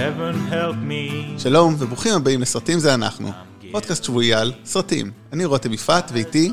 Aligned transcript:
Heaven 0.00 0.52
help 0.52 0.76
me. 0.90 1.40
שלום 1.40 1.76
וברוכים 1.78 2.14
הבאים 2.14 2.40
לסרטים 2.40 2.78
זה 2.78 2.94
אנחנו. 2.94 3.30
פודקאסט 3.72 4.04
שבועי 4.04 4.34
על 4.34 4.52
סרטים. 4.64 5.10
אני 5.32 5.44
רותם 5.44 5.72
יפעת 5.72 6.10
ואיתי, 6.14 6.50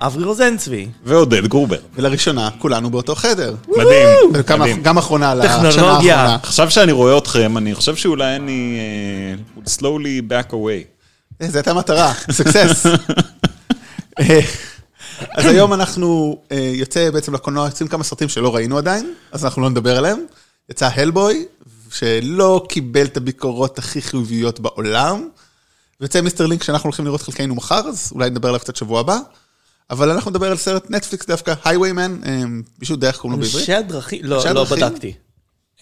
אברי 0.00 0.24
רוזנצבי. 0.24 0.88
ועודד 1.04 1.46
גרובר. 1.46 1.78
ולראשונה 1.94 2.48
כולנו 2.58 2.90
באותו 2.90 3.14
חדר. 3.14 3.54
מדהים, 3.68 4.30
וכמה- 4.34 4.64
מדהים. 4.64 4.82
גם 4.82 4.98
אחרונה 4.98 5.34
לשנה 5.34 5.70
טכנולוגיה. 5.70 6.16
האחרונה. 6.16 6.34
עכשיו 6.42 6.70
שאני 6.70 6.92
רואה 6.92 7.18
אתכם, 7.18 7.56
אני 7.56 7.74
חושב 7.74 7.96
שאולי 7.96 8.36
אני 8.36 8.78
אה, 8.78 9.62
slowly 9.66 10.22
back 10.30 10.52
away. 10.52 10.84
אה, 11.42 11.48
זו 11.48 11.58
הייתה 11.58 11.74
מטרה, 11.74 12.12
סוקסס. 12.30 12.86
אז 15.36 15.46
היום 15.46 15.72
אנחנו 15.72 16.38
אה, 16.52 16.70
יוצא 16.74 17.10
בעצם 17.10 17.34
לקולנוע, 17.34 17.66
יוצאים 17.66 17.88
כמה 17.88 18.04
סרטים 18.04 18.28
שלא 18.28 18.54
ראינו 18.54 18.78
עדיין, 18.78 19.14
אז 19.32 19.44
אנחנו 19.44 19.62
לא 19.62 19.70
נדבר 19.70 19.96
עליהם. 19.98 20.18
יצא 20.70 20.88
הלבוי, 20.94 21.44
שלא 21.92 22.66
קיבל 22.68 23.04
את 23.04 23.16
הביקורות 23.16 23.78
הכי 23.78 24.02
חיוביות 24.02 24.60
בעולם. 24.60 25.28
ויוצא 26.00 26.20
מיסטר 26.20 26.46
לינק 26.46 26.62
שאנחנו 26.62 26.86
הולכים 26.86 27.04
לראות 27.04 27.22
חלקנו 27.22 27.54
מחר, 27.54 27.88
אז 27.88 28.12
אולי 28.14 28.30
נדבר 28.30 28.48
עליו 28.48 28.60
קצת 28.60 28.76
שבוע 28.76 29.00
הבא. 29.00 29.18
אבל 29.90 30.10
אנחנו 30.10 30.30
נדבר 30.30 30.50
על 30.50 30.56
סרט 30.56 30.90
נטפליקס 30.90 31.26
דווקא, 31.26 31.54
הייוויימן, 31.64 32.20
מישהו 32.78 32.94
יודע 32.94 33.08
איך 33.08 33.16
קוראים 33.16 33.40
לו 33.40 33.46
בעברית? 33.46 33.62
אנשי 33.62 33.74
הדרכים, 33.74 34.20
לא, 34.24 34.44
לא? 34.54 34.64
בדקתי. 34.64 35.12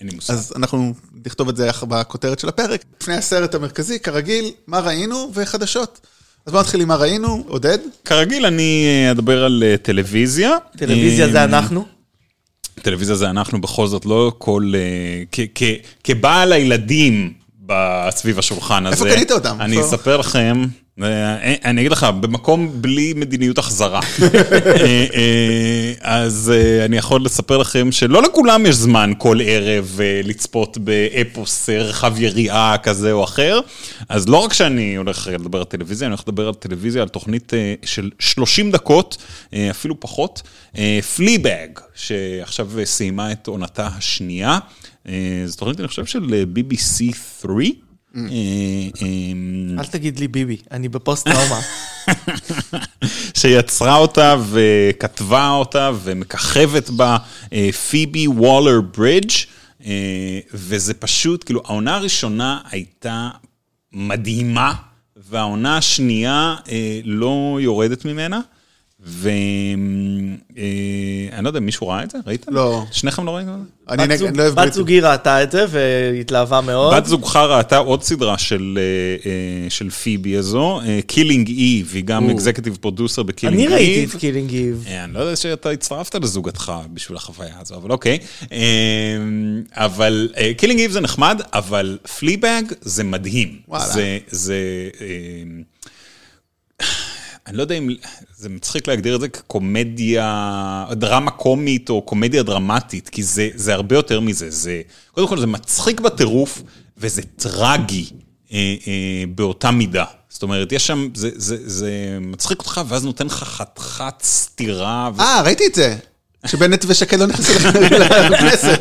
אין 0.00 0.08
לי 0.08 0.14
מושג. 0.14 0.32
אז 0.34 0.52
אנחנו 0.56 0.94
נכתוב 1.26 1.48
את 1.48 1.56
זה 1.56 1.70
בכותרת 1.88 2.38
של 2.38 2.48
הפרק. 2.48 2.84
לפני 3.00 3.14
הסרט 3.14 3.54
המרכזי, 3.54 4.00
כרגיל, 4.00 4.50
מה 4.66 4.80
ראינו 4.80 5.30
וחדשות. 5.34 6.00
אז 6.46 6.52
בואו 6.52 6.62
נתחיל 6.62 6.80
עם 6.80 6.88
מה 6.88 6.96
ראינו, 6.96 7.44
עודד. 7.48 7.78
כרגיל 8.04 8.46
אני 8.46 8.86
אה, 8.86 9.10
אדבר 9.10 9.44
על 9.44 9.62
אה, 9.66 9.76
טלוויזיה. 9.76 10.50
טלוויזיה 10.76 11.26
אה, 11.26 11.32
זה 11.32 11.44
אנחנו? 11.44 11.86
טלוויזיה 12.90 13.14
זה 13.16 13.30
אנחנו 13.30 13.60
בכל 13.60 13.86
זאת 13.86 14.06
לא 14.06 14.32
כל... 14.38 14.72
אה, 14.74 14.80
כ- 15.32 15.50
כ- 15.54 15.62
כבעל 16.04 16.52
הילדים 16.52 17.32
ב- 17.66 18.06
סביב 18.10 18.38
השולחן 18.38 18.86
הזה. 18.86 19.04
איפה 19.04 19.16
קנית 19.16 19.32
אותם? 19.32 19.56
אני? 19.60 19.80
אספר 19.80 20.16
לכם, 20.16 20.62
אני 21.64 21.80
אגיד 21.80 21.92
לך, 21.92 22.06
במקום 22.20 22.82
בלי 22.82 23.12
מדיניות 23.16 23.58
החזרה. 23.58 24.00
אה, 24.22 25.06
אה, 25.14 25.92
אז 26.00 26.52
אה, 26.54 26.84
אני 26.84 26.96
יכול 26.96 27.24
לספר 27.24 27.56
לכם 27.58 27.92
שלא 27.92 28.22
לכולם 28.22 28.66
יש 28.66 28.74
זמן 28.74 29.12
כל 29.18 29.38
ערב 29.44 29.98
אה, 30.00 30.20
לצפות 30.24 30.78
באפוס 30.78 31.70
אה, 31.70 31.82
רחב 31.82 32.14
יריעה 32.18 32.76
כזה 32.82 33.12
או 33.12 33.24
אחר. 33.24 33.60
אז 34.08 34.28
לא 34.28 34.36
רק 34.36 34.52
שאני 34.52 34.96
הולך 34.96 35.30
לדבר 35.32 35.58
על 35.58 35.64
טלוויזיה, 35.64 36.06
אני 36.06 36.12
הולך 36.12 36.28
לדבר 36.28 36.48
על 36.48 36.54
טלוויזיה, 36.54 37.02
על 37.02 37.08
תוכנית 37.08 37.54
אה, 37.54 37.74
של 37.84 38.10
30 38.18 38.70
דקות, 38.70 39.16
אה, 39.54 39.70
אפילו 39.70 40.00
פחות, 40.00 40.42
Fleabag, 41.16 41.78
שעכשיו 41.94 42.78
אה, 42.78 42.84
סיימה 42.84 43.32
את 43.32 43.46
עונתה 43.46 43.88
השנייה. 43.96 44.58
אה, 45.08 45.42
זו 45.46 45.56
תוכנית, 45.56 45.80
אני 45.80 45.88
חושב, 45.88 46.04
של 46.04 46.34
אה, 46.34 46.42
BBC 46.54 47.14
3. 47.40 47.87
אה, 48.16 48.22
אה, 49.02 49.78
אל 49.78 49.84
תגיד 49.84 50.18
לי 50.18 50.28
ביבי, 50.28 50.56
אני 50.70 50.88
בפוסט 50.88 51.28
טראומה. 51.28 51.60
שיצרה 53.38 53.96
אותה 53.96 54.36
וכתבה 54.50 55.50
אותה 55.50 55.90
ומככבת 56.02 56.90
בה 56.90 57.16
אה, 57.52 57.70
פיבי 57.90 58.28
וולר 58.28 58.80
ברידג' 58.80 59.30
אה, 59.84 60.40
וזה 60.54 60.94
פשוט, 60.94 61.44
כאילו, 61.44 61.62
העונה 61.64 61.96
הראשונה 61.96 62.60
הייתה 62.70 63.30
מדהימה, 63.92 64.74
והעונה 65.16 65.76
השנייה 65.76 66.56
אה, 66.68 67.00
לא 67.04 67.58
יורדת 67.60 68.04
ממנה. 68.04 68.40
ואני 69.06 70.36
לא 71.42 71.48
יודע, 71.48 71.60
מישהו 71.60 71.88
ראה 71.88 72.02
את 72.02 72.10
זה? 72.10 72.18
ראיתם? 72.26 72.54
לא. 72.54 72.84
שניכם 72.92 73.26
לא 73.26 73.36
ראיתם 73.36 73.50
את 73.50 73.56
זה? 73.58 73.94
אני 73.94 74.02
בת 74.02 74.08
נגד- 74.22 74.36
לא 74.36 74.42
אוהב 74.42 74.52
את 74.52 74.56
הבריטים. 74.56 74.72
זוגי 74.72 75.00
ראתה 75.00 75.42
את 75.42 75.50
זה 75.50 75.64
והתלהבה 75.70 76.60
מאוד. 76.60 76.94
בת 76.94 77.06
זוגך 77.06 77.36
ראתה 77.36 77.76
עוד 77.76 78.02
סדרה 78.02 78.38
של, 78.38 78.78
אה, 79.24 79.30
אה, 79.86 79.90
פיבי 79.90 80.36
הזו, 80.36 80.80
Killing 81.06 81.48
Eve, 81.48 81.90
היא 81.94 82.04
גם 82.04 82.30
executive 82.30 82.78
producer 82.80 83.22
ב 83.22 83.27
Killing 83.27 83.60
אני 83.60 83.66
Eve. 83.66 83.74
ראיתי 83.74 84.16
את 84.16 84.20
Killing. 84.20 84.54
אה, 84.86 85.04
אני 85.04 85.14
לא 85.14 85.18
יודע 85.18 85.36
שאתה 85.36 85.70
הצטרפת 85.70 86.14
לזוגתך 86.14 86.72
בשביל 86.94 87.16
החוויה 87.16 87.54
הזו, 87.60 87.74
אבל 87.76 87.90
אוקיי. 87.90 88.18
אה, 88.52 88.58
אבל 89.72 90.28
Killing 90.56 90.80
Eve 90.80 90.90
זה 90.90 91.00
נחמד, 91.00 91.40
אבל 91.52 91.98
Fleabag 92.18 92.64
זה 92.80 93.04
מדהים. 93.04 93.56
וואלה. 93.68 93.84
זה, 93.86 94.18
זה, 94.30 94.54
אה, 95.00 95.06
אני 97.48 97.56
לא 97.56 97.62
יודע 97.62 97.74
אם, 97.74 97.90
זה 98.36 98.48
מצחיק 98.48 98.88
להגדיר 98.88 99.14
את 99.16 99.20
זה 99.20 99.28
כקומדיה, 99.28 100.84
דרמה 100.92 101.30
קומית 101.30 101.90
או 101.90 102.02
קומדיה 102.02 102.42
דרמטית, 102.42 103.08
כי 103.08 103.22
זה, 103.22 103.48
זה 103.54 103.74
הרבה 103.74 103.96
יותר 103.96 104.20
מזה. 104.20 104.50
זה, 104.50 104.82
קודם 105.12 105.28
כל 105.28 105.40
זה 105.40 105.46
מצחיק 105.46 106.00
בטירוף, 106.00 106.62
וזה 106.98 107.22
טרגי 107.22 108.10
אה, 108.52 108.74
אה, 108.86 109.24
באותה 109.34 109.70
מידה. 109.70 110.04
זאת 110.28 110.42
אומרת, 110.42 110.72
יש 110.72 110.86
שם, 110.86 111.08
זה, 111.14 111.30
זה, 111.34 111.56
זה 111.68 112.18
מצחיק 112.20 112.58
אותך, 112.58 112.80
ואז 112.88 113.04
נותן 113.04 113.26
לך 113.26 113.44
חתיכת 113.44 114.14
סטירה. 114.22 115.10
ו... 115.16 115.20
אה, 115.20 115.42
ראיתי 115.42 115.66
את 115.66 115.74
זה. 115.74 115.96
שבנט 116.46 116.84
ושקד 116.88 117.18
לא 117.18 117.26
נכנסו 117.26 117.52
לכנסת. 118.30 118.80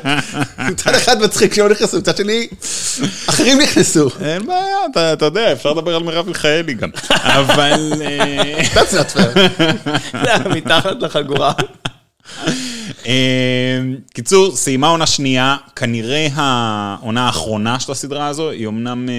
מצד 0.60 0.96
אחד 0.96 1.22
מצחיק 1.22 1.54
שהם 1.54 1.66
לא 1.66 1.72
נכנסו, 1.72 1.98
מצד 1.98 2.18
שני, 2.18 2.48
אחרים 3.30 3.62
נכנסו. 3.62 4.10
אין 4.22 4.46
בעיה, 4.46 4.78
אתה, 4.92 5.14
אתה 5.14 5.26
יודע, 5.26 5.52
אפשר 5.52 5.74
לדבר 5.74 5.96
על 5.96 6.04
מרב 6.04 6.28
מיכאלי 6.28 6.74
גם. 6.74 6.90
אבל... 7.12 7.94
אה, 8.02 8.62
That's 8.74 8.94
not 8.94 9.16
fair. 9.16 9.40
זה 10.12 10.34
היה 10.34 10.40
מתחת 10.56 11.02
לחגורה. 11.02 11.54
אה, 13.08 13.80
קיצור, 14.14 14.56
סיימה 14.56 14.88
עונה 14.88 15.08
שנייה, 15.08 15.56
כנראה 15.76 16.28
העונה 16.36 17.26
האחרונה 17.26 17.80
של 17.80 17.92
הסדרה 17.92 18.28
הזו, 18.28 18.50
היא 18.50 18.68
אמנם... 18.68 19.10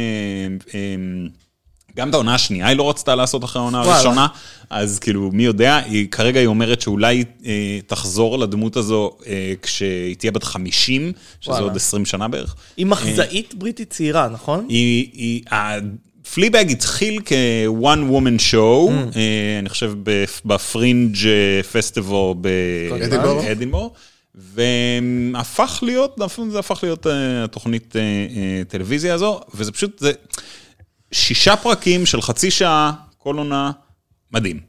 אה, 1.98 2.03
אה, 2.03 2.04
גם 2.04 2.09
את 2.09 2.14
העונה 2.14 2.34
השנייה 2.34 2.66
היא 2.66 2.76
לא 2.76 2.91
רצתה 2.91 3.14
לעשות 3.14 3.44
אחרי 3.44 3.60
העונה. 3.62 3.81
הראשונה, 3.81 4.26
אז 4.70 4.98
כאילו, 4.98 5.31
מי 5.32 5.44
יודע, 5.44 5.76
היא, 5.76 6.09
כרגע 6.09 6.41
היא 6.41 6.47
אומרת 6.47 6.81
שאולי 6.81 7.25
אה, 7.47 7.78
תחזור 7.86 8.38
לדמות 8.38 8.76
הזו 8.76 9.10
אה, 9.26 9.53
כשהיא 9.62 10.16
תהיה 10.16 10.32
בת 10.32 10.44
50, 10.44 11.12
שזה 11.41 11.50
וואלה. 11.53 11.64
עוד 11.66 11.76
20 11.76 12.06
שנה 12.06 12.28
בערך. 12.28 12.54
היא 12.76 12.86
מחזאית 12.86 13.54
בריטית 13.54 13.91
צעירה, 13.91 14.28
נכון? 14.28 14.66
היא, 14.69 15.09
היא, 15.12 15.42
פליבאג 16.34 16.70
התחיל 16.70 17.20
כ-one 17.25 18.10
woman 18.12 18.53
show, 18.53 18.91
אה, 19.16 19.59
אני 19.59 19.69
חושב 19.69 19.92
בפ- 20.04 20.41
בפרינג' 20.44 21.16
פסטיבל 21.72 22.34
אדינבורו. 23.04 23.42
באדינבורו, 23.42 23.92
והפך 24.34 25.78
להיות, 25.82 26.20
זה 26.50 26.59
הפך 26.59 26.78
להיות 26.82 27.06
אה, 27.06 27.44
התוכנית 27.44 27.97
אה, 27.97 28.00
אה, 28.00 28.62
טלוויזיה 28.69 29.15
הזו, 29.15 29.41
וזה 29.54 29.72
פשוט, 29.72 29.98
זה 29.98 30.12
שישה 31.12 31.56
פרקים 31.56 32.06
של 32.06 32.22
חצי 32.22 32.50
שעה, 32.50 32.92
כל 33.19 33.38
עונה, 33.38 33.70
מדהים. 34.32 34.60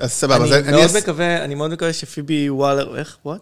אז 0.00 0.12
סבבה, 0.12 0.44
אז 0.44 0.52
אני 0.52 0.60
אני 0.62 0.70
מאוד 0.70 0.82
אעשה... 0.82 0.98
מקווה, 0.98 1.44
אני 1.44 1.54
מאוד 1.54 1.70
מקווה 1.70 1.92
שפיבי 1.92 2.50
וואלר, 2.50 2.98
איך? 2.98 3.18
וואט? 3.24 3.40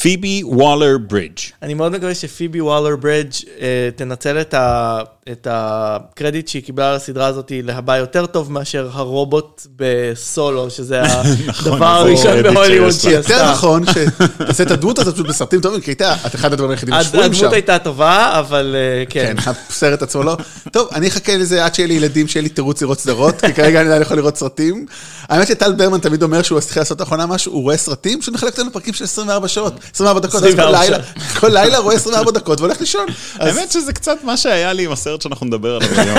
פיבי 0.00 0.42
וולר 0.44 0.98
ברידג'. 0.98 1.38
אני 1.62 1.74
מאוד 1.74 1.92
מקווה 1.92 2.14
שפיבי 2.14 2.60
וואלר 2.60 2.96
ברידג' 2.96 3.32
אה, 3.60 3.88
תנצל 3.96 4.40
את, 4.40 4.54
ה, 4.54 5.00
את 5.32 5.46
הקרדיט 5.50 6.48
שהיא 6.48 6.62
קיבלה 6.62 6.90
על 6.90 6.96
הסדרה 6.96 7.26
הזאת 7.26 7.52
להבא 7.64 7.96
יותר 7.96 8.26
טוב 8.26 8.52
מאשר 8.52 8.88
הרובוט 8.92 9.66
בסולו, 9.76 10.70
שזה 10.70 11.02
נכון, 11.46 11.72
הדבר 11.72 11.86
הראשון 11.86 12.42
בהוליווד. 12.42 12.90
שהיא 12.90 13.14
יותר 13.16 13.34
עשתה. 13.34 13.52
נכון 13.52 13.82
שתעשה 13.86 14.62
את 14.62 14.70
הדמות 14.70 14.98
הזאת 14.98 15.14
פשוט 15.14 15.26
בסרטים 15.26 15.60
טובים, 15.60 15.80
כי 15.80 15.90
הייתה, 15.90 16.14
את 16.26 16.34
אחד 16.34 16.52
הדברים 16.52 16.70
היחידים 16.70 16.94
הד- 16.94 17.02
שפויים 17.04 17.32
שם. 17.34 17.38
הדמות 17.38 17.52
הייתה 17.52 17.78
טובה, 17.78 18.38
אבל 18.38 18.76
אה, 18.78 19.04
כן. 19.08 19.34
כן, 19.44 19.50
הסרט 19.70 20.02
עצמו 20.02 20.22
לא. 20.22 20.36
טוב, 20.72 20.88
אני 20.92 21.08
אחכה 21.08 21.36
לזה 21.36 21.64
עד 21.64 21.74
שיהיה 21.74 21.86
לי 21.88 21.94
ילדים, 21.94 22.28
שיהיה 22.28 22.42
לי 22.42 22.48
תירוץ 22.48 22.82
לראות 22.82 22.98
סדרות, 23.00 23.40
כי 23.40 23.52
כרגע 23.54 23.80
אני 23.80 23.86
עדיין 23.88 24.02
יכול 24.02 24.16
לראות 24.16 24.36
סרטים. 24.36 24.86
האמת 25.28 25.46
שטל 25.46 25.72
ברמן 25.72 25.98
תמיד 25.98 26.22
אומר 26.22 26.42
שהוא 26.42 26.58
התחיל 26.58 26.80
לעשות 26.80 27.00
לאחרונה 27.00 27.26
משהו, 27.26 27.52
הוא 27.52 27.62
רואה 27.62 27.76
סרטים, 27.76 28.20
פשוט 28.20 28.34
מחלק 28.34 28.52
אותנו 28.52 28.70
לפרקים 28.70 28.94
של 28.94 29.04
24 29.04 29.48
שעות, 29.48 29.72
24 29.94 30.20
דקות, 30.20 30.34
אז 30.34 30.40
כל 30.42 30.48
24 30.48 30.80
לילה, 30.80 30.98
כל 31.40 31.48
לילה 31.48 31.78
רואה 31.78 31.94
24 31.94 32.30
דקות 32.32 32.60
והולך 32.60 32.80
לישון. 32.80 33.06
האמת 33.38 33.72
שזה 33.72 33.92
קצת 33.92 34.16
מה 34.24 34.36
שהיה 34.36 34.72
לי 34.72 34.84
עם 34.84 34.92
הסרט 34.92 35.11
שאנחנו 35.20 35.46
נדבר 35.46 35.76
עליו 35.76 35.88
היום. 36.00 36.18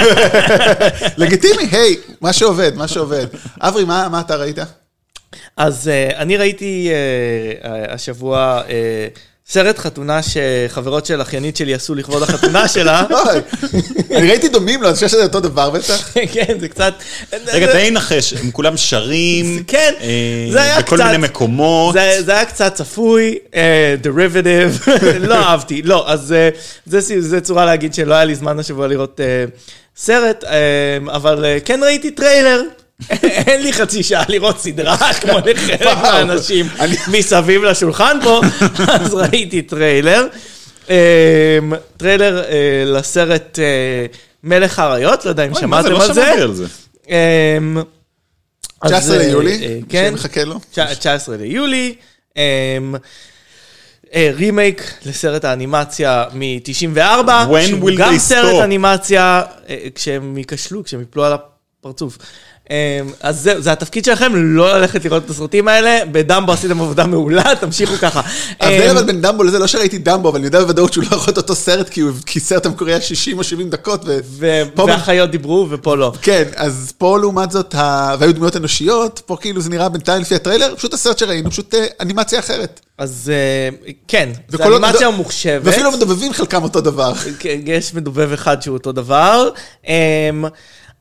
לגיטימי, 1.18 1.64
היי, 1.72 1.98
מה 2.22 2.34
שעובד, 2.34 2.72
מה 2.76 2.88
שעובד. 2.88 3.26
אברי, 3.62 3.86
מה 3.86 4.20
אתה 4.20 4.36
ראית? 4.36 4.58
אז 5.58 5.90
uh, 5.90 6.16
אני 6.16 6.38
ראיתי 6.38 6.90
uh, 6.92 7.64
uh, 7.66 7.68
השבוע 7.94 8.62
סרט 9.54 9.80
חתונה 9.80 10.20
שחברות 10.24 11.06
של 11.06 11.22
אחיינית 11.22 11.58
שלי 11.58 11.74
עשו 11.74 11.96
לכבוד 11.96 12.24
החתונה 12.24 12.68
שלה. 12.74 13.04
אני 14.12 14.30
ראיתי 14.30 14.48
דומים 14.48 14.82
לו, 14.82 14.88
אני 14.88 14.96
חושב 14.96 15.08
שזה 15.08 15.24
אותו 15.24 15.40
דבר 15.40 15.70
בטח. 15.70 16.10
כן, 16.34 16.60
זה 16.60 16.68
קצת... 16.68 16.94
רגע, 17.48 17.66
תן 17.72 17.78
לי 17.78 17.90
לנחש, 17.92 18.34
הם 18.34 18.52
כולם 18.52 18.78
שרים, 18.78 19.64
כן, 19.68 19.94
אה, 20.02 20.08
זה 20.52 20.62
היה 20.62 20.80
בכל 20.82 20.96
קצת- 20.96 21.06
מיני 21.06 21.18
מקומות. 21.18 21.94
זה, 21.94 22.18
זה 22.26 22.32
היה 22.32 22.46
קצת 22.46 22.74
צפוי, 22.74 23.38
derivative, 24.02 24.86
לא 25.30 25.36
אהבתי, 25.36 25.82
לא, 25.82 26.10
אז 26.12 26.32
אה, 26.34 26.50
זה, 26.86 27.42
צורה 27.42 27.66
להגיד 27.66 27.94
שלא 27.94 28.14
היה 28.14 28.26
לי 28.26 28.36
זמן 28.36 28.60
השבוע 28.60 28.88
לראות 28.88 29.20
אה, 29.24 29.46
סרט, 29.98 30.44
אה, 30.44 30.52
אבל 31.16 31.46
אה, 31.46 31.58
כן 31.66 31.80
ראיתי 31.84 32.12
טריילר. 32.12 32.62
אין 33.48 33.62
לי 33.62 33.74
חצי 33.74 34.04
שעה 34.04 34.24
לראות 34.30 34.60
סדרה 34.60 35.14
כמו 35.22 35.34
לחלק. 35.46 35.82
מהאנשים 35.82 36.68
מסביב 37.08 37.64
לשולחן 37.64 38.18
פה, 38.24 38.42
אז 39.02 39.14
ראיתי 39.14 39.62
טריילר. 39.62 40.28
אמ, 40.90 40.94
טריילר 41.98 42.44
אה, 42.44 42.54
לסרט 42.86 43.60
אה, 43.60 44.06
מלך 44.44 44.80
האריות, 44.80 45.26
לא 45.26 45.30
יודע 45.30 45.46
אם? 45.46 45.54
שמעתם 45.56 45.92
לא 45.92 46.02
על 46.04 46.14
זה. 46.14 46.22
שמעתי 46.26 46.42
על 46.42 46.54
זה. 46.54 46.66
אמ, 47.10 47.78
אז, 48.82 48.92
19 48.92 49.16
אה, 49.18 49.22
ליולי, 49.22 49.82
כן, 49.90 50.08
שמחכה 50.18 50.44
לו. 50.44 50.60
תשע- 50.72 50.94
19 50.96 51.38
ליולי. 51.38 51.96
אמ, 52.38 52.96
רימייק 54.16 54.94
לסרט 55.06 55.46
האנימציה 55.46 56.26
מ-94, 56.34 56.98
When 57.28 57.68
שהוא 57.68 57.90
גם 57.98 58.18
סרט? 58.18 58.64
אנימציה, 58.64 59.42
כשהם 59.96 60.38
ייכשלו, 60.38 60.84
כשהם 60.84 61.02
יפלו 61.02 61.26
על 61.26 61.34
הפרצוף. 61.34 62.18
אמ, 62.70 62.76
אז 63.22 63.40
זהו, 63.42 63.62
זה 63.62 63.72
התפקיד 63.72 64.06
שלכם, 64.06 64.32
לא 64.36 64.78
ללכת 64.78 65.06
לראות 65.06 65.26
את 65.26 65.30
הסרטים 65.30 65.68
האלה, 65.68 66.00
בדמבו 66.12 66.52
עשיתם 66.52 66.82
עבודה 66.82 67.08
מעולה, 67.08 67.44
תמשיכו 67.62 67.94
ככה. 68.02 68.22
ההבדל 68.60 68.84
אמ, 68.90 68.98
אבל 68.98 69.04
בין 69.06 69.22
דמבו 69.22 69.44
לזה, 69.44 69.60
לא 69.60 69.68
שראיתי 69.68 69.98
דמבו, 69.98 70.30
אבל 70.30 70.38
אני 70.38 70.46
יודע 70.46 70.60
בוודאות 70.62 70.94
שהוא 70.94 71.04
לא 71.12 71.16
יכול 71.16 71.34
את 71.34 71.38
אותו 71.38 71.56
סרט, 71.56 71.90
כי 71.90 72.02
הוא- 72.02 72.12
סרט 72.40 72.66
המקורי 72.66 72.92
היה 72.92 73.02
60 73.02 73.38
או 73.38 73.44
70 73.44 73.70
דקות, 73.70 74.06
והחיות 74.88 75.30
דיברו 75.32 75.68
ופה 75.70 75.98
לא. 75.98 76.12
כן, 76.22 76.44
אז 76.56 76.94
פה 76.98 77.18
לעומת 77.20 77.52
זאת, 77.52 77.76
והיו 78.20 78.34
דמויות 78.36 78.56
אנושיות, 78.58 79.22
פה 79.26 79.38
כאילו 79.42 79.62
זה 79.62 79.70
נראה 79.70 79.90
בינתיים 79.90 80.22
לפי 80.22 80.36
הטריילר, 80.36 80.74
פשוט 80.76 80.94
הסרט 80.94 81.18
שראינו, 81.18 81.52
פשוט 81.52 81.74
אה, 81.76 81.86
אנימציה 82.02 82.40
אחרת. 82.40 82.80
אז 82.98 83.32
אה, 83.34 83.70
כן, 84.08 84.30
זו 84.50 84.58
עוד- 84.64 84.84
אנימציה 84.84 85.10
ממוחשבת. 85.12 85.62
ואפילו 85.64 85.90
המדובבים 85.94 86.34
חלקם 86.34 86.64
אותו 86.64 86.82
דבר. 86.82 87.14
כן, 87.40 87.60
יש 87.66 87.94
מדובב 87.94 88.32
אחד 88.34 88.62
שהוא 88.62 88.74
אותו 88.78 88.92
דבר. 88.92 89.50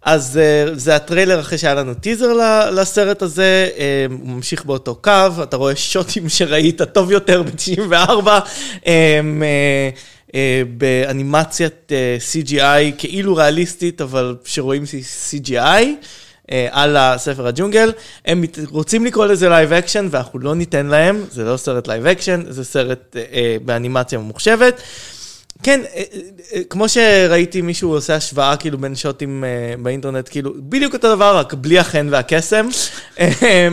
אז 0.04 0.38
אה, 0.42 0.74
זה 0.74 0.96
הטריילר 0.96 1.40
אחרי 1.40 1.58
שהיה 1.58 1.74
לנו 1.74 1.94
טיזר 1.94 2.32
לסרט 2.70 3.22
הזה, 3.22 3.68
אמ, 3.76 4.16
הוא 4.22 4.28
ממשיך 4.28 4.64
באותו 4.64 4.94
קו, 4.94 5.10
אתה 5.42 5.56
רואה 5.56 5.76
שוטים 5.76 6.28
שראית 6.28 6.82
טוב 6.82 7.10
יותר 7.12 7.42
ב-94, 7.42 8.28
אמ, 8.86 9.42
אה, 9.42 9.90
אה, 10.34 10.62
באנימציית 10.76 11.92
אה, 11.92 12.16
CGI 12.32 12.92
כאילו 12.98 13.36
ריאליסטית, 13.36 14.00
אבל 14.00 14.36
שרואים 14.44 14.82
CGI. 15.30 15.84
אה, 16.52 16.68
על 16.70 16.96
הספר 16.96 17.46
הג'ונגל, 17.46 17.92
הם 18.26 18.44
רוצים 18.68 19.04
לקרוא 19.04 19.26
לזה 19.26 19.48
live 19.48 19.72
action 19.72 20.08
ואנחנו 20.10 20.38
לא 20.38 20.54
ניתן 20.54 20.86
להם, 20.86 21.24
זה 21.30 21.44
לא 21.44 21.56
סרט 21.56 21.88
live 21.88 22.06
action, 22.06 22.42
זה 22.48 22.64
סרט 22.64 23.16
אה, 23.16 23.24
אה, 23.32 23.56
באנימציה 23.64 24.18
ממוחשבת. 24.18 24.80
כן, 25.62 25.80
אה, 25.94 26.02
אה, 26.54 26.60
כמו 26.70 26.88
שראיתי 26.88 27.62
מישהו 27.62 27.94
עושה 27.94 28.14
השוואה 28.14 28.56
כאילו 28.56 28.78
בין 28.78 28.94
שוטים 28.94 29.44
אה, 29.44 29.74
באינטרנט, 29.82 30.28
כאילו 30.28 30.54
בדיוק 30.58 30.94
אותו 30.94 31.14
דבר, 31.14 31.36
רק 31.36 31.54
בלי 31.54 31.78
החן 31.78 32.08
והקסם. 32.10 32.68
אה, 33.20 33.68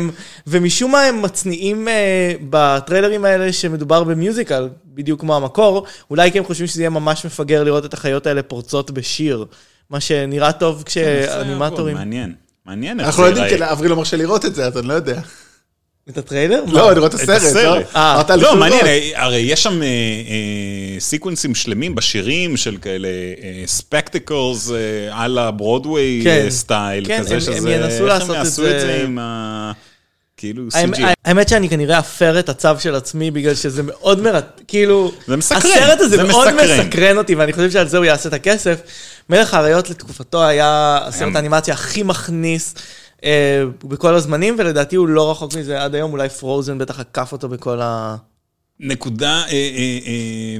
ומשום 0.47 0.91
מה 0.91 1.01
הם 1.01 1.21
מצניעים 1.21 1.87
אה, 1.87 2.33
בטריילרים 2.49 3.25
האלה 3.25 3.53
שמדובר 3.53 4.03
ב 4.03 4.11
musical, 4.11 4.69
בדיוק 4.85 5.21
כמו 5.21 5.35
המקור, 5.35 5.85
אולי 6.09 6.31
כי 6.31 6.37
הם 6.37 6.43
חושבים 6.43 6.67
שזה 6.67 6.81
יהיה 6.81 6.89
ממש 6.89 7.25
מפגר 7.25 7.63
לראות 7.63 7.85
את 7.85 7.93
החיות 7.93 8.27
האלה 8.27 8.43
פורצות 8.43 8.91
בשיר, 8.91 9.45
מה 9.89 9.99
שנראה 9.99 10.51
טוב 10.51 10.83
כשאנימטורים... 10.85 11.95
מעניין, 11.95 12.33
מעניין 12.65 12.99
איך 12.99 13.07
אנחנו 13.07 13.23
זה 13.23 13.31
לא 13.31 13.39
יודעים, 13.39 13.57
כי. 13.57 13.71
אברי 13.71 13.87
לא 13.87 13.95
מרשה 13.95 14.17
לראות 14.17 14.45
את 14.45 14.55
זה, 14.55 14.65
אז 14.65 14.77
אני 14.77 14.87
לא 14.87 14.93
יודע. 14.93 15.21
את 16.09 16.17
הטריילר? 16.17 16.63
לא, 16.67 16.91
אני 16.91 16.99
רואה 16.99 17.09
את 17.09 17.13
הסרט, 17.13 17.29
לא? 17.29 17.35
הסרט. 17.47 17.85
אה. 17.95 18.35
לא, 18.35 18.55
מעניין, 18.55 18.81
לא. 18.85 18.89
אה, 18.89 19.11
הרי 19.15 19.37
יש 19.37 19.63
שם 19.63 19.81
אה, 19.83 19.87
סיקוונסים 20.99 21.55
שלמים 21.55 21.95
בשירים 21.95 22.57
של 22.57 22.77
כאלה 22.81 23.07
spectacles 23.65 24.71
על 25.11 25.37
הברודוויי 25.37 26.21
כן. 26.23 26.45
סטייל, 26.49 27.05
כן, 27.07 27.19
כזה 27.23 27.33
הם- 27.33 27.39
שזה... 27.39 27.51
הם 27.57 27.67
ינסו 27.67 27.93
איך 27.95 28.01
לעשות 28.01 28.29
הם 28.29 28.41
את 28.41 28.45
יעשו 28.45 28.61
זה- 28.61 28.75
את 28.75 28.81
זה 28.81 29.01
עם 29.03 29.19
ה... 29.19 29.71
כאילו 30.37 30.63
האמת- 30.73 30.97
CG. 30.97 31.01
האמת 31.25 31.49
שאני 31.49 31.69
כנראה 31.69 31.99
אפר 31.99 32.39
את 32.39 32.49
הצו 32.49 32.69
של 32.79 32.95
עצמי 32.95 33.31
בגלל 33.31 33.55
שזה 33.55 33.83
מאוד 33.83 34.21
מרתק, 34.21 34.61
כאילו, 34.67 35.11
זה 35.27 35.37
מסקרן, 35.37 35.59
הסרט 35.59 35.99
הזה 35.99 36.17
זה 36.17 36.23
מאוד 36.23 36.47
מסקרן. 36.53 37.17
אותי 37.17 37.35
ואני 37.35 37.53
חושב 37.53 37.71
שעל 37.71 37.87
זה 37.87 37.97
הוא 37.97 38.05
יעשה 38.05 38.29
את 38.29 38.33
הכסף. 38.33 38.79
מלך 39.29 39.53
האריות 39.53 39.89
לתקופתו 39.89 40.43
היה 40.45 40.99
הסרט 41.01 41.35
האנימציה 41.35 41.73
הכי 41.73 42.03
מכניס 42.03 42.75
אה, 43.23 43.63
בכל 43.83 44.15
הזמנים 44.15 44.55
ולדעתי 44.59 44.95
הוא 44.95 45.07
לא 45.07 45.31
רחוק 45.31 45.55
מזה 45.55 45.83
עד 45.83 45.95
היום, 45.95 46.11
אולי 46.11 46.29
פרוזן 46.29 46.77
בטח 46.77 46.99
עקף 46.99 47.31
אותו 47.31 47.49
בכל 47.49 47.81
ה... 47.81 48.15
נקודה, 48.79 49.43
אה, 49.47 49.51
אה, 49.51 49.99
אה, 50.05 50.57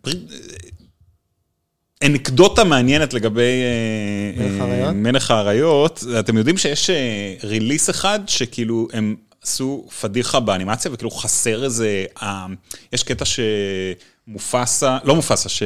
פרי- 0.00 0.26
אה, 0.32 2.06
אנקדוטה 2.06 2.64
מעניינת 2.64 3.14
לגבי 3.14 3.42
אה, 3.42 4.42
מלך 4.44 4.60
אה, 4.60 4.66
האריות? 4.66 4.94
מלך 4.94 5.30
האריות. 5.30 6.04
אתם 6.20 6.36
יודעים 6.36 6.58
שיש 6.58 6.90
ריליס 7.44 7.90
אחד 7.90 8.20
שכאילו 8.26 8.88
הם 8.92 9.16
עשו 9.42 9.86
פדיחה 10.00 10.40
באנימציה 10.40 10.90
וכאילו 10.94 11.10
חסר 11.10 11.64
איזה, 11.64 12.04
יש 12.92 13.02
קטע 13.02 13.24
שמופסה, 14.26 14.98
לא 15.04 15.14
מופסה, 15.14 15.48
ש... 15.48 15.62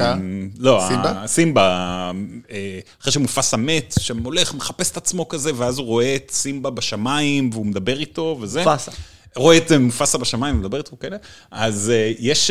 אה? 0.00 0.14
לא, 0.58 0.84
סימבה? 0.88 1.22
סימבה, 1.26 2.10
אה, 2.50 2.78
אחרי 3.00 3.12
שמופסה 3.12 3.56
מת, 3.56 3.94
שהולך, 3.98 4.54
מחפש 4.54 4.90
את 4.90 4.96
עצמו 4.96 5.28
כזה, 5.28 5.50
ואז 5.56 5.78
הוא 5.78 5.86
רואה 5.86 6.16
את 6.16 6.30
סימבה 6.30 6.70
בשמיים 6.70 7.50
והוא 7.52 7.66
מדבר 7.66 7.98
איתו 8.00 8.38
וזה. 8.40 8.64
פאסה. 8.64 8.92
רואה 9.36 9.56
את 9.56 9.72
אה, 9.72 9.78
מופסה 9.78 10.18
בשמיים, 10.18 10.60
מדבר 10.60 10.78
איתו 10.78 10.96
כאלה. 11.00 11.16
אז 11.50 11.92
יש 12.18 12.50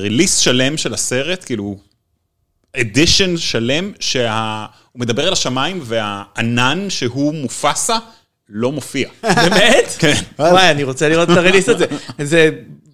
ריליס 0.00 0.36
שלם 0.36 0.76
של 0.76 0.94
הסרט, 0.94 1.44
כאילו, 1.44 1.76
אדישן 2.76 3.36
שלם, 3.36 3.92
שהוא 4.00 4.20
מדבר 4.94 5.28
אל 5.28 5.32
השמיים 5.32 5.80
והענן 5.82 6.90
שהוא 6.90 7.34
מופסה 7.34 7.98
לא 8.48 8.72
מופיע. 8.72 9.08
באמת? 9.22 9.96
כן. 9.98 10.14
וואי, 10.38 10.70
אני 10.70 10.84
רוצה 10.84 11.08
לראות 11.08 11.30
את 11.30 11.36
הרליס 11.36 11.68
הזה. 11.68 11.86
זה 12.22 12.50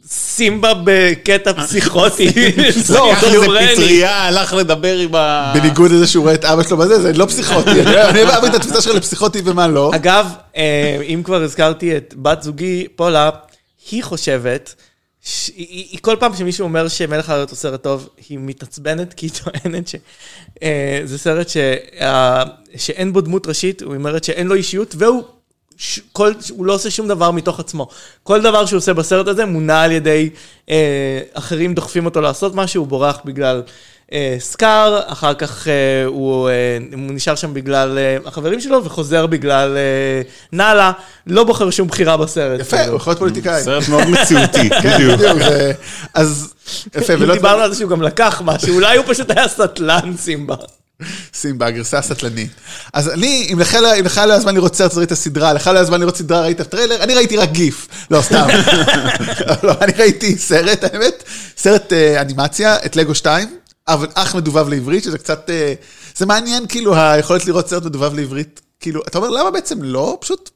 סימבה 0.08 0.72
בקטע 0.84 1.52
פסיכוטי. 1.52 2.28
לא, 2.94 3.12
סכיזופרני. 3.20 3.72
פטריה, 3.72 4.22
הלך 4.22 4.52
לדבר 4.52 4.98
עם 4.98 5.14
ה... 5.14 5.52
בניגוד 5.54 5.90
לזה 5.90 6.06
שהוא 6.06 6.22
רואה 6.22 6.34
את 6.34 6.44
אבא 6.44 6.62
שלו 6.62 6.76
בזה, 6.76 7.02
זה 7.02 7.12
לא 7.12 7.26
פסיכוטי. 7.26 7.70
אני 8.10 8.22
אוהב 8.22 8.44
את 8.44 8.54
התפיסה 8.54 8.82
שלך 8.82 8.94
לפסיכוטי 8.94 9.42
ומה 9.44 9.68
לא. 9.68 9.90
אגב, 9.94 10.26
אה, 10.56 10.98
אם 11.08 11.22
כבר 11.24 11.42
הזכרתי 11.42 11.96
את 11.96 12.14
בת 12.16 12.42
זוגי, 12.42 12.86
פולה, 12.96 13.30
היא 13.90 14.02
חושבת, 14.02 14.74
ש- 15.24 15.50
היא, 15.56 15.98
כל 16.00 16.16
פעם 16.20 16.36
שמישהו 16.36 16.64
אומר 16.64 16.88
שמלך 16.88 17.30
האריות 17.30 17.50
הוא 17.50 17.56
סרט 17.56 17.82
טוב, 17.82 18.08
היא 18.28 18.38
מתעצבנת 18.40 19.14
כי 19.14 19.26
היא 19.26 19.32
טוענת 19.44 19.88
שזה 19.88 21.18
סרט 21.18 21.48
ש, 21.48 21.56
אה, 22.00 22.42
שאין 22.76 23.12
בו 23.12 23.20
דמות 23.20 23.46
ראשית, 23.46 23.80
היא 23.80 23.88
אומרת 23.88 24.24
שאין 24.24 24.46
לו 24.46 24.54
אישיות, 24.54 24.94
והוא 24.98 25.22
ש, 25.76 26.00
כל, 26.12 26.32
הוא 26.50 26.66
לא 26.66 26.72
עושה 26.74 26.90
שום 26.90 27.08
דבר 27.08 27.30
מתוך 27.30 27.60
עצמו. 27.60 27.88
כל 28.22 28.42
דבר 28.42 28.66
שהוא 28.66 28.78
עושה 28.78 28.92
בסרט 28.92 29.28
הזה 29.28 29.44
מונע 29.44 29.82
על 29.82 29.92
ידי 29.92 30.30
אה, 30.70 31.20
אחרים 31.32 31.74
דוחפים 31.74 32.04
אותו 32.04 32.20
לעשות 32.20 32.54
משהו, 32.54 32.82
הוא 32.82 32.88
בורח 32.88 33.18
בגלל 33.24 33.62
אה, 34.12 34.36
סקאר, 34.38 35.00
אחר 35.06 35.34
כך 35.34 35.68
אה, 35.68 36.04
הוא, 36.06 36.48
אה, 36.48 36.78
הוא 36.92 37.12
נשאר 37.12 37.34
שם 37.34 37.54
בגלל 37.54 37.98
אה, 37.98 38.16
החברים 38.24 38.60
שלו 38.60 38.84
וחוזר 38.84 39.26
בגלל 39.26 39.76
אה, 39.76 40.22
נאלה, 40.52 40.92
לא 41.26 41.44
בוחר 41.44 41.70
שום 41.70 41.88
בחירה 41.88 42.16
בסרט. 42.16 42.60
יפה, 42.60 42.76
כאילו. 42.76 42.92
הוא 42.92 42.96
יכול 42.96 43.10
להיות 43.10 43.18
פוליטיקאי. 43.18 43.62
סרט 43.62 43.88
מאוד 43.88 44.08
מציאותי, 44.08 44.70
כן, 44.82 44.94
בדיוק. 44.94 45.20
אז 46.14 46.54
יפה, 46.94 47.12
ולא 47.20 47.34
דיברנו 47.34 47.62
על 47.62 47.72
זה 47.72 47.78
שהוא 47.78 47.90
גם 47.90 48.02
לקח 48.02 48.42
משהו, 48.44 48.74
אולי 48.74 48.96
הוא 48.96 49.04
פשוט 49.08 49.30
היה 49.30 49.48
סטלן 49.48 50.16
סימבה. 50.16 50.56
סימבה, 51.34 51.66
הגרסה 51.66 51.98
הסטלנית. 51.98 52.50
אז 52.92 53.08
אני, 53.08 53.48
אם 53.52 53.58
לך 53.58 53.74
לא- 53.74 53.80
לא 54.26 54.32
היה 54.32 54.40
זמן 54.40 54.54
לראות 54.54 54.76
סרט, 54.76 54.92
אז 54.92 54.98
ראית 54.98 55.12
סדרה, 55.14 55.52
לך 55.52 55.66
לא 55.66 55.72
היה 55.72 55.84
זמן 55.84 56.00
לראות 56.00 56.16
סדרה, 56.16 56.40
ראית 56.40 56.60
טריילר, 56.60 57.02
אני 57.02 57.14
ראיתי 57.14 57.36
רק 57.36 57.50
גיף. 57.50 57.88
לא, 58.10 58.22
סתם. 58.22 58.46
לא, 59.62 59.72
אני 59.80 59.92
ראיתי 59.98 60.38
סרט, 60.38 60.84
האמת, 60.84 61.22
סרט 61.56 61.92
אה, 61.92 62.20
אנימציה, 62.20 62.76
את 62.86 62.96
לגו 62.96 63.14
2, 63.14 63.48
אבל 63.88 64.06
אך 64.14 64.34
מדובב 64.34 64.68
לעברית, 64.68 65.04
שזה 65.04 65.18
קצת, 65.18 65.50
אה, 65.50 65.74
זה 66.16 66.26
מעניין, 66.26 66.66
כאילו, 66.68 66.96
היכולת 66.96 67.46
לראות 67.46 67.68
סרט 67.68 67.82
מדובב 67.84 68.14
לעברית, 68.14 68.60
כאילו, 68.80 69.02
אתה 69.08 69.18
אומר, 69.18 69.30
למה 69.30 69.50
בעצם 69.50 69.82
לא? 69.82 70.18
פשוט... 70.20 70.50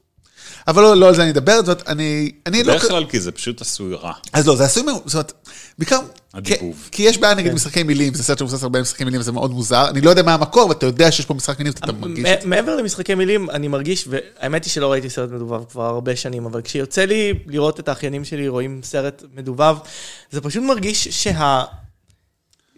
אבל 0.67 0.81
לא, 0.83 0.95
לא 0.97 1.07
על 1.07 1.15
זה 1.15 1.21
אני 1.21 1.31
אדבר, 1.31 1.55
זאת 1.57 1.65
אומרת, 1.67 1.87
אני, 1.87 2.31
אני 2.45 2.63
לא... 2.63 2.73
בדרך 2.73 2.87
כלל 2.87 3.05
כי 3.05 3.19
זה 3.19 3.31
פשוט 3.31 3.61
עשוי 3.61 3.95
רע. 3.95 4.13
אז 4.33 4.47
לא, 4.47 4.55
זה 4.55 4.63
עשוי, 4.65 4.83
מאוד, 4.83 5.01
זאת 5.05 5.13
אומרת, 5.13 5.33
בעיקר, 5.77 5.99
הדיבוב. 6.33 6.75
כי- 6.91 6.97
כי 6.97 7.03
יש 7.03 7.17
בעיה 7.17 7.33
נגיד 7.33 7.53
משחקי 7.53 7.83
מילים, 7.83 8.13
זה 8.13 8.23
סרט 8.23 8.37
שמבוסס 8.37 8.63
הרבה 8.63 8.81
משחקי 8.81 9.03
מילים, 9.03 9.19
וזה 9.21 9.31
מאוד 9.31 9.51
מוזר, 9.51 9.89
אני 9.89 10.01
לא 10.01 10.09
יודע 10.09 10.21
מה 10.23 10.33
המקור, 10.33 10.69
ואתה 10.69 10.85
יודע 10.85 11.11
שיש 11.11 11.25
פה 11.25 11.33
משחק 11.33 11.59
מילים, 11.59 11.73
אתה 11.73 11.91
מרגיש. 11.91 12.19
זה. 12.29 12.35
מ- 12.45 12.49
מעבר 12.49 12.75
למשחקי 12.75 13.15
מילים, 13.15 13.49
אני 13.49 13.67
מרגיש, 13.67 14.07
והאמת 14.07 14.63
היא 14.65 14.71
שלא 14.71 14.91
ראיתי 14.91 15.09
סרט 15.09 15.29
מדובב 15.31 15.63
כבר 15.69 15.83
הרבה 15.85 16.15
שנים, 16.15 16.45
אבל 16.45 16.61
כשיוצא 16.61 17.05
לי 17.05 17.33
לראות 17.45 17.79
את 17.79 17.87
האחיינים 17.87 18.25
שלי 18.25 18.47
רואים 18.47 18.81
סרט 18.83 19.23
מדובב, 19.35 19.75
זה 20.31 20.41
פשוט 20.41 20.63
מרגיש 20.63 21.07
שה... 21.07 21.63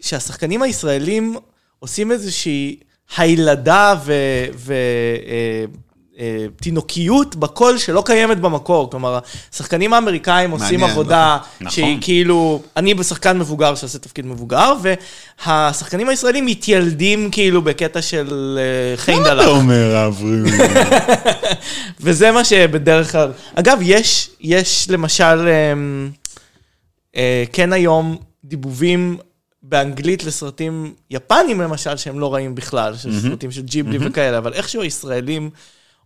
שהשחקנים 0.00 0.62
הישראלים 0.62 1.36
עושים 1.78 2.12
איזושהי 2.12 2.76
הילדה 3.16 3.94
ו... 4.04 4.12
ו... 4.54 4.74
אה, 6.18 6.46
תינוקיות 6.60 7.36
בקול 7.36 7.78
שלא 7.78 8.02
קיימת 8.06 8.40
במקור, 8.40 8.90
כלומר, 8.90 9.18
השחקנים 9.52 9.92
האמריקאים 9.94 10.50
עושים 10.50 10.80
מעניין, 10.80 10.90
עבודה 10.90 11.38
נכון. 11.60 11.70
שהיא 11.70 11.98
כאילו, 12.00 12.62
אני 12.76 12.94
בשחקן 12.94 13.38
מבוגר 13.38 13.74
שעושה 13.74 13.98
תפקיד 13.98 14.26
מבוגר, 14.26 14.74
והשחקנים 15.46 16.08
הישראלים 16.08 16.46
מתיילדים 16.46 17.30
כאילו 17.30 17.62
בקטע 17.62 18.02
של 18.02 18.58
אה, 18.58 18.96
חיים 18.96 19.22
דלח. 19.24 19.46
אומר, 19.46 20.06
אברי? 20.06 20.50
וזה 22.00 22.32
מה 22.32 22.44
שבדרך 22.44 23.12
כלל... 23.12 23.32
אגב, 23.54 23.78
יש, 23.82 24.30
יש 24.40 24.90
למשל, 24.90 25.48
אה, 27.16 27.44
כן 27.52 27.72
היום, 27.72 28.16
דיבובים 28.44 29.16
באנגלית 29.62 30.24
לסרטים 30.24 30.94
יפנים 31.10 31.60
למשל, 31.60 31.96
שהם 31.96 32.20
לא 32.20 32.34
רעים 32.34 32.54
בכלל, 32.54 32.96
של 32.96 33.20
סרטים 33.20 33.50
של 33.50 33.62
ג'יבלי 33.62 33.98
וכאלה, 34.00 34.38
אבל 34.38 34.52
איכשהו 34.52 34.82
הישראלים 34.82 35.50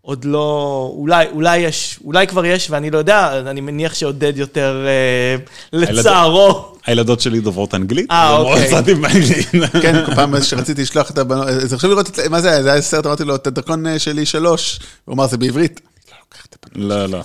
עוד 0.06 0.25
לא, 0.25 0.90
אולי, 0.96 1.26
אולי 1.32 1.58
יש, 1.58 1.98
אולי 2.04 2.26
כבר 2.26 2.44
יש 2.46 2.70
ואני 2.70 2.90
לא 2.90 2.98
יודע, 2.98 3.40
אני 3.50 3.60
מניח 3.60 3.94
שעודד 3.94 4.32
יותר 4.36 4.86
אה, 4.86 5.36
לצערו. 5.72 6.72
הילדות 6.86 7.20
שלי 7.20 7.40
דוברות 7.40 7.75
אנגלית. 7.75 8.10
אה, 8.10 8.36
אוקיי. 8.36 8.70
סרטים 8.70 9.02
באנגלית. 9.02 9.48
כן, 9.82 10.06
כל 10.06 10.14
פעם 10.14 10.42
שרציתי 10.42 10.82
לשלוח 10.82 11.10
את 11.10 11.18
הבנות, 11.18 11.48
אז 11.48 11.72
עכשיו 11.72 11.90
לראות, 11.90 12.08
את- 12.08 12.18
מה 12.30 12.40
זה 12.40 12.50
היה? 12.50 12.62
זה 12.62 12.72
היה 12.72 12.82
סרט, 12.82 13.06
אמרתי 13.06 13.25
לו, 13.25 13.34
את 13.34 13.46
הדרכון 13.46 13.86
אה, 13.86 13.98
שלי 13.98 14.26
שלוש. 14.26 14.78
הוא 15.04 15.14
אמר, 15.14 15.26
זה 15.26 15.36
בעברית. 15.36 15.80
לא 16.10 16.16
לוקח 16.20 16.46
את 16.46 16.56
הבנות. 16.66 16.90
לא, 16.90 17.06
לא. 17.06 17.25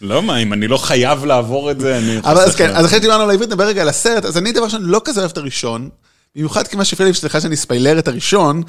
לא, 0.00 0.22
מה, 0.22 0.36
אם 0.38 0.52
אני 0.52 0.68
לא 0.68 0.76
חייב 0.76 1.24
לעבור 1.24 1.70
את 1.70 1.80
זה, 1.80 1.98
אני... 1.98 2.18
אבל 2.18 2.38
אז 2.40 2.56
כן, 2.56 2.76
אז 2.76 2.86
אחרי 2.86 2.98
שדיברנו 2.98 3.22
על 3.22 3.30
העברית, 3.30 3.48
נדבר 3.50 3.64
רגע 3.64 3.82
על 3.82 3.88
הסרט. 3.88 4.24
אז 4.24 4.38
אני 4.38 4.52
דבר 4.52 4.64
ראשון 4.64 4.82
לא 4.82 5.00
כזה 5.04 5.20
אוהב 5.20 5.30
את 5.30 5.38
הראשון, 5.38 5.88
במיוחד 6.36 6.66
כי 6.68 6.76
מה 6.76 6.84
שהפריע 6.84 7.08
לי, 7.08 7.14
סליחה 7.14 7.40
שאני 7.40 7.56
ספיילר 7.56 7.98
את 7.98 8.08
הראשון, 8.08 8.62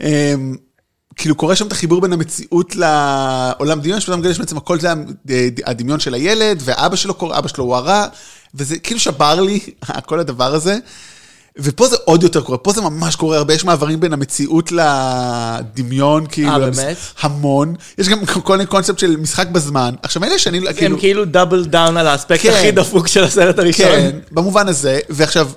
אמ, 0.00 0.56
כאילו 1.16 1.34
קורה 1.34 1.56
שם 1.56 1.66
את 1.66 1.72
החיבור 1.72 2.00
בין 2.00 2.12
המציאות 2.12 2.76
לעולם 2.76 3.80
דמיון, 3.80 4.00
שפתאום 4.00 4.20
מגלה 4.20 4.34
שבעצם 4.34 4.56
הכל 4.56 4.80
זה 4.80 4.88
הדמיון 5.66 6.00
של 6.00 6.14
הילד, 6.14 6.62
ואבא 6.64 6.96
שלו 6.96 7.14
קורא, 7.14 7.38
אבא 7.38 7.48
שלו 7.48 7.64
הוא 7.64 7.76
הרע, 7.76 8.06
וזה 8.54 8.78
כאילו 8.78 9.00
שבר 9.00 9.40
לי, 9.40 9.60
כל 10.06 10.20
הדבר 10.20 10.54
הזה. 10.54 10.78
ופה 11.58 11.88
זה 11.88 11.96
עוד 12.04 12.22
יותר 12.22 12.40
קורה, 12.40 12.58
פה 12.58 12.72
זה 12.72 12.80
ממש 12.80 13.16
קורה 13.16 13.36
הרבה, 13.36 13.54
יש 13.54 13.64
מעברים 13.64 14.00
בין 14.00 14.12
המציאות 14.12 14.72
לדמיון, 14.72 16.26
כאילו, 16.26 16.50
אה, 16.50 16.58
באמת? 16.58 16.96
המון. 17.20 17.74
יש 17.98 18.08
גם 18.08 18.26
כל 18.44 18.56
מיני 18.56 18.66
קונספט 18.66 18.98
של 18.98 19.16
משחק 19.16 19.48
בזמן. 19.48 19.94
עכשיו, 20.02 20.24
אלה 20.24 20.38
שאני, 20.38 20.60
הם 20.80 20.98
כאילו 20.98 21.24
double 21.24 21.64
down 21.64 21.96
על 21.96 22.06
האספקט 22.06 22.42
כן. 22.42 22.50
הכי 22.50 22.70
דפוק 22.70 23.06
של 23.06 23.24
הסרט 23.24 23.58
הראשון. 23.58 23.86
כן, 23.86 24.18
במובן 24.30 24.68
הזה, 24.68 25.00
ועכשיו, 25.10 25.50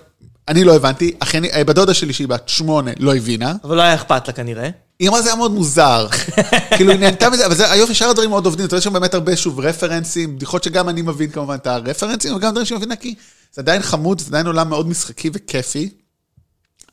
אני 0.48 0.64
לא 0.64 0.76
הבנתי, 0.76 1.12
אכן, 1.20 1.46
אה, 1.46 1.64
בדודה 1.64 1.94
שלי 1.94 2.14
שהיא 2.14 2.28
בת 2.28 2.50
שמונה 2.50 2.92
לא 3.00 3.16
הבינה, 3.16 3.54
אבל 3.64 3.76
לא 3.76 3.82
היה 3.82 3.96
אכפת 3.96 4.28
לה 4.28 4.34
כנראה. 4.34 4.70
היא 5.00 5.10
אמרה 5.10 5.22
זה 5.22 5.30
היה 5.30 5.36
מאוד 5.36 5.52
מוזר. 5.52 6.08
כאילו 6.78 6.92
היא 6.92 7.00
נהנתה 7.00 7.30
מזה, 7.30 7.46
אבל 7.46 7.56
זה 7.56 7.72
היופי, 7.72 7.94
שאר 7.94 8.10
הדברים 8.10 8.30
מאוד 8.30 8.46
עובדים, 8.46 8.66
אתה 8.66 8.76
יודע 8.76 8.82
שם 8.82 8.94
באמת 8.94 9.14
הרבה 9.14 9.38
שוב 9.38 9.60
רפרנסים, 9.60 10.36
בדיחות 10.36 10.64
שגם 10.64 10.90
אני 10.90 11.02
מבין 11.02 11.30
כמובן 11.30 11.56
את 11.56 11.68
הרפרנסים, 11.68 12.36
וגם 12.36 12.52
דברים 12.52 12.66
שהיא 12.66 12.78
מבינה, 12.78 12.96
כי 12.96 13.16
זה 13.54 13.62
עדיין 13.62 13.82
חמוד, 13.82 14.20
זה 14.20 14.28
עדיין 14.28 14.48
עולם 14.48 14.70
מאוד 14.70 14.88
משחקי 14.88 15.30
וכיפי. 15.34 15.90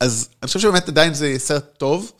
אז 0.00 0.28
אני 0.42 0.46
חושב 0.46 0.61
שבאמת 0.61 0.88
עדיין 0.88 1.14
זה 1.14 1.34
סרט 1.38 1.64
טוב. 1.78 2.12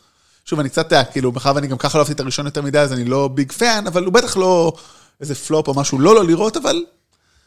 שוב, 0.45 0.59
אני 0.59 0.69
קצת, 0.69 0.93
אה, 0.93 1.03
כאילו, 1.03 1.31
מאחר 1.31 1.51
ואני 1.55 1.67
גם 1.67 1.77
ככה 1.77 1.97
לא 1.97 2.01
אהבתי 2.01 2.13
את 2.13 2.19
הראשון 2.19 2.45
יותר 2.45 2.61
מדי, 2.61 2.79
אז 2.79 2.93
אני 2.93 3.05
לא 3.05 3.27
big 3.27 3.51
fan, 3.51 3.87
אבל 3.87 4.05
הוא 4.05 4.13
בטח 4.13 4.37
לא 4.37 4.73
איזה 5.21 5.35
פלופ 5.35 5.67
או 5.67 5.73
משהו 5.73 5.99
לא 5.99 6.15
לא 6.15 6.25
לראות, 6.25 6.57
אבל 6.57 6.83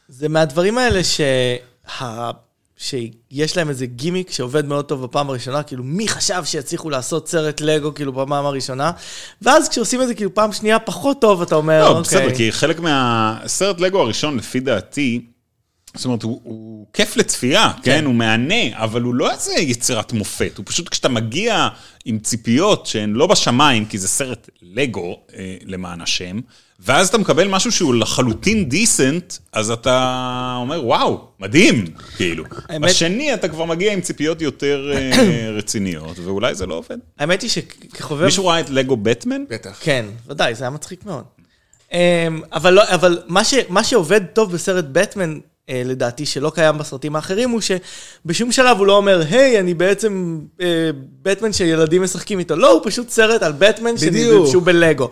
זה 0.08 0.28
מהדברים 0.28 0.78
האלה 0.78 1.04
שה... 1.04 1.54
שיש 2.78 3.56
להם 3.56 3.68
איזה 3.68 3.86
גימיק 3.86 4.30
שעובד 4.30 4.66
מאוד 4.66 4.84
טוב 4.84 5.02
בפעם 5.02 5.30
הראשונה, 5.30 5.62
כאילו 5.62 5.84
מי 5.84 6.08
חשב 6.08 6.42
שיצליחו 6.44 6.90
לעשות 6.90 7.28
סרט 7.28 7.60
לגו 7.60 7.94
כאילו 7.94 8.12
בפעם 8.12 8.46
הראשונה, 8.46 8.90
ואז 9.42 9.68
כשעושים 9.68 10.02
את 10.02 10.08
זה 10.08 10.14
כאילו 10.14 10.34
פעם 10.34 10.52
שנייה 10.52 10.78
פחות 10.78 11.20
טוב, 11.20 11.42
אתה 11.42 11.54
אומר, 11.54 11.80
לא, 11.80 11.88
אוקיי. 11.88 12.02
בסדר, 12.02 12.34
כי 12.34 12.52
חלק 12.52 12.80
מהסרט 12.80 13.80
לגו 13.80 14.00
הראשון, 14.00 14.36
לפי 14.36 14.60
דעתי, 14.60 15.20
זאת 15.94 16.04
אומרת, 16.04 16.22
הוא, 16.22 16.40
הוא 16.42 16.86
כיף 16.92 17.16
לצפייה, 17.16 17.72
כן? 17.82 17.82
כן? 17.82 18.04
הוא 18.04 18.14
מהנה, 18.14 18.54
אבל 18.72 19.02
הוא 19.02 19.14
לא 19.14 19.32
איזה 19.32 19.52
יצירת 19.52 20.12
מופת. 20.12 20.58
הוא 20.58 20.66
פשוט 20.66 20.88
כשאתה 20.88 21.08
מגיע 21.08 21.68
עם 22.04 22.18
ציפיות 22.18 22.86
שהן 22.86 23.12
לא 23.12 23.26
בשמיים, 23.26 23.86
כי 23.86 23.98
זה 23.98 24.08
סרט 24.08 24.50
לגו, 24.62 25.20
אה, 25.36 25.56
למען 25.64 26.00
השם, 26.00 26.40
ואז 26.78 27.08
אתה 27.08 27.18
מקבל 27.18 27.48
משהו 27.48 27.72
שהוא 27.72 27.94
לחלוטין 27.94 28.68
דיסנט, 28.68 29.34
אז 29.52 29.70
אתה 29.70 30.54
אומר, 30.60 30.84
וואו, 30.86 31.24
מדהים, 31.40 31.84
כאילו. 32.16 32.44
האמת- 32.68 32.90
בשני 32.90 33.34
אתה 33.34 33.48
כבר 33.48 33.64
מגיע 33.64 33.92
עם 33.92 34.00
ציפיות 34.00 34.42
יותר 34.42 34.92
אה, 34.94 35.10
רציניות, 35.58 36.18
ואולי 36.24 36.54
זה 36.54 36.66
לא 36.66 36.74
עובד. 36.74 36.96
האמת 37.18 37.42
היא 37.42 37.50
שכחובב... 37.50 38.24
מישהו 38.24 38.46
ראה 38.46 38.60
את 38.60 38.70
לגו 38.70 38.96
בטמן? 38.96 39.44
בטח. 39.50 39.78
כן, 39.80 40.04
ודאי, 40.28 40.54
זה 40.54 40.64
היה 40.64 40.70
מצחיק 40.70 41.06
מאוד. 41.06 41.24
אמ, 41.92 41.98
אבל, 42.52 42.72
לא, 42.74 42.82
אבל 42.88 43.18
מה, 43.26 43.44
ש, 43.44 43.54
מה 43.68 43.84
שעובד 43.84 44.20
טוב 44.32 44.52
בסרט 44.52 44.84
בטמן, 44.92 45.38
אה, 45.70 45.82
לדעתי, 45.84 46.26
שלא 46.26 46.52
קיים 46.54 46.78
בסרטים 46.78 47.16
האחרים, 47.16 47.50
הוא 47.50 47.60
שבשום 47.60 48.52
שלב 48.52 48.78
הוא 48.78 48.86
לא 48.86 48.96
אומר, 48.96 49.22
היי, 49.30 49.60
אני 49.60 49.74
בעצם 49.74 50.40
אה, 50.60 50.90
בטמן 51.22 51.52
שילדים 51.52 52.02
משחקים 52.02 52.38
איתו. 52.38 52.56
לא, 52.56 52.72
הוא 52.72 52.80
פשוט 52.84 53.08
סרט 53.10 53.42
על 53.42 53.52
בטמן 53.58 53.94
בדיוק. 54.06 54.46
שהוא 54.50 54.62
בלגו. 54.62 55.10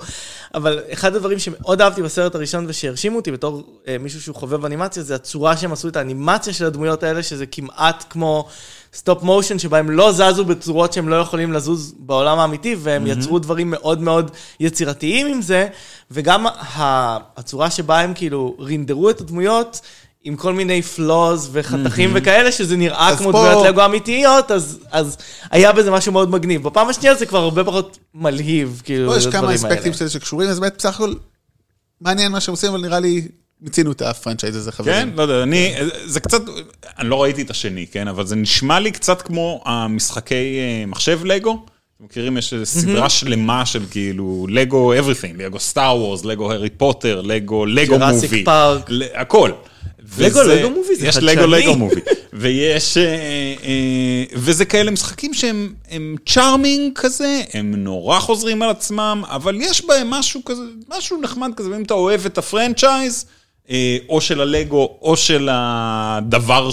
אבל 0.57 0.81
אחד 0.93 1.15
הדברים 1.17 1.39
שמאוד 1.39 1.81
אהבתי 1.81 2.03
בסרט 2.03 2.35
הראשון 2.35 2.65
ושהרשימו 2.69 3.17
אותי 3.17 3.33
בתור 3.33 3.63
אה, 3.89 3.97
מישהו 4.01 4.21
שהוא 4.23 4.37
חובב 4.37 4.65
אנימציה, 4.65 5.03
זה 5.03 5.15
הצורה 5.15 5.57
שהם 5.57 5.73
עשו 5.73 5.89
את 5.89 5.97
האנימציה 5.97 6.53
של 6.53 6.65
הדמויות 6.65 7.03
האלה, 7.03 7.23
שזה 7.23 7.47
כמעט 7.47 8.05
כמו 8.11 8.47
stop 8.95 9.23
motion, 9.23 9.59
שבה 9.59 9.79
הם 9.79 9.91
לא 9.91 10.13
זזו 10.13 10.45
בצורות 10.45 10.93
שהם 10.93 11.09
לא 11.09 11.17
יכולים 11.17 11.53
לזוז 11.53 11.95
בעולם 11.99 12.39
האמיתי, 12.39 12.77
והם 12.79 13.07
יצרו 13.07 13.39
דברים 13.39 13.71
מאוד 13.71 14.01
מאוד 14.01 14.31
יצירתיים 14.61 15.27
עם 15.27 15.43
זה, 15.43 15.69
וגם 16.11 16.47
ה- 16.47 17.19
הצורה 17.37 17.71
שבה 17.71 18.01
הם 18.01 18.15
כאילו 18.15 18.57
רינדרו 18.59 19.11
את 19.11 19.21
הדמויות, 19.21 19.81
עם 20.27 20.37
כל 20.37 20.53
מיני 20.53 20.83
flaws 20.83 21.49
וחתכים 21.53 22.11
וכאלה, 22.15 22.53
שזה 22.53 22.77
נראה 22.77 23.17
כמו 23.17 23.33
דמויות 23.33 23.67
לגו 23.67 23.85
אמיתיות, 23.85 24.51
אז, 24.51 24.79
אז 24.91 25.17
היה 25.51 25.73
בזה 25.73 25.91
משהו 25.91 26.13
מאוד 26.13 26.31
מגניב. 26.31 26.63
בפעם 26.63 26.89
השנייה 26.89 27.15
זה 27.15 27.27
כבר 27.27 27.39
הרבה 27.39 27.65
פחות 27.65 27.99
מלהיב, 28.15 28.83
כאילו, 28.85 29.17
יש 29.17 29.27
כמה 29.27 29.55
אספקטים. 29.55 29.93
של 29.93 30.07
זה 30.07 30.11
שקשורים, 30.11 30.49
אז 30.49 30.61
באמת 30.61 30.75
בסך 30.79 30.95
הכל 30.95 31.15
מעניין 32.01 32.33
מה 32.33 32.41
שהם 32.41 32.53
עושים, 32.53 32.71
אבל 32.71 32.81
נראה 32.81 33.01
לי 33.01 33.29
מיצינו 33.61 33.93
את 33.93 34.03
הפרנצ'ייז 34.03 34.57
הזה, 34.57 34.73
חברים. 34.73 34.95
כן, 34.95 35.09
לא 35.17 35.23
יודע, 35.23 35.43
אני, 35.43 35.75
זה 36.07 36.21
קצת, 36.21 36.43
אני 36.99 37.09
לא 37.09 37.23
ראיתי 37.23 37.43
את 37.43 37.51
השני, 37.51 37.87
כן, 37.87 38.09
אבל 38.09 38.27
זה 38.27 38.37
נשמע 38.37 38.81
לי 38.81 38.91
קצת 38.91 39.23
כמו 39.23 39.63
המשחקי 39.65 40.35
אה, 40.59 40.87
מחשב 40.87 41.25
לגו. 41.25 41.67
מכירים, 42.01 42.37
יש 42.37 42.55
סדרה 42.65 43.09
שלמה 43.11 43.67
של 43.67 43.83
כאילו 43.91 44.47
לגו 44.51 44.95
everything, 44.95 45.39
לגו 45.39 45.61
סטאר 45.61 45.97
וורס, 45.97 46.25
לגו 46.25 46.53
הארי 46.53 46.71
פוטר, 46.71 47.21
לגו 47.21 47.67
לגו 47.67 47.99
מובי. 47.99 48.45
Park. 48.47 48.85
ל- 48.89 49.03
הכל. 49.15 49.51
לגו, 50.19 50.43
לגו 50.43 50.71
מובי 50.71 50.97
זה 50.97 51.07
יש 51.07 51.15
חדשני. 51.15 51.37
לגו 51.37 51.47
לגו 51.47 51.77
מובי. 51.77 52.01
ויש, 52.33 52.97
אה, 52.97 53.03
אה, 53.65 54.25
וזה 54.35 54.65
כאלה 54.65 54.91
משחקים 54.91 55.35
שהם 55.35 55.73
הם 55.91 56.17
charming 56.27 56.93
כזה, 56.95 57.43
הם 57.53 57.75
נורא 57.75 58.21
חוזרים 58.21 58.63
על 58.63 58.71
עצמם, 58.71 59.23
אבל 59.31 59.57
יש 59.61 59.85
בהם 59.87 60.11
משהו 60.11 60.45
כזה, 60.45 60.63
משהו 60.97 61.21
נחמד 61.21 61.51
כזה, 61.57 61.71
ואם 61.71 61.83
אתה 61.83 61.95
אוהב 61.95 62.27
את 62.27 62.39
ה 62.39 62.47
franchise, 62.47 63.25
אה, 63.71 63.97
או 64.09 64.21
של 64.21 64.41
הלגו, 64.41 64.99
או 65.03 65.17
של 65.17 65.49
הדבר 65.53 66.71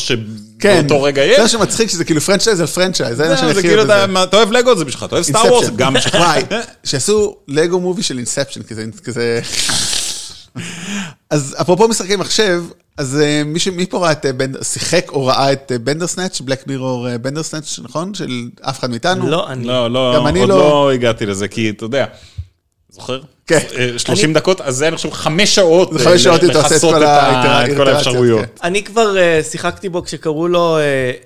כן, 0.60 0.78
שבאותו 0.80 1.04
רגע 1.04 1.22
זה 1.22 1.32
יש. 1.32 1.40
מה 1.40 1.48
שמצחיק 1.48 1.90
שזה 1.90 2.06
כאילו 2.06 2.22
franchise 2.22 2.62
על 2.62 2.68
franchise, 2.68 3.18
זה 3.18 3.30
מה 3.30 3.38
שאני 3.38 3.54
זה 3.54 3.60
הכי 3.60 3.68
כאילו, 3.68 3.84
אוהב 3.84 4.12
בזה. 4.12 4.24
אתה 4.24 4.38
אוהב 4.38 4.52
לגו, 4.52 4.78
זה 4.78 4.86
בשבילך, 4.86 5.04
אתה 5.04 5.16
אוהב 5.16 5.26
Star 5.26 5.54
Wars. 5.54 5.70
גם 5.76 5.94
בשבילך. 5.94 6.16
וואי, 6.16 6.44
שעשו 6.84 7.36
Lego 7.48 7.80
movie 7.80 8.04
של 8.04 8.18
Inception, 8.18 8.62
כזה... 9.04 9.42
אז 11.30 11.56
אפרופו 11.62 11.88
משחקי 11.88 12.16
מחשב, 12.16 12.64
אז 12.98 13.20
אה, 13.22 13.42
מי 13.46 13.60
ש- 13.60 13.68
מי 13.68 13.86
פה 13.86 13.98
ראה 14.00 14.12
את, 14.12 14.26
אה, 14.26 14.34
Band- 14.34 14.64
שיחק 14.64 15.06
או 15.12 15.26
ראה 15.26 15.54
את 15.54 15.72
Bandersnatch, 15.84 16.42
Black 16.42 16.68
Mirror 16.68 17.08
Bandersnatch, 17.18 17.80
נכון? 17.84 18.14
של 18.14 18.50
אף 18.62 18.80
אחד 18.80 18.90
מאיתנו? 18.90 19.28
לא, 19.30 19.50
אני... 19.50 19.66
לא, 19.68 19.92
לא, 19.92 20.14
גם 20.16 20.28
אני 20.28 20.40
עוד 20.40 20.50
לא- 20.50 20.58
לא 20.58 20.92
הגעתי 20.92 21.26
לזה, 21.26 21.48
כי 21.48 21.70
אתה 21.70 21.86
יודע, 21.86 22.06
זוכר? 22.90 23.22
כן. 23.48 23.60
אה, 23.78 23.90
30 23.98 24.34
דקות, 24.34 24.62
אז 24.62 24.76
זה 24.76 24.88
אני 24.88 24.96
חושב 24.96 25.12
חמש 25.12 25.56
שעות. 25.56 25.90
זה 25.94 26.00
חמש 26.00 26.08
אה, 26.08 26.20
שעות 26.20 26.44
אתה 26.44 26.64
עושה 26.64 26.76
את 26.76 26.82
כל 26.82 27.04
את 27.04 27.78
כל 27.78 27.88
האפשרויות. 27.88 28.40
כן. 28.40 28.68
אני 28.68 28.84
כבר 28.84 29.16
uh, 29.16 29.52
שיחקתי 29.52 29.90
בו 29.90 30.04
כשקראו 30.04 30.48
לו 30.48 30.78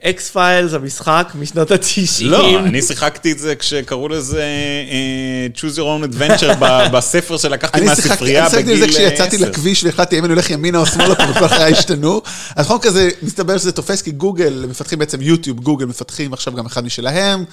X-Files, 0.03 0.74
המשחק 0.74 1.31
משנות 1.39 1.71
ה-90. 1.71 2.24
לא, 2.24 2.59
אני 2.59 2.81
שיחקתי 2.81 3.31
את 3.31 3.39
זה 3.39 3.55
כשקראו 3.55 4.07
לזה 4.09 4.43
אה, 4.91 5.47
choose 5.55 5.75
your 5.75 5.79
own 5.79 6.13
adventure 6.13 6.53
ב- 6.59 6.88
בספר 6.97 7.38
שלקחתי 7.38 7.79
אני 7.79 7.88
שיחקתי, 7.88 8.09
מהספרייה 8.09 8.41
אני 8.41 8.50
שיחקתי 8.50 8.71
בגיל 8.74 8.79
זה 8.79 8.88
כשיצאתי 8.88 9.36
10. 9.36 9.45
לכביש 9.50 9.83
והחלטתי 9.83 10.19
אם 10.19 10.25
אני 10.25 10.33
הולך 10.33 10.50
ימינה 10.50 10.77
או 10.77 10.86
שמאלה, 10.86 11.15
פה 11.15 11.24
וכל 11.29 11.47
חיי 11.47 11.71
השתנו. 11.74 12.21
אז 12.55 12.65
נכון 12.65 12.79
כזה, 12.81 13.09
מסתבר 13.21 13.57
שזה 13.57 13.71
תופס 13.71 14.01
כי 14.01 14.12
גוגל, 14.12 14.65
מפתחים 14.69 15.00
בעצם 15.00 15.21
יוטיוב, 15.21 15.59
גוגל 15.59 15.86
מפתחים 15.86 16.33
עכשיו 16.33 16.53
גם 16.53 16.65
אחד 16.65 16.86
משלהם, 16.86 17.45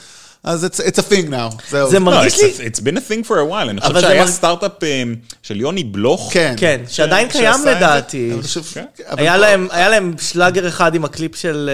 אז 0.44 0.64
it's, 0.64 0.80
it's 0.80 0.98
a 0.98 1.12
thing 1.12 1.30
now, 1.30 1.62
זהו. 1.70 1.90
זה 1.90 2.00
מרגיש 2.00 2.42
לי... 2.42 2.52
it's 2.66 2.78
been 2.80 2.96
a 2.96 3.10
thing 3.10 3.28
for 3.28 3.34
a 3.34 3.50
while, 3.50 3.70
אני 3.70 3.80
חושב 3.80 4.00
שהיה 4.00 4.26
סטארט-אפ 4.26 4.82
אה, 4.82 5.02
של 5.42 5.60
יוני 5.60 5.84
בלוך. 5.84 6.30
כן. 6.32 6.54
כן, 6.56 6.80
שעדיין 6.88 7.28
קיים. 7.28 7.60
לדעתי. 7.66 8.32
כן. 8.74 8.84
היה 9.18 9.88
להם, 9.88 10.14
שלאגר 10.20 10.68
אחד 10.68 10.94
עם 10.94 11.04
הקליפ 11.04 11.36
של 11.36 11.70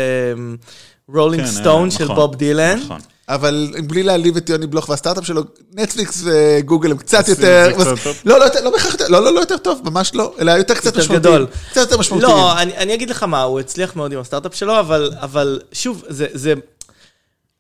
Rolling 1.14 1.44
כן, 1.44 1.50
Stone 1.50 1.87
אה, 1.86 1.90
של 1.90 2.04
נכון, 2.04 2.16
בוב 2.16 2.34
דילן. 2.34 2.78
נכון. 2.84 3.00
אבל 3.28 3.72
בלי 3.86 4.02
להעליב 4.02 4.36
את 4.36 4.48
יוני 4.48 4.66
בלוך 4.66 4.88
והסטארט-אפ 4.88 5.26
שלו, 5.26 5.42
נטפליקס 5.74 6.22
וגוגל 6.24 6.90
הם 6.90 6.96
קצת 6.96 7.28
יותר... 7.28 7.68
לא, 8.24 8.38
לא, 8.38 8.44
יותר- 8.44 8.64
לא 8.64 8.70
בהכרח 8.70 8.92
יותר, 8.92 9.08
לא, 9.08 9.24
לא, 9.24 9.34
לא 9.34 9.40
יותר 9.40 9.56
טוב, 9.56 9.80
ממש 9.84 10.14
לא, 10.14 10.34
אלא 10.40 10.50
יותר 10.50 10.74
קצת 10.74 10.84
יותר 10.86 11.00
משמעותיים. 11.00 11.34
גדול. 11.34 11.46
קצת 11.70 11.80
יותר 11.80 11.98
משמעותיים. 11.98 12.32
לא, 12.32 12.58
אני, 12.58 12.94
אגיד 12.94 13.10
לך 13.10 13.22
מה, 13.22 13.42
הוא 13.42 13.60
הצליח 13.60 13.96
מאוד 13.96 14.12
עם 14.12 14.18
הסטארט-אפ 14.18 14.54
שלו, 14.54 14.80
אבל, 14.80 15.12
אבל 15.20 15.60
שוב, 15.72 16.04
זה, 16.08 16.54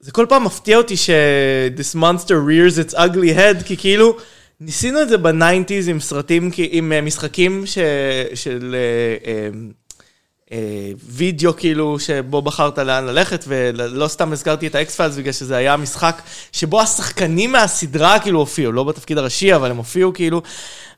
זה, 0.00 0.12
כל 0.12 0.26
פעם 0.28 0.44
מפתיע 0.44 0.76
אותי 0.76 0.96
ש-this 0.96 1.96
monster 1.96 2.34
rears 2.48 2.88
its 2.88 2.94
ugly 2.94 3.36
head, 3.36 3.64
כי 3.64 3.76
כאילו, 3.76 4.16
ניסינו 4.60 5.02
את 5.02 5.08
זה 5.08 5.18
ב 5.18 5.26
nineties 5.26 5.88
עם 5.88 6.00
סרטים, 6.00 6.50
עם 6.70 6.92
אה, 6.92 7.00
משחקים 7.00 7.66
ש, 7.66 7.78
של... 8.34 8.76
אה, 9.24 9.48
וידאו 11.08 11.56
כאילו 11.56 11.98
שבו 11.98 12.42
בחרת 12.42 12.78
לאן 12.78 13.06
ללכת, 13.06 13.44
ולא 13.48 14.08
סתם 14.08 14.32
הזכרתי 14.32 14.66
את 14.66 14.74
ה 14.74 14.96
X-Files 14.96 15.16
בגלל 15.16 15.32
שזה 15.32 15.56
היה 15.56 15.76
משחק 15.76 16.22
שבו 16.52 16.80
השחקנים 16.80 17.52
מהסדרה 17.52 18.18
כאילו 18.18 18.38
הופיעו, 18.38 18.72
לא 18.72 18.84
בתפקיד 18.84 19.18
הראשי, 19.18 19.54
אבל 19.54 19.70
הם 19.70 19.76
הופיעו 19.76 20.12
כאילו, 20.12 20.42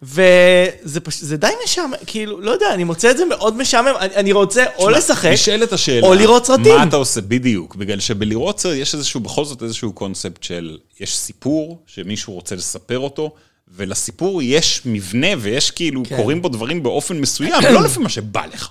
וזה 0.03 1.01
פש... 1.03 1.21
זה 1.21 1.37
די 1.37 1.47
משעמם, 1.65 1.93
כאילו, 2.07 2.41
לא 2.41 2.51
יודע, 2.51 2.67
אני 2.75 2.85
מוצא 2.85 3.11
את 3.11 3.17
זה 3.17 3.25
מאוד 3.25 3.57
משעמם, 3.57 3.93
אני, 3.99 4.15
אני 4.15 4.33
רוצה 4.33 4.65
או 4.79 4.91
לשחק, 4.91 5.31
נשאלת 5.33 5.73
השאלה, 5.73 6.07
או 6.07 6.15
לראות 6.15 6.47
סרטים. 6.47 6.77
מה 6.77 6.85
אתה 6.85 6.97
עושה 6.97 7.21
בדיוק? 7.21 7.77
בגלל 7.77 8.01
שבלראות 8.01 8.61
סרט 8.61 8.77
יש 8.77 8.95
איזשהו, 8.95 9.21
בכל 9.21 9.45
זאת 9.45 9.63
איזשהו 9.63 9.93
קונספט 9.93 10.43
של, 10.43 10.79
יש 11.01 11.17
סיפור 11.17 11.83
שמישהו 11.87 12.33
רוצה 12.33 12.55
לספר 12.55 12.99
אותו, 12.99 13.33
ולסיפור 13.75 14.43
יש 14.43 14.83
מבנה 14.85 15.29
ויש 15.39 15.71
כאילו, 15.71 16.03
כן. 16.09 16.17
קורים 16.17 16.43
בו 16.43 16.49
דברים 16.49 16.83
באופן 16.83 17.19
מסוים, 17.19 17.53
לא 17.73 17.83
לפי 17.83 18.01
מה 18.01 18.09
שבא 18.09 18.47
לך. 18.55 18.69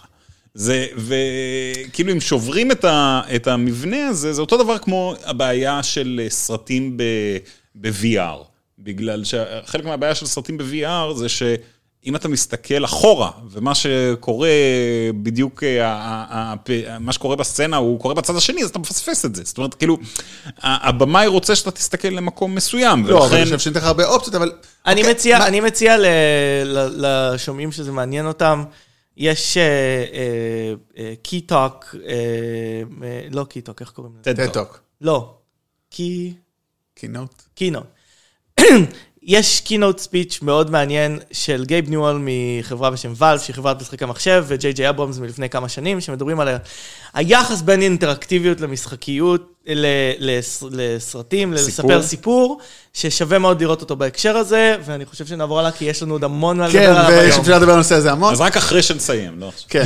זה, 0.53 0.85
וכאילו 0.95 2.11
אם 2.11 2.21
שוברים 2.21 2.71
את, 2.71 2.85
ה, 2.85 3.21
את 3.35 3.47
המבנה 3.47 4.07
הזה, 4.07 4.33
זה 4.33 4.41
אותו 4.41 4.57
דבר 4.63 4.77
כמו 4.77 5.13
הבעיה 5.25 5.83
של 5.83 6.19
אה, 6.23 6.29
סרטים 6.29 6.97
ב, 6.97 7.03
ב-VR. 7.75 8.43
בגלל 8.79 9.23
שחלק 9.23 9.85
מהבעיה 9.85 10.15
של 10.15 10.25
סרטים 10.25 10.57
ב-VR 10.57 11.13
זה 11.15 11.29
שאם 11.29 12.15
אתה 12.15 12.27
מסתכל 12.27 12.85
אחורה, 12.85 13.31
ומה 13.51 13.75
שקורה 13.75 14.49
בדיוק, 15.23 15.63
אה, 15.63 15.87
ה- 15.87 16.25
ה- 16.29 16.53
ה- 16.89 16.99
מה 16.99 17.13
שקורה 17.13 17.35
בסצנה 17.35 17.77
הוא 17.77 17.99
קורה 17.99 18.13
בצד 18.13 18.35
השני, 18.35 18.63
אז 18.63 18.69
אתה 18.69 18.79
מפספס 18.79 19.25
את 19.25 19.35
זה. 19.35 19.41
זאת 19.45 19.57
אומרת, 19.57 19.73
כאילו, 19.73 19.97
הבמאי 20.63 21.27
רוצה 21.27 21.55
שאתה 21.55 21.71
תסתכל 21.71 22.07
למקום 22.07 22.55
מסוים, 22.55 23.05
לא, 23.07 23.17
אבל 23.17 23.25
ולכן... 23.25 23.35
אני 23.35 23.45
חושב 23.45 23.59
שניתן 23.59 23.79
לך 23.79 23.85
הרבה 23.85 24.05
אופציות, 24.05 24.35
אבל... 24.35 24.51
אני 24.85 25.01
אוקיי, 25.01 25.13
מציע, 25.13 25.39
מה- 25.39 25.47
אני 25.47 25.59
מציע 25.59 25.97
ל- 25.97 26.05
ל- 26.65 26.89
לשומעים 27.33 27.71
שזה 27.71 27.91
מעניין 27.91 28.27
אותם, 28.27 28.63
יש 29.17 29.57
קי-טוק, 31.23 31.95
לא 33.31 33.43
key 33.43 33.57
talk, 33.57 33.81
איך 33.81 33.89
קוראים 33.89 34.13
לזה? 34.21 34.33
tech 34.35 34.55
talk, 34.55 34.79
לא, 35.01 35.33
key... 35.89 36.33
keynote. 36.95 37.47
קינות. 37.55 37.87
יש 39.23 39.61
keynote 39.61 39.99
speech 39.99 40.39
מאוד 40.41 40.71
מעניין 40.71 41.19
של 41.31 41.65
גייב 41.65 41.89
ניואל 41.89 42.17
מחברה 42.19 42.91
בשם 42.91 43.13
Valve, 43.15 43.43
שהיא 43.43 43.55
חברת 43.55 43.81
משחקי 43.81 44.05
מחשב, 44.05 44.45
וג'יי 44.47 44.73
ג'יי 44.73 44.89
אברמס 44.89 45.17
מלפני 45.17 45.49
כמה 45.49 45.69
שנים, 45.69 46.01
שמדברים 46.01 46.39
על 46.39 46.47
היחס 47.13 47.61
בין 47.61 47.81
אינטראקטיביות 47.81 48.61
למשחקיות, 48.61 49.50
לסרטים. 50.69 51.53
לספר 51.53 52.01
סיפור, 52.03 52.59
ששווה 52.93 53.39
מאוד 53.39 53.61
לראות 53.61 53.81
אותו 53.81 53.95
בהקשר 53.95 54.37
הזה, 54.37 54.75
ואני 54.85 55.05
חושב 55.05 55.25
שנעבור 55.25 55.59
הלאה, 55.59 55.71
כי 55.71 55.85
יש 55.85 56.03
לנו 56.03 56.13
עוד 56.13 56.23
המון 56.23 56.57
מה 56.57 56.67
לדבר 56.67 56.79
כן, 56.79 56.89
עליו 56.89 57.19
היום. 57.19 57.37
ואפשר 57.37 57.55
לדבר 57.57 57.69
על 57.71 57.75
הנושא 57.75 57.95
הזה 57.95 58.11
המון. 58.11 58.33
אז 58.33 58.41
רק 58.41 58.57
אחרי 58.57 58.81
שנסיים, 58.83 59.39
לא 59.39 59.47
עכשיו. 59.47 59.69
כן. 59.69 59.85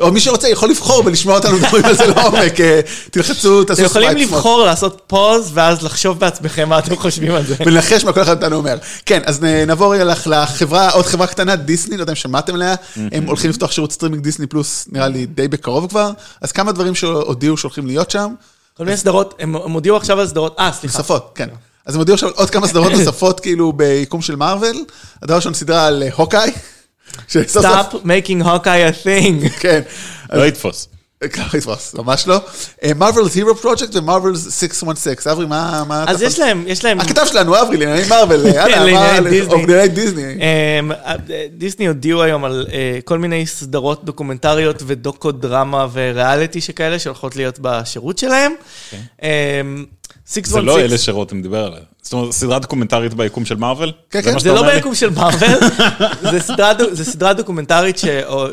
או 0.00 0.12
מי 0.12 0.20
שרוצה 0.20 0.48
יכול 0.48 0.70
לבחור 0.70 1.02
ולשמוע 1.06 1.34
אותנו 1.36 1.56
מדברים 1.58 1.84
על 1.84 1.96
זה 1.96 2.06
לעומק. 2.06 2.60
אה, 2.60 2.80
תלחצו, 3.10 3.64
תעשו 3.64 3.80
אתם 3.80 3.90
יכולים. 3.90 4.16
לבחור 4.16 4.62
לעשות 4.64 5.02
pause, 5.06 5.50
ואז 5.54 5.82
לחשוב 5.82 6.18
בעצמכם 6.20 6.68
מה 6.68 6.78
אתם 6.78 6.96
חושבים 6.96 7.32
על 7.34 7.44
זה. 7.46 7.54
ולנחש 7.66 8.04
מה 8.04 8.12
כל 8.12 8.22
אחד 8.22 8.38
מאיתנו 8.40 8.56
אומר. 8.56 8.76
כן, 9.06 9.22
אז 9.24 9.40
נעבור 9.66 9.94
רגע 9.94 10.04
לח- 10.04 10.26
לחברה, 10.26 10.90
עוד 10.90 11.06
חברה 11.06 11.26
קטנה, 11.26 11.56
דיסני, 11.56 11.96
לא 11.96 12.02
יודע 12.02 12.12
אם 12.12 12.16
שמעתם 12.16 12.54
עליה, 12.54 12.74
הם 13.12 13.26
הולכים 13.26 13.50
לפתוח 13.50 13.72
שירות 13.72 13.92
סטרימינג 13.92 14.22
דיסני 14.22 14.46
פלוס, 14.46 14.88
נראה 14.92 15.08
לי 15.08 15.26
די 15.26 15.48
בקרוב 15.48 15.86
כבר, 15.88 16.10
אז 16.40 16.52
כמה 16.52 16.72
דברים 16.72 16.94
שהודיעו 16.94 17.56
שהולכים 17.56 17.86
להיות 17.86 18.10
שם, 18.10 18.34
כל 18.76 18.84
מיני 18.84 18.96
סדרות, 18.96 19.34
הם 19.38 19.56
הודיעו 19.56 19.96
עכשיו 19.96 20.20
על 20.20 20.26
סדרות, 20.26 20.56
אה, 20.58 20.72
סליחה. 20.72 20.98
נוספות, 20.98 21.32
כן. 21.34 21.48
אז 21.86 21.94
הם 21.94 21.98
הודיעו 21.98 22.14
עכשיו 22.14 22.30
עוד 22.34 22.50
כמה 22.50 22.68
סדרות 22.68 22.92
נוספות, 22.92 23.40
כאילו, 23.40 23.72
ביקום 23.72 24.22
של 24.22 24.36
מארוול. 24.36 24.76
הדבר 25.22 25.34
הראשון, 25.34 25.54
סדרה 25.54 25.86
על 25.86 26.02
הוקאי. 26.16 26.52
Stop 27.30 27.94
making 28.04 28.42
Hawkeye 28.44 28.90
a 28.90 29.04
thing. 29.04 29.48
כן. 29.60 29.82
לא 30.32 30.46
יתפוס. 30.46 30.88
ככה 31.32 31.58
יתפוס, 31.58 31.94
ממש 31.94 32.26
לא. 32.26 32.40
מרווילס 32.96 33.34
הירו 33.34 33.56
פרויקט 33.56 33.94
ומרווילס 33.94 34.60
616. 34.60 35.32
אברי, 35.32 35.46
מה... 35.46 35.84
מה 35.88 36.04
אז 36.08 36.16
אתה 36.16 36.24
יש 36.24 36.38
להם, 36.38 36.64
יש 36.66 36.84
להם... 36.84 37.00
הכתב 37.00 37.22
שלנו, 37.26 37.62
אברי, 37.62 37.76
לענייני 37.76 38.08
מרוויל, 38.08 38.46
יאללה, 38.46 38.84
לענייני 38.84 39.30
דיסני. 39.30 39.66
לענייני 39.66 39.88
דיסני. 39.88 40.22
אמ, 40.22 40.92
דיסני 41.58 41.88
הודיעו 41.88 42.22
היום 42.22 42.44
על 42.44 42.66
אה, 42.72 42.98
כל 43.04 43.18
מיני 43.18 43.46
סדרות 43.46 44.04
דוקומנטריות 44.04 44.82
ודוקו 44.86 45.32
דרמה 45.32 45.86
וריאליטי 45.92 46.60
שכאלה 46.60 46.98
שהולכות 46.98 47.36
להיות 47.36 47.58
בשירות 47.60 48.18
שלהם. 48.18 48.52
זה 50.26 50.40
616 50.40 50.62
לא 50.62 50.80
אלה 50.80 50.98
שרותם 50.98 51.42
דיבר 51.42 51.64
עליה. 51.66 51.80
זאת 52.02 52.12
אומרת, 52.12 52.32
סדרה 52.32 52.58
דוקומנטרית 52.58 53.14
ביקום 53.14 53.44
של 53.44 53.54
מארוול? 53.54 53.92
כן, 54.10 54.22
כן. 54.22 54.38
זה 54.38 54.52
לא? 54.52 54.74
ביקום 54.74 54.94
של 54.94 55.10
מארוול, 55.10 55.58
זה 56.92 57.04
סדרה 57.04 57.32
דוקומנטרית 57.32 57.98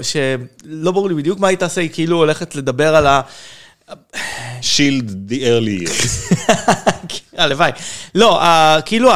שלא 0.02 0.92
ברור 0.92 1.10
לי 1.10 1.16
בדיוק 1.16 1.40
מה 1.40 1.48
היא 1.48 1.58
תעשה, 1.58 1.82
היא 1.82 1.90
כאילו 1.94 2.18
הולכת 2.18 2.56
לדבר 2.56 2.96
על 2.96 3.08
ה... 3.08 3.22
שילד 4.62 5.32
the 5.32 5.36
early 5.36 5.88
years. 5.88 6.34
הלוואי. 7.38 7.72
לא, 8.16 8.40
כאילו 8.86 9.12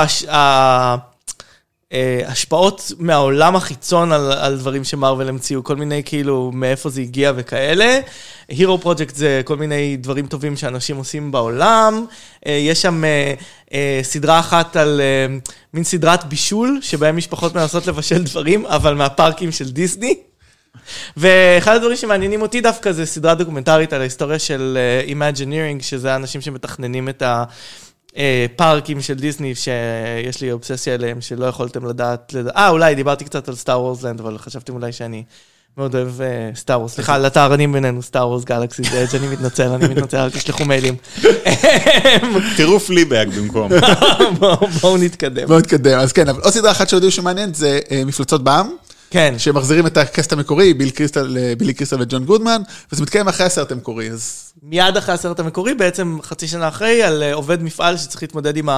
השפעות 2.26 2.92
מהעולם 3.00 3.56
החיצון 3.56 4.12
על, 4.12 4.32
על 4.32 4.58
דברים 4.58 4.84
שמרוויל 4.84 5.30
המציאו, 5.30 5.64
כל 5.64 5.76
מיני 5.76 6.02
כאילו 6.06 6.52
מאיפה 6.54 6.90
זה 6.90 7.02
הגיע 7.02 7.32
וכאלה. 7.36 8.00
הירו 8.48 8.78
פרויקט 8.78 9.16
זה 9.16 9.42
כל 9.46 9.58
מיני 9.58 9.98
דברים 9.98 10.28
טובים 10.28 10.58
שאנשים 10.58 10.98
עושים 10.98 11.32
בעולם. 11.32 12.06
אה, 12.48 12.52
יש 12.52 12.82
שם 12.82 13.04
אה, 13.04 13.34
אה, 13.74 14.00
סדרה 14.04 14.40
אחת 14.40 14.76
על 14.76 15.02
אה, 15.02 15.38
מין 15.74 15.84
סדרת 15.84 16.24
בישול, 16.24 16.80
שבהם 16.82 17.18
משפחות 17.18 17.56
מנסות 17.56 17.88
לבשל 17.88 18.24
דברים, 18.24 18.66
אבל 18.66 18.94
מהפארקים 18.94 19.52
של 19.52 19.70
דיסני. 19.70 20.20
ואחד 21.18 21.76
הדברים 21.76 21.96
שמעניינים 21.96 22.42
אותי 22.42 22.62
דווקא 22.62 22.92
זה 22.92 23.06
סדרה 23.06 23.36
דוקומנטרית 23.36 23.94
על 23.94 24.02
ההיסטוריה 24.02 24.40
של 24.40 24.78
Imagineering, 25.08 25.84
שזה 25.84 26.14
האנשים 26.14 26.42
שמתכננים 26.42 27.10
את 27.10 27.24
הפארקים 28.18 29.02
של 29.02 29.14
דיסני, 29.14 29.56
שיש 29.56 30.42
לי 30.42 30.52
אובססיה 30.52 30.94
אליהם, 30.96 31.22
שלא 31.22 31.46
יכולתם 31.46 31.86
לדעת, 31.86 32.34
לד- 32.34 32.48
אה, 32.48 32.70
אולי 32.70 32.96
דיברתי 32.96 33.26
קצת 33.26 33.48
על 33.50 33.56
סטאר 33.56 33.82
וורס 33.82 34.04
לנד, 34.04 34.20
אבל 34.20 34.38
חשבתם 34.38 34.74
אולי 34.74 34.92
שאני 34.92 35.24
מאוד 35.78 35.96
אוהב 35.96 36.10
Star 36.56 36.80
Wars. 36.80 36.94
סליחה, 36.96 37.18
לטהרנים 37.18 37.74
בינינו, 37.74 38.02
Star 38.04 38.28
Wars 38.28 38.44
Galaxy's 38.44 38.82
Edge, 38.82 39.16
אני 39.16 39.28
מתנצל, 39.28 39.68
אני 39.70 39.88
מתנצל, 39.88 40.18
אל 40.18 40.30
תשלחו 40.30 40.66
מיילים. 40.66 40.96
תראו 42.58 42.80
Fleabag 42.80 43.30
במקום. 43.30 43.70
בואו 44.82 44.98
נתקדם. 44.98 45.48
בואו 45.48 45.60
נתקדם. 45.60 46.00
אז 46.00 46.12
כן, 46.14 46.30
אבל 46.30 46.42
עוד 46.42 46.54
סדרה 46.54 46.72
אחת 46.72 46.90
שהודיעו 46.90 47.12
שמעניינת 47.12 47.56
זה 47.56 47.80
אה, 47.92 48.02
מפלצות 48.06 48.44
בע"מ, 48.44 48.70
כן, 49.12 49.34
שמחזירים 49.38 49.88
את 49.88 49.98
ה 49.98 50.05
cast 50.05 50.34
המקורי, 50.34 50.74
ביל 50.74 50.90
קריסטל, 50.90 51.38
בילי 51.58 51.74
קריסטל 51.74 52.02
וג'ון 52.02 52.26
גודמן, 52.26 52.62
וזה 52.92 53.04
מתקיים 53.04 53.28
אחרי 53.28 53.46
הסרט 53.46 53.72
המקורי, 53.72 54.12
אז 54.12 54.54
מיד 54.64 54.98
אחרי 54.98 55.14
הסרט 55.16 55.40
המקורי, 55.40 55.74
בעצם 55.74 56.18
חצי 56.24 56.48
שנה 56.48 56.68
אחרי, 56.68 57.04
על 57.04 57.24
אה, 57.24 57.34
עובד 57.34 57.64
מפעל 57.64 57.98
שצריך 57.98 58.24
להתמודד 58.24 58.58
עם 58.58 58.70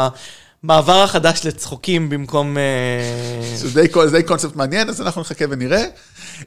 המעבר 0.63 1.01
החדש 1.03 1.45
לצחוקים 1.45 2.09
במקום... 2.09 2.57
אה, 2.57 3.55
זה 3.57 3.81
די, 3.81 3.87
זה 4.05 4.17
די 4.17 4.23
קונספט 4.23 4.55
מעניין, 4.55 4.89
אז 4.89 5.01
אנחנו 5.01 5.21
נחכה 5.21 5.45
ונראה. 5.49 5.83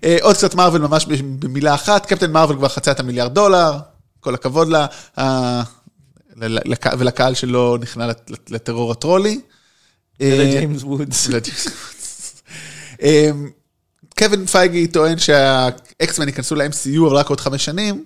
אה, 0.04 0.16
עוד 0.20 0.36
קצת 0.36 0.54
מארוול 0.54 0.80
ממש 0.80 1.06
במילה 1.38 1.74
אחת, 1.74 2.06
קפטן 2.06 2.32
מארוול 2.32 2.56
כבר 2.56 2.68
חצה 2.68 2.90
את 2.90 3.00
המיליארד 3.00 3.34
דולר, 3.34 3.72
כל 4.20 4.34
הכבוד 4.34 4.68
לה, 4.68 4.86
ולקהל 6.98 7.34
שלא 7.34 7.78
נכנע 7.80 8.06
לט- 8.06 8.30
לט- 8.30 8.50
לטרור 8.50 8.92
הטרולי. 8.92 9.40
לג'יימס 10.20 10.82
וודס. 10.82 11.28
אה, 14.22 14.28
קווין 14.28 14.46
פייגי 14.46 14.86
טוען 14.86 15.18
שה 15.18 15.60
X-Men 15.60 16.28
ייכנסו 16.28 16.54
ל-MCU 16.54 17.06
אבל 17.06 17.16
רק 17.16 17.28
עוד 17.28 17.40
חמש 17.40 17.64
שנים. 17.64 18.04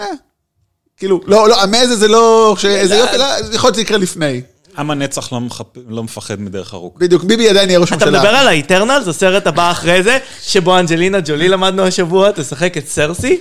אה, 0.00 0.06
כאילו, 0.96 1.20
לא, 1.26 1.48
לא, 1.48 1.62
המזה 1.62 1.96
זה 1.96 2.08
לא, 2.08 2.54
שזה 2.58 2.96
יופי, 2.96 3.16
לא, 3.18 3.24
יכול 3.52 3.66
להיות 3.66 3.74
שזה 3.74 3.82
יקרה 3.82 3.98
לפני. 3.98 4.40
עם 4.78 4.90
הנצח 4.90 5.32
לא 5.32 5.40
מחפ- 5.50 5.78
לא 5.88 6.02
מפחד 6.04 6.40
מדרך 6.40 6.74
ארוכה. 6.74 6.98
בדיוק, 6.98 7.24
ביבי 7.24 7.48
עדיין 7.48 7.68
יהיה 7.68 7.78
ראש 7.78 7.88
הממשלה. 7.88 8.10
מדבר 8.18 8.28
על 8.28 8.48
ה 8.48 8.54
Eternals, 8.54 9.08
הסרט 9.08 9.46
הבא 9.46 9.70
אחרי 9.70 10.02
זה, 10.02 10.18
שבו 10.42 10.78
אנג'לינה 10.78 11.18
ג'ולי 11.20 11.48
למדנו 11.48 11.82
השבוע, 11.82 12.30
תשחק 12.32 12.76
את 12.78 12.88
סרסי? 12.88 13.40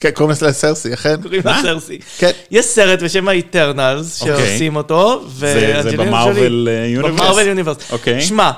כן, 0.00 0.10
קוראים 0.10 0.36
לה 0.42 0.52
סרסי, 0.52 0.94
אכן? 0.94 1.22
קוראים 1.22 1.42
לה 1.44 1.52
מה? 1.52 1.62
סרסי. 1.62 1.98
כן. 2.18 2.30
יש 2.50 2.66
סרט 2.66 3.02
בשם 3.02 3.28
ה 3.28 3.37
Eternals, 3.37 4.20
אוקיי. 4.22 4.36
שעושים 4.48 4.76
אותו, 4.76 5.24
זה- 5.28 5.30
זה 5.38 5.72
ואנג'לינה 5.88 6.04
ב 6.04 6.08
Marvel, 6.08 6.34
ג'ולי- 6.64 6.70
אה, 6.70 6.86
Universe? 6.86 7.20
ב 7.20 7.24
Marvel 7.24 7.48
Universe. 7.48 7.76
אוקיי. 7.92 8.20
שמע, 8.20 8.50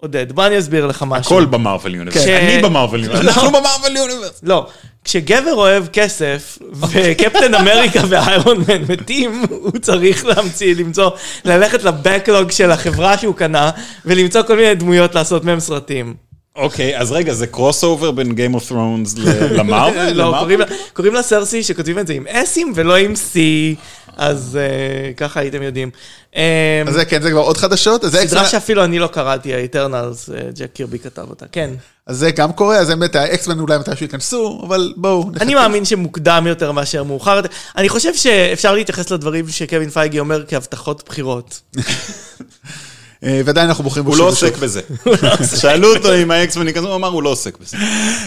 עודד, 0.00 0.32
בוא 0.32 0.46
אני 0.46 0.58
אסביר 0.58 0.86
לך 0.86 1.04
משהו. 1.08 1.36
הכל 1.36 1.44
ב 1.44 1.51
Marvel 1.51 1.94
Universe. 1.94 2.26
אני 2.26 2.62
ב 2.62 2.68
Marvel 2.68 3.04
Universe. 3.04 3.24
לא. 3.24 3.30
אנחנו 3.30 3.50
ב 3.50 3.57
Marvel 3.57 3.96
Universe. 3.96 4.40
לא, 4.42 4.66
כשגבר 5.04 5.54
אוהב 5.54 5.86
כסף, 5.86 6.58
וקפטן 6.72 7.54
אמריקה 7.54 8.00
ו 8.08 8.18
Iron 8.18 8.56
Man 8.68 8.82
מתים, 8.88 9.44
הוא 9.50 9.78
צריך 9.82 10.26
להמציא, 10.26 10.74
למצוא, 10.74 11.10
ללכת 11.44 11.84
ל 11.84 11.92
backlog 11.92 12.50
של 12.50 12.70
החברה 12.70 13.18
שהוא 13.18 13.34
קנה, 13.34 13.70
ולמצוא 14.04 14.42
כל 14.42 14.56
מיני 14.56 14.74
דמויות 14.74 15.14
לעשות 15.14 15.44
מהם 15.44 15.60
סרטים. 15.60 16.27
אוקיי, 16.58 16.98
אז 16.98 17.12
רגע, 17.12 17.32
זה 17.34 17.46
crossover 17.46 18.10
בין 18.10 18.30
Game 18.32 18.56
of 18.56 18.70
Thrones 18.70 19.20
ל 19.50 19.58
Marvel? 19.58 20.12
לא? 20.22 20.34
קוראים 20.92 21.14
לה- 21.14 21.22
סרסי, 21.22 21.62
שכותבים 21.62 21.98
את 21.98 22.06
זה 22.06 22.12
עם 22.12 22.26
S-ים 22.26 22.72
ולא 22.74 22.96
עם 22.96 23.16
C, 23.16 23.74
אז 24.16 24.58
אה, 24.60 25.12
ככה 25.12 25.40
הייתם 25.40 25.62
יודעים. 25.62 25.90
אה, 26.36 26.82
אז 26.86 26.94
זה 26.94 27.04
כן, 27.04 27.22
זה 27.22 27.30
כבר 27.30 27.40
עוד 27.40 27.56
חדשות. 27.56 28.04
סדרה 28.04 28.44
שאפילו 28.48 28.84
אני 28.84 28.98
לא 28.98 29.06
קראתי, 29.06 29.54
ה 29.54 29.62
Eternals, 29.62 30.30
ג'ק 30.54 30.70
קירבי 30.74 30.98
כתב 30.98 31.26
אותה, 31.30 31.46
כן. 31.52 31.70
אז 32.06 32.16
זה 32.18 32.30
גם 32.30 32.52
קורה, 32.52 32.76
אז 32.76 32.88
באמת 32.88 33.16
ה 33.16 33.23
X-Men 33.23 33.60
אולי 33.60 33.78
מתישהו 33.78 34.04
ייכנסו, 34.06 34.60
אבל 34.66 34.92
בואו. 34.96 35.30
נחכה. 35.30 35.44
אני 35.44 35.54
מאמין 35.54 35.84
שמוקדם 35.84 36.44
יותר 36.46 36.72
מאשר 36.72 37.02
מאוחר. 37.04 37.40
אני 37.76 37.88
חושב 37.88 38.14
שאפשר 38.14 38.74
להתייחס 38.74 39.10
לדברים 39.10 39.48
שקווין 39.48 39.90
פייגי 39.90 40.18
אומר 40.20 40.44
כהבטחות 40.48 41.02
בחירות. 41.08 41.60
אה, 43.24 43.40
ועדיין 43.44 43.68
אנחנו 43.68 43.84
בוחרים 43.84 44.04
בו 44.04 44.10
הוא 44.12 44.18
לא 44.18 44.34
שוב 44.34 44.34
ושוב. 44.34 44.48
עוסק 44.48 44.62
בזה. 44.62 45.56
שאלו 45.60 45.96
אותו 45.96 46.14
אם 46.14 46.30
ה 46.30 46.36
X-Men 46.36 46.66
ייכנסו, 46.68 46.86
הוא 46.86 46.94
אמר, 46.96 47.08
הוא 47.08 47.22
לא 47.22 47.28
עוסק 47.28 47.58
בזה. 47.58 47.76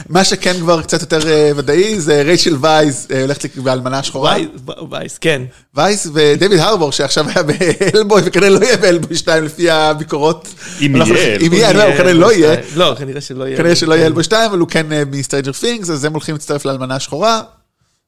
מה 0.10 0.24
שכן 0.24 0.54
כבר 0.60 0.82
קצת 0.82 1.02
יותר 1.02 1.30
אה, 1.30 1.52
ודאי, 1.56 2.00
זה 2.00 2.22
רייצ'ל 2.22 2.58
וייז 2.62 3.08
אה, 3.12 3.22
הולכת 3.22 3.58
באלמנה 3.58 4.00
השחורה. 4.00 4.36
וייס, 4.36 4.48
וייס, 4.92 5.18
כן. 5.18 5.42
וייס 5.76 6.08
ודייוויד 6.14 6.60
הרבור, 6.60 6.92
שעכשיו 6.92 7.26
היה 7.30 7.44
ב 7.44 7.52
Hellboy, 7.52 8.22
וכנראה 8.26 8.50
לא 8.50 8.66
יהיה 8.66 8.78
ב 8.78 8.83
Hellboy 8.83 9.18
2 9.18 9.44
לפי 9.44 9.70
הביקורות. 9.70 10.48
אם 10.82 10.96
יהיה, 10.96 11.38
אם 11.38 11.54
יהיה, 11.54 11.70
אני 11.70 11.78
אומר, 11.78 11.88
הוא 11.88 11.98
כנראה 11.98 12.14
לא 12.14 12.34
יהיה. 12.34 12.56
לא, 12.76 12.96
כנראה 12.98 13.22
שלא 13.22 13.44
יהיה. 13.44 13.58
כנראה 13.58 13.76
שלא 13.76 13.94
יהיה 13.94 14.08
Hellboy 14.08 14.24
2, 14.24 14.50
אבל 14.50 14.60
הוא 14.60 14.68
כן 14.68 14.88
מ 15.12 15.16
Stranger 15.16 15.52
Things, 15.52 15.90
אז 15.90 16.06
הם 16.06 16.14
הולכים 16.14 16.36
להצטרף 16.36 16.66
לאלמנה 16.66 16.96
השחורה. 16.96 17.42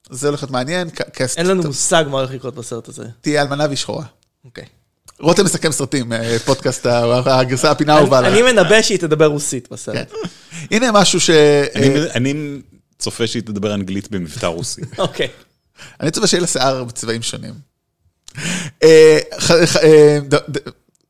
זה 0.09 0.27
הולך 0.27 0.43
להיות 0.43 0.51
מעניין, 0.51 0.89
אין 1.37 1.45
לנו 1.45 1.63
מושג 1.63 2.05
מה 2.09 2.17
הולך 2.17 2.31
לקרות 2.31 2.55
בסרט 2.55 2.89
הזה. 2.89 3.03
תהיה 3.21 3.41
אלמנה 3.41 3.65
והיא 3.65 3.77
שחורה. 3.77 4.03
אוקיי. 4.45 4.65
רותם 5.19 5.45
מסכם 5.45 5.71
סרטים, 5.71 6.13
אה, 6.13 6.37
פודקאסט, 6.45 6.85
הגרסה 7.25 7.71
הפינה 7.71 7.93
האהובה 7.95 8.19
אני 8.19 8.27
עליי. 8.27 8.41
אני 8.41 8.51
מנבא 8.51 8.81
שהיא 8.81 8.97
תדבר 8.99 9.25
רוסית 9.25 9.67
בסרט. 9.71 9.95
כן. 10.11 10.27
הנה 10.75 10.91
משהו 10.91 11.19
ש... 11.19 11.29
אני- 11.75 11.95
אה, 11.95 12.05
אני 12.15 12.33
צופה 12.99 13.27
שהיא 13.27 13.43
תדבר 13.43 13.73
אנגלית 13.73 14.11
במבטא 14.11 14.45
רוסי. 14.45 14.81
אוקיי. 14.97 15.27
אני 16.01 16.11
צופה 16.11 16.27
שיהיה 16.27 16.41
לה 16.41 16.47
שיער 16.47 16.83
בצבעים 16.83 17.21
שונים. 17.21 17.53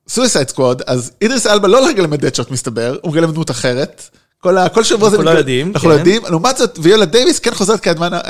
Suicide 0.09 0.49
Squad, 0.49 0.81
אז 0.87 1.11
אידריס 1.21 1.47
אלבה 1.47 1.67
לא 1.67 1.89
לגלם 1.89 2.13
את 2.13 2.19
Deadshot 2.19 2.51
מסתבר, 2.51 2.97
הוא 3.01 3.11
מגלם 3.11 3.31
דמות 3.31 3.51
אחרת. 3.51 4.09
כל 4.39 4.83
שבוע 4.83 5.09
זה... 5.09 5.15
אנחנו 5.15 5.31
לא 5.33 5.37
יודעים, 5.37 5.71
אנחנו 5.75 5.89
לא 5.89 5.93
כן. 5.93 5.99
יודעים. 5.99 6.21
לעומת 6.29 6.57
זאת, 6.57 6.79
ויולה 6.81 7.05
דייוויס 7.05 7.39
כן 7.39 7.53
חוזרת 7.53 7.79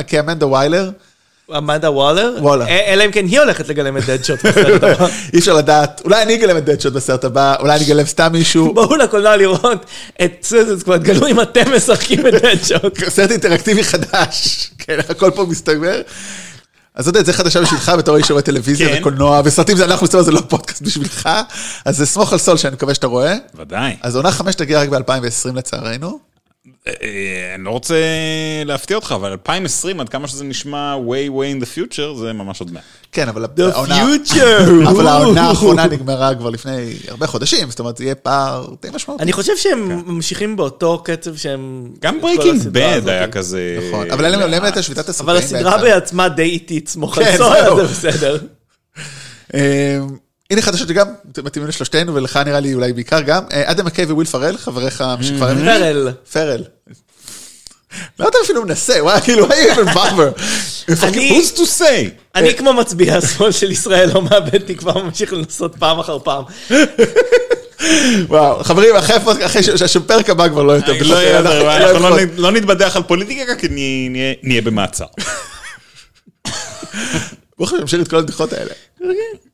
כאמנדה 0.08 0.48
ויילר. 0.48 0.92
אמנדה 1.52 1.92
וואלר? 1.92 2.36
וואלר. 2.40 2.66
אה, 2.66 2.94
אלא 2.94 3.06
אם 3.06 3.12
כן 3.12 3.26
היא 3.26 3.40
הולכת 3.40 3.70
לגלם 3.70 3.98
את 3.98 4.06
דדשוט 4.06 4.46
בסרט 4.46 4.84
הבא. 4.84 5.08
אי 5.34 5.40
אפשר 5.40 5.54
לדעת, 5.54 6.02
אולי 6.06 6.24
אני 6.24 6.36
אגלם 6.36 6.58
את 6.58 6.66
Deadshot 6.66 6.94
בסרט 6.94 7.24
הבא, 7.24 7.56
אולי 7.60 7.76
אני 7.76 7.86
אגלם 7.86 8.06
סתם 8.06 8.32
מישהו. 8.32 8.74
בואו 8.76 8.96
לקולנוע 8.96 9.36
לראות 9.38 9.86
את 10.24 10.32
Suicide 10.44 10.80
Squad, 10.80 11.04
גלו 11.04 11.28
אם 11.28 11.42
אתם 11.42 11.76
משחקים 11.76 12.28
את 12.28 12.34
דדשוט. 12.34 13.00
סרט 13.16 13.32
אינטראקטיבי 13.32 13.84
חדש. 13.84 14.70
כן, 14.78 14.98
הכל 15.10 15.32
פה 15.36 15.46
מסתבר. 15.50 16.02
אז 16.96 17.08
אתה 17.08 17.20
יודע, 17.20 17.26
זה 17.26 17.34
חדשה 17.34 17.62
בשבילך 17.62 17.92
בתור 17.98 18.18
איש 18.18 18.28
שרואה 18.28 18.42
טלוויזיה 18.42 18.90
כן. 18.90 19.00
וקולנוע, 19.00 19.42
וסרטים 19.46 19.78
זה 19.78 19.86
אנחנו 19.86 20.04
מסתבר 20.04 20.22
זה 20.22 20.32
לא 20.32 20.42
פודקאסט 20.50 20.82
בשבילך, 20.82 21.30
אז 21.86 21.98
זה 21.98 22.06
סמוך 22.06 22.34
על 22.34 22.40
סול 22.40 22.58
שאני 22.58 22.74
מקווה 22.74 22.94
שאתה 22.94 23.08
רואה. 23.08 23.36
ודאי. 23.56 23.96
אז 24.02 24.16
עונה 24.16 24.32
חמש 24.32 24.56
תגיע 24.56 24.82
רק 24.82 24.90
ב-2020 24.90 25.56
לצערנו. 25.56 26.33
אה, 26.88 27.56
אני 27.56 27.63
לא 27.63 27.69
רוצה 27.69 27.96
להפתיע 28.65 28.96
אותך, 28.96 29.12
אבל 29.15 29.32
2020, 29.32 30.00
עד 30.00 30.10
כמה 30.10 30.28
שזה 30.28 30.43
נשמע 30.43 30.96
way 31.08 31.32
way 31.32 31.60
in 31.60 31.63
the 31.63 31.67
future, 31.78 32.17
זה 32.19 32.34
ממש 32.34 32.60
עוד 32.60 32.72
מעט. 32.72 32.84
כן, 33.12 33.30
אבל 33.30 33.46
The 33.46 33.62
העונה... 33.74 34.04
future. 34.04 34.89
אבל 34.89 35.08
העונה 35.08 35.41
האחרונה 35.50 35.86
נגמרה 35.88 36.36
כבר 36.36 36.50
לפני 36.50 36.93
הרבה 37.08 37.28
חודשים, 37.28 37.69
זאת 37.69 37.80
אומרת, 37.80 37.98
זה 37.98 38.04
יהיה 38.04 38.15
פער 38.15 38.67
די 38.82 38.88
משמעותי. 38.93 39.24
אני 39.24 39.34
חושב 39.34 39.58
שהם 39.58 40.02
ממשיכים 40.06 40.56
באותו 40.56 41.02
קצב 41.06 41.36
שהם... 41.36 41.89
גם 42.00 42.17
את 42.17 42.22
Breaking 42.22 42.68
Bad. 42.68 43.02
היה 43.08 43.28
כזה... 43.28 43.80
נכון, 43.88 44.12
אבל 44.12 44.26
אין 44.26 44.39
להם 44.39 44.52
להם 44.52 44.63
הייתה 44.63 44.84
שביתת 44.84 45.10
התסריטאים. 45.10 45.30
אבל 45.30 45.39
הסדרה. 45.39 45.78
בעצמה 45.78 46.30
די 46.30 46.43
איטית, 46.43 46.89
סמוך 46.89 47.17
על 47.17 47.24
כן, 47.24 47.38
זה 47.38 47.84
בסדר. 47.84 48.38
הנה 50.54 50.62
חדשות 50.62 50.88
שגם 50.88 51.08
מתאימים 51.44 51.70
לשלושתנו, 51.70 52.16
ולך 52.16 52.38
נראה 52.46 52.60
לי 52.60 52.74
אולי 52.74 52.94
בעיקר 52.94 53.22
גם. 53.22 53.44
אה, 53.54 53.72
אדם 53.72 53.86
מקיי 53.86 54.06
וויל 54.06 54.28
פרל, 54.28 54.58
חבריך 54.58 55.04
משכבר 55.20 55.46
הימים. 55.48 55.66
פרל. 55.66 56.12
פרל. 56.34 56.63
לא 58.20 58.28
אתה 58.28 58.38
אפילו 58.44 58.63
מנסה, 58.63 58.94
וואי, 59.04 59.22
כאילו, 59.22 59.48
why 59.48 59.52
you 59.52 59.76
even 59.78 59.94
bother? 59.96 60.42
אני- 61.04 61.39
Who's 61.42 61.58
to 61.58 61.80
say? 61.80 62.10
אני 62.36 62.54
כמו 62.54 62.74
מצביע 62.74 63.18
השמאל 63.18 63.52
של 63.52 63.72
ישראל, 63.72 64.10
לא 64.13 64.22
מאבד 64.22 64.58
תקווה, 64.58 65.04
ממשיך 65.04 65.34
לנסות 65.34 65.76
פעם 65.80 66.00
אחר 66.00 66.20
פעם. 66.20 66.44
וואו, 68.30 68.63
חברים, 68.63 68.96
אחרי 68.96 69.63
שהפרק 69.88 70.30
הבא 70.30 70.48
כבר 70.50 70.63
לא 70.63 70.72
יותר. 70.74 70.94
לא 71.02 71.16
יהיה, 71.16 71.39
אנחנו- 71.39 71.70
אנחנו 71.72 72.00
לא 72.00 72.10
לא 72.10 72.26
לא 72.36 72.52
נתבדח 72.52 72.96
על 72.96 73.04
פוליטיקה, 73.04 73.56
כי 73.56 73.68
נהיה- 74.44 74.62
במעצר. 74.62 75.06
ברוך 77.58 77.72
השם, 77.74 77.82
נמשיך 77.82 78.02
את 78.02 78.08
כל 78.08 78.18
הבדיחות 78.18 78.54
האלה. 78.54 78.72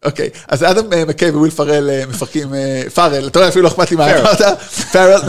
אוקיי, 0.06 0.30
אז 0.48 0.64
אדם 0.64 0.94
אה, 0.94 1.06
מקיי 1.06 1.30
וויל 1.30 1.52
פרל 1.52 1.90
אה, 1.90 2.04
מפרקים, 2.10 2.54
אה, 2.54 2.82
פארל, 2.94 3.28
אתה 3.28 3.40
רואה, 3.40 3.50
אפילו 3.50 3.64
לא 3.64 3.68
אכפת 3.68 3.92
לי 3.92 3.98
מה 3.98 4.20
אמרת, 4.20 4.42
פארל, 4.92 5.22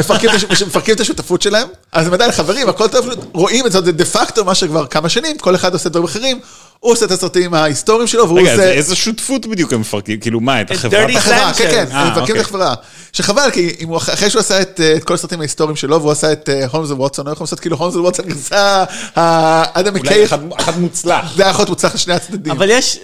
מפרקים 0.66 0.94
את 0.94 1.00
השותפות 1.00 1.42
שלהם, 1.42 1.68
אז 1.92 2.06
הם 2.06 2.12
עדיין 2.12 2.33
חברים, 2.33 2.68
הכל 2.68 2.88
טוב, 2.88 3.09
רואים 3.33 3.66
את 3.66 3.72
זה, 3.72 3.80
זה 3.80 3.92
דה 3.92 4.04
פקטו 4.04 4.44
מה 4.44 4.54
שכבר 4.54 4.87
כמה 4.87 5.09
שנים, 5.09 5.38
כל 5.38 5.54
אחד 5.54 5.72
עושה 5.72 5.88
דברים 5.88 6.04
אחרים, 6.04 6.40
הוא 6.80 6.92
עושה 6.92 7.04
את 7.06 7.11
הסרטים 7.11 7.54
ההיסטוריים 7.54 8.06
שלו, 8.06 8.26
והוא 8.28 8.40
רגע, 8.40 8.52
אז 8.52 8.59
עושה... 8.59 8.72
איזה 8.72 8.96
שותפות 8.96 9.46
בדיוק 9.46 9.72
הם 9.72 9.80
מפרקים? 9.80 10.20
כאילו 10.20 10.40
מה, 10.40 10.61
את 10.61 10.70
החברה? 10.70 11.04
את 11.04 11.16
החברה, 11.16 11.52
כן, 11.54 11.70
כן. 11.70 11.85
הם 11.90 12.06
מפרקים 12.06 12.20
אוקיי. 12.20 12.40
את 12.40 12.46
החברה. 12.46 12.74
שחבל, 13.12 13.50
כי 13.52 13.76
אחרי 13.96 14.30
שהוא 14.30 14.40
עשה 14.40 14.61
את 14.61 14.80
כל 15.04 15.14
הסרטים 15.14 15.40
ההיסטוריים 15.40 15.76
שלו, 15.76 16.00
והוא 16.00 16.12
עשה 16.12 16.33
את 16.33 16.48
הולמס 16.72 16.90
וווטסון, 16.90 17.26
הוא 17.26 17.33
יכול 17.33 17.44
לעשות 17.44 17.61
כאילו 17.61 17.76
הולמס 17.76 17.94
וווטסון 17.96 18.26
גרסה, 18.26 18.85
האדם 19.16 19.92
אולי 19.96 20.00
מקיי, 20.00 20.24
אחד- 20.24 20.38
אחד 20.59 20.78
מוצלח. 20.78 21.33
זה 21.37 21.42
היה 21.42 21.50
יכול 21.50 21.61
להיות 21.61 21.68
מוצלח 21.68 21.94
לשני 21.94 22.14
הצדדים. 22.14 22.52
אבל 22.52 22.70
יש, 22.70 22.98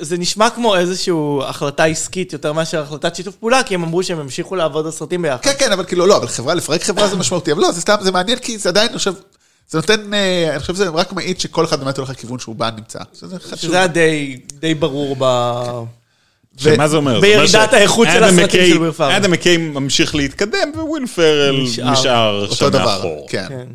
זה 0.00 0.18
נשמע 0.18 0.50
כמו 0.50 0.74
איזושהי 1.12 1.50
החלטה 1.50 1.84
עסקית 1.84 2.32
יותר 2.32 2.52
מאשר 2.52 2.82
החלטת 2.82 3.16
שיתוף 3.16 3.36
פעולה, 3.36 3.62
כי 3.62 3.74
הם 3.74 3.82
אמרו 3.82 4.02
שהם 4.02 4.20
ימשיכו 4.20 4.56
לעבוד 4.56 4.86
על 4.86 4.92
סרטים 4.92 5.22
ביחד. 5.22 5.42
כן, 5.42 5.52
כן, 5.58 5.72
אבל 5.72 5.84
כאילו, 5.84 6.06
לא, 6.06 6.16
אבל 6.16 6.26
חברה, 6.26 6.54
לפרק 6.54 6.82
חברה 6.82 7.08
זה 7.08 7.16
משמעותי, 7.16 7.52
אבל 7.52 7.60
לא, 7.60 7.72
זה 7.72 7.80
סתם, 7.80 7.94
זה 8.00 8.12
מעניין, 8.12 8.38
כי 8.38 8.58
זה 8.58 8.68
עדיין, 8.68 8.88
אני 8.88 8.98
חושב, 8.98 9.12
זה 9.70 9.78
נותן, 9.78 10.14
אה, 10.14 10.50
אני 10.50 10.60
חושב 10.60 10.74
שזה 10.74 10.88
רק 10.88 11.12
מעיד 11.12 11.40
שכל 11.40 11.64
אחד 11.64 11.80
באמת 11.80 11.96
הולך 11.96 12.10
לכיוון 12.10 12.38
שהוא 12.38 12.54
בו 12.54 12.70
נמצא. 12.76 12.98
שזה 13.20 13.38
חשוב. 13.38 13.58
שזה 13.58 13.76
היה 13.76 13.86
די, 13.86 14.36
די 14.60 14.74
ברור 14.74 15.16
ב... 15.18 15.24
שמה 16.56 16.88
זה 16.88 16.96
אומר? 16.96 17.20
בירידת 17.20 17.72
האיכות 17.72 18.08
של 18.12 18.24
הסרטים 18.24 18.66
של 18.66 18.78
וויל 18.78 18.92
פארל. 18.92 19.12
אדם 19.12 19.30
מקיי 19.30 19.56
ממשיך 19.56 20.14
להתקדם, 20.14 20.72
וויל 20.74 21.06
פרל 21.06 21.56
נשאר. 21.92 22.46
דבר, 22.60 22.84
מאחור. 22.84 23.26
כן. 23.28 23.46
כן. 23.48 23.66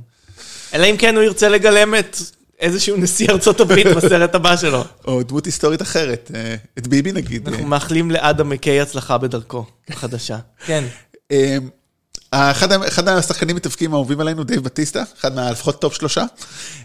אלא 0.74 0.86
אם 0.86 0.98
כן 0.98 1.16
הוא 1.16 1.24
ירצה 1.24 1.50
לגלם 1.50 1.96
את 1.96 2.18
איזשהו 2.60 2.98
נשיא 2.98 3.30
ארצות 3.30 3.60
הברית 3.60 3.88
בסרט 3.88 4.36
הבא 4.36 4.58
שלו. 4.58 4.84
או 5.06 5.24
דמות 5.24 5.46
היסטורית 5.46 5.82
אחרת, 5.82 6.32
אה, 6.36 6.56
את 6.78 6.88
ביבי 6.88 7.12
נגיד. 7.12 7.48
אנחנו 7.48 7.66
מאחלים 7.66 8.12
לאדם 8.12 8.50
מקיי 8.50 8.82
הצלחה 8.82 9.18
בדרכו 9.18 9.66
החדשה. 9.90 10.38
כן. 10.66 10.84
אחד, 12.32 12.72
אחד 12.72 13.08
השחקנים 13.08 13.56
מתאבקים 13.56 13.94
האהובים 13.94 14.20
עלינו, 14.20 14.44
דייב 14.44 14.64
בטיסטה, 14.64 15.04
אחד 15.20 15.36
מהלפחות 15.36 15.82
טופ 15.82 15.94
שלושה, 15.94 16.24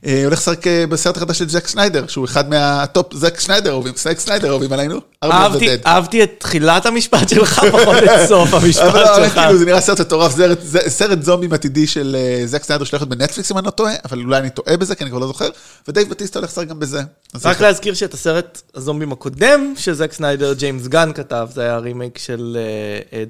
אה, 0.06 0.24
הולך 0.24 0.38
לשחק 0.38 0.66
אה, 0.66 0.84
בסרט 0.88 1.16
החדש 1.16 1.38
של 1.38 1.48
זק 1.48 1.66
סניידר, 1.66 2.06
שהוא 2.06 2.24
אחד 2.24 2.50
מהטופ, 2.50 3.14
זק 3.14 3.40
סניידר 3.40 3.70
אהובים, 3.70 3.92
זק 3.96 4.18
סניידר 4.18 4.50
אהובים 4.50 4.72
עלינו, 4.72 5.00
אהבתי. 5.24 5.68
אהבתי 5.86 6.22
את 6.22 6.30
תחילת 6.38 6.86
המשפט 6.86 7.28
שלך, 7.28 7.58
פחות 7.72 7.96
את 8.04 8.28
סוף 8.28 8.54
אבל 8.54 8.64
המשפט 8.66 8.94
לא, 8.94 9.16
שלך. 9.16 9.34
כאילו 9.34 9.58
זה 9.58 9.64
נראה 9.64 9.80
סרט 9.80 10.00
מטורף, 10.00 10.32
סרט- 10.36 10.88
סרט 10.88 11.22
זומבים 11.22 11.52
עתידי 11.52 11.86
של 11.86 12.16
אה, 12.18 12.46
זק 12.46 12.62
סניידר 12.64 12.84
שהולך 12.84 13.02
להיות 13.02 13.08
בנטפליקס 13.18 13.52
אם 13.52 13.58
אני 13.58 13.66
לא 13.66 13.70
טועה, 13.70 13.92
אבל 14.04 14.18
אולי 14.24 14.38
אני 14.38 14.50
טועה 14.50 14.76
בזה 14.76 14.94
כי 14.94 15.04
אני 15.04 15.10
כבר 15.10 15.18
לא 15.20 15.26
זוכר, 15.26 15.48
ודייב 15.88 16.10
בטיסטה 16.10 16.38
הולך 16.38 16.50
לשחק 16.50 16.66
גם 16.66 16.78
בזה. 16.78 17.00
רק 17.44 17.60
להזכיר 17.60 17.94
שאת 17.94 18.14
הסרט 18.14 18.62
הזומבים 18.74 19.12
הקודם, 19.12 19.74
שזק 19.76 20.12
סניידר 20.12 20.52
ג'יימס 20.52 20.86
גן 20.86 21.10
כתב, 21.14 21.48
זה 21.54 21.62
היה 21.62 21.78
רימייק 21.78 22.18
של 22.18 22.58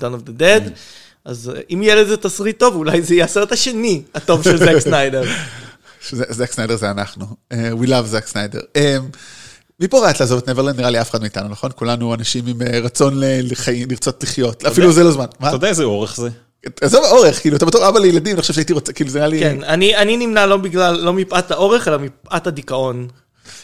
Dawn 0.01 0.14
of 0.25 0.29
the 0.29 0.40
Dead. 0.40 0.70
אז 1.25 1.53
אה, 1.55 1.61
אם 1.75 1.83
יהיה 1.83 1.95
לזה 1.95 2.17
תסריט 2.17 2.59
טוב, 2.59 2.75
אולי 2.75 3.03
זה 3.03 3.15
יהיה 3.15 3.25
הסרט 3.25 3.53
השני 3.53 4.03
הטוב 4.15 4.45
של 4.45 4.57
זק 4.57 4.79
סניידר. 4.89 5.23
זק 6.11 6.53
סניידר 6.53 6.77
זה 6.77 6.91
אנחנו. 6.91 7.27
אה, 7.53 7.71
We 7.83 7.87
love 7.87 8.07
זק 8.07 8.27
סניידר. 8.27 8.61
אה, 8.77 8.97
מי 9.81 9.90
פה 9.90 10.01
ראה 10.01 10.12
את 10.12 10.21
לעזוב 10.21 10.39
את 10.39 10.49
נברלנד? 10.49 10.77
נראה 10.77 10.91
לי 10.91 11.01
אף 11.01 11.11
אחד 11.11 11.21
מאיתנו, 11.21 11.49
נכון? 11.49 11.71
כולנו 11.75 12.15
אנשים 12.15 12.47
עם 12.47 12.63
רצון 12.83 13.15
לחיים, 13.19 13.91
לרצות 13.91 14.23
לחיות. 14.23 14.65
אפילו 14.65 14.93
זה 14.93 15.05
לא 15.05 15.11
זמן. 15.13 15.25
אתה 15.39 15.57
יודע 15.57 15.69
איזה 15.69 15.85
אורך 15.85 16.17
זה? 16.17 16.29
עזוב 16.81 17.05
האורך, 17.05 17.41
כאילו, 17.41 17.57
אתה 17.57 17.67
בתור 17.67 17.89
אבא 17.89 17.99
לילדים, 17.99 18.35
אני 18.35 18.41
חושב 18.41 18.55
שהייתי 18.55 18.73
רוצה, 18.73 18.93
כאילו, 18.93 19.11
זה 19.11 19.19
נראה 19.19 19.29
לי... 19.29 19.41
כן, 19.41 19.65
אני 19.65 19.97
אני 19.97 20.17
נמנע 20.17 20.47
לא 20.47 20.57
בגלל, 20.57 21.01
לא 21.01 21.13
מפאת 21.13 21.51
האורך, 21.51 21.89
אלא 21.89 21.99
מפאת 21.99 22.47
הדיכאון. 22.47 23.09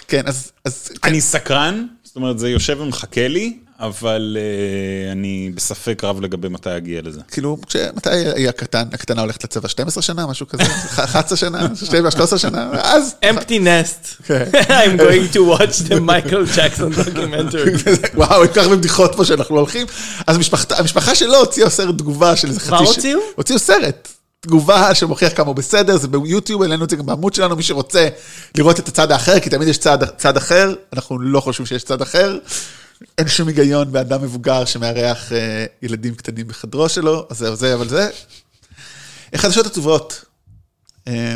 כן, 0.08 0.22
אז... 0.26 0.52
אז 0.64 0.88
כן. 0.88 1.08
אני 1.08 1.20
סקרן, 1.20 1.86
זאת 2.04 2.16
אומרת, 2.16 2.38
זה 2.38 2.48
יושב 2.50 2.80
ומחכה 2.80 3.28
לי, 3.28 3.58
אבל 3.80 4.36
אה, 4.40 5.12
אני 5.12 5.50
בספק 5.54 6.00
רב 6.04 6.20
לגבי 6.20 6.48
מתי 6.48 6.76
אגיע 6.76 7.00
לזה. 7.04 7.20
כאילו, 7.30 7.56
מתי 7.96 8.08
היא 8.10 8.48
הקטן, 8.48 8.84
הקטנה 8.92 9.20
הולכת 9.20 9.44
לצבא? 9.44 9.68
12 9.68 10.02
שנה, 10.02 10.26
משהו 10.26 10.48
כזה? 10.48 10.62
11 11.04 11.36
שנה? 11.36 11.66
13 12.10 12.38
שנה? 12.38 12.70
אז... 12.82 13.14
empty 13.24 13.50
nest. 13.64 14.22
כן. 14.26 14.44
I'm 14.54 15.00
going 15.00 15.34
to 15.34 15.38
watch 15.38 15.88
the 15.90 15.94
Michael 15.94 16.56
Jackson 16.56 16.98
documentary. 16.98 17.88
וואו, 18.16 18.40
כל 18.46 18.52
כך 18.54 18.62
הרבה 18.62 18.76
בדיחות 18.76 19.12
פה 19.16 19.24
שאנחנו 19.24 19.56
הולכים. 19.56 19.86
אז 20.26 20.36
המשפחת- 20.36 20.72
המשפחה 20.72 21.14
שלו 21.14 21.36
הוציאה 21.36 21.70
סרט 21.70 21.98
תגובה 21.98 22.36
של 22.36 22.48
איזה 22.48 22.60
חצי... 22.60 22.86
ש- 22.86 22.96
הוציאו? 22.96 23.20
הוציאו 23.36 23.58
סרט. 23.58 24.08
תגובה 24.40 24.94
שמוכיח 24.94 25.32
כמה 25.36 25.46
הוא 25.46 25.56
בסדר, 25.56 25.96
זה 25.96 26.08
ביוטיוב, 26.08 26.62
העלינו 26.62 26.84
את 26.84 26.90
זה 26.90 26.96
גם 26.96 27.06
בעמוד 27.06 27.34
שלנו, 27.34 27.56
מי 27.56 27.62
שרוצה 27.62 28.08
לראות 28.56 28.78
את 28.80 28.88
הצד 28.88 29.12
האחר, 29.12 29.40
כי 29.40 29.50
תמיד 29.50 29.68
יש 29.68 29.78
צד, 29.78 29.98
צד 30.16 30.36
אחר, 30.36 30.74
אנחנו 30.92 31.18
לא 31.18 31.40
חושבים 31.40 31.66
שיש 31.66 31.84
צד 31.84 32.02
אחר. 32.02 32.38
אין 33.18 33.28
שום 33.28 33.48
היגיון 33.48 33.92
באדם 33.92 34.22
מבוגר 34.22 34.64
שמארח 34.64 35.32
אה, 35.32 35.64
ילדים 35.82 36.14
קטנים 36.14 36.48
בחדרו 36.48 36.88
שלו, 36.88 37.26
אז 37.30 37.38
זהו, 37.38 37.54
זה, 37.56 37.74
אבל 37.74 37.88
זה. 37.88 38.08
החדשות 39.32 39.66
הטובות, 39.66 40.24
אה, 41.08 41.34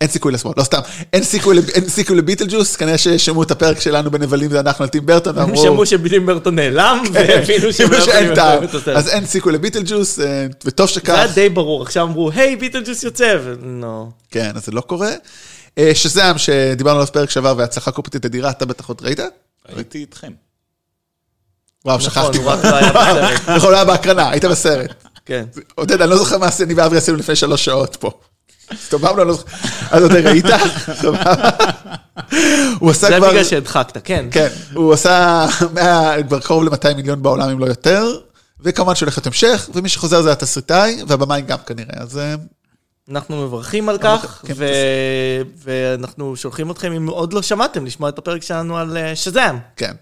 אין 0.00 0.08
סיכוי 0.08 0.32
לשמאל, 0.32 0.54
לא 0.56 0.64
סתם, 0.64 0.80
אין 1.12 1.22
סיכוי, 1.22 1.56
לב- 1.56 1.68
אין 1.68 1.88
סיכוי 1.88 2.16
לביטל 2.16 2.44
ג'וס, 2.48 2.76
כנראה 2.76 2.98
ששמעו 2.98 3.42
את 3.42 3.50
הפרק 3.50 3.80
שלנו 3.80 4.10
בנבלים 4.10 4.50
זה 4.50 4.60
אנחנו 4.60 4.82
על 4.84 4.88
טים 4.88 5.06
ברטון, 5.06 5.38
ואמרו, 5.38 5.62
שמעו 5.62 5.86
שבילים 5.86 6.26
ברטון 6.26 6.54
נעלם, 6.54 7.02
והבינו 7.12 7.72
שהם 7.72 7.92
לא 7.92 8.00
שאין 8.04 8.34
טעם. 8.34 8.62
אז 8.96 9.08
אין 9.08 9.26
סיכוי 9.26 9.52
לביטל 9.52 9.82
ג'וס, 9.86 10.20
אה, 10.20 10.46
וטוב 10.64 10.88
זה 10.88 11.00
היה 11.12 11.26
שכך, 11.26 11.34
די 11.34 11.48
ברור, 11.48 11.82
עכשיו 11.82 12.06
אמרו, 12.06 12.30
היי, 12.30 12.56
ביטלג'וס 12.56 13.02
יוצא, 13.02 13.38
ונו. 13.44 14.10
כן, 14.30 14.50
אז 14.54 14.66
זה 14.66 14.72
לא 14.72 14.80
קורה. 14.80 15.10
אה, 15.78 15.90
שזאם, 15.94 16.38
שדיברנו 16.38 16.96
עליו 16.98 17.12
פרק 17.12 17.30
שעבר, 17.30 17.54
והצלחה 17.56 17.90
קופטית 17.90 18.24
אדירה, 18.24 18.50
אתה 18.50 18.64
בטח 18.66 18.88
עוד 18.88 19.02
ראית? 19.02 19.20
ראיתי 19.72 19.98
איתכם. 19.98 20.32
וואו, 21.86 21.96
נכון, 21.96 22.10
שכחתי. 22.10 22.38
הוא 22.38 22.50
רק 22.50 22.64
לא 22.64 22.74
היה 22.76 22.92
בסרט. 22.92 23.48
נכון, 23.48 23.68
הוא 23.68 23.72
היה 23.72 23.84
בהקרנה, 23.84 24.30
היית 24.30 24.44
בסרט. 24.44 24.94
כן. 25.26 25.44
עודד, 25.74 26.00
אני 26.00 26.10
לא 26.10 26.16
זוכר 26.16 26.38
מה 26.38 26.48
אני 26.62 26.74
ואברי 26.74 26.98
עשינו 26.98 27.16
לפני 27.16 27.36
שלוש 27.36 27.64
שעות 27.64 27.96
פה. 27.96 28.10
הסתובבנו, 28.70 29.22
אני 29.22 29.28
לא 29.28 29.34
זוכר. 29.34 29.56
אז 29.90 30.02
עודד, 30.02 30.26
ראית? 30.26 30.44
סבבה. 31.00 31.34
הוא 32.80 32.90
עשה 32.90 33.06
זה 33.06 33.16
כבר... 33.16 33.30
בגלל 33.30 33.44
שהדחקת, 33.44 33.98
כן. 34.04 34.26
כן, 34.30 34.48
הוא 34.74 34.92
עשה 34.92 35.46
100, 35.74 36.22
כבר 36.22 36.40
קרוב 36.40 36.64
ל-200 36.64 36.94
מיליון 36.96 37.22
בעולם, 37.22 37.48
אם 37.50 37.58
לא 37.58 37.66
יותר, 37.66 38.06
וכמובן 38.60 38.94
שהולך 38.94 39.18
להיות 39.18 39.26
המשך, 39.26 39.68
ומי 39.74 39.88
שחוזר 39.88 40.22
זה 40.22 40.32
התסריטאי, 40.32 41.02
והבמאי 41.06 41.40
גם 41.40 41.58
כנראה, 41.66 42.02
אז 42.02 42.18
אה, 42.18 42.34
אנחנו 43.10 43.46
מברכים 43.46 43.88
על 43.88 43.98
כך, 43.98 44.42
כן, 44.46 44.54
ואנחנו 45.64 46.36
שולחים 46.36 46.70
אתכם, 46.70 46.92
אם 46.92 47.06
עוד 47.06 47.32
לא 47.32 47.42
שמעתם, 47.42 47.86
לשמוע 47.86 48.08
את 48.08 48.18
הפרק 48.18 48.42
שלנו 48.42 48.78
על 48.78 48.96
אה, 48.96 49.16
Shazam. 49.16 49.56
כן. 49.76 49.94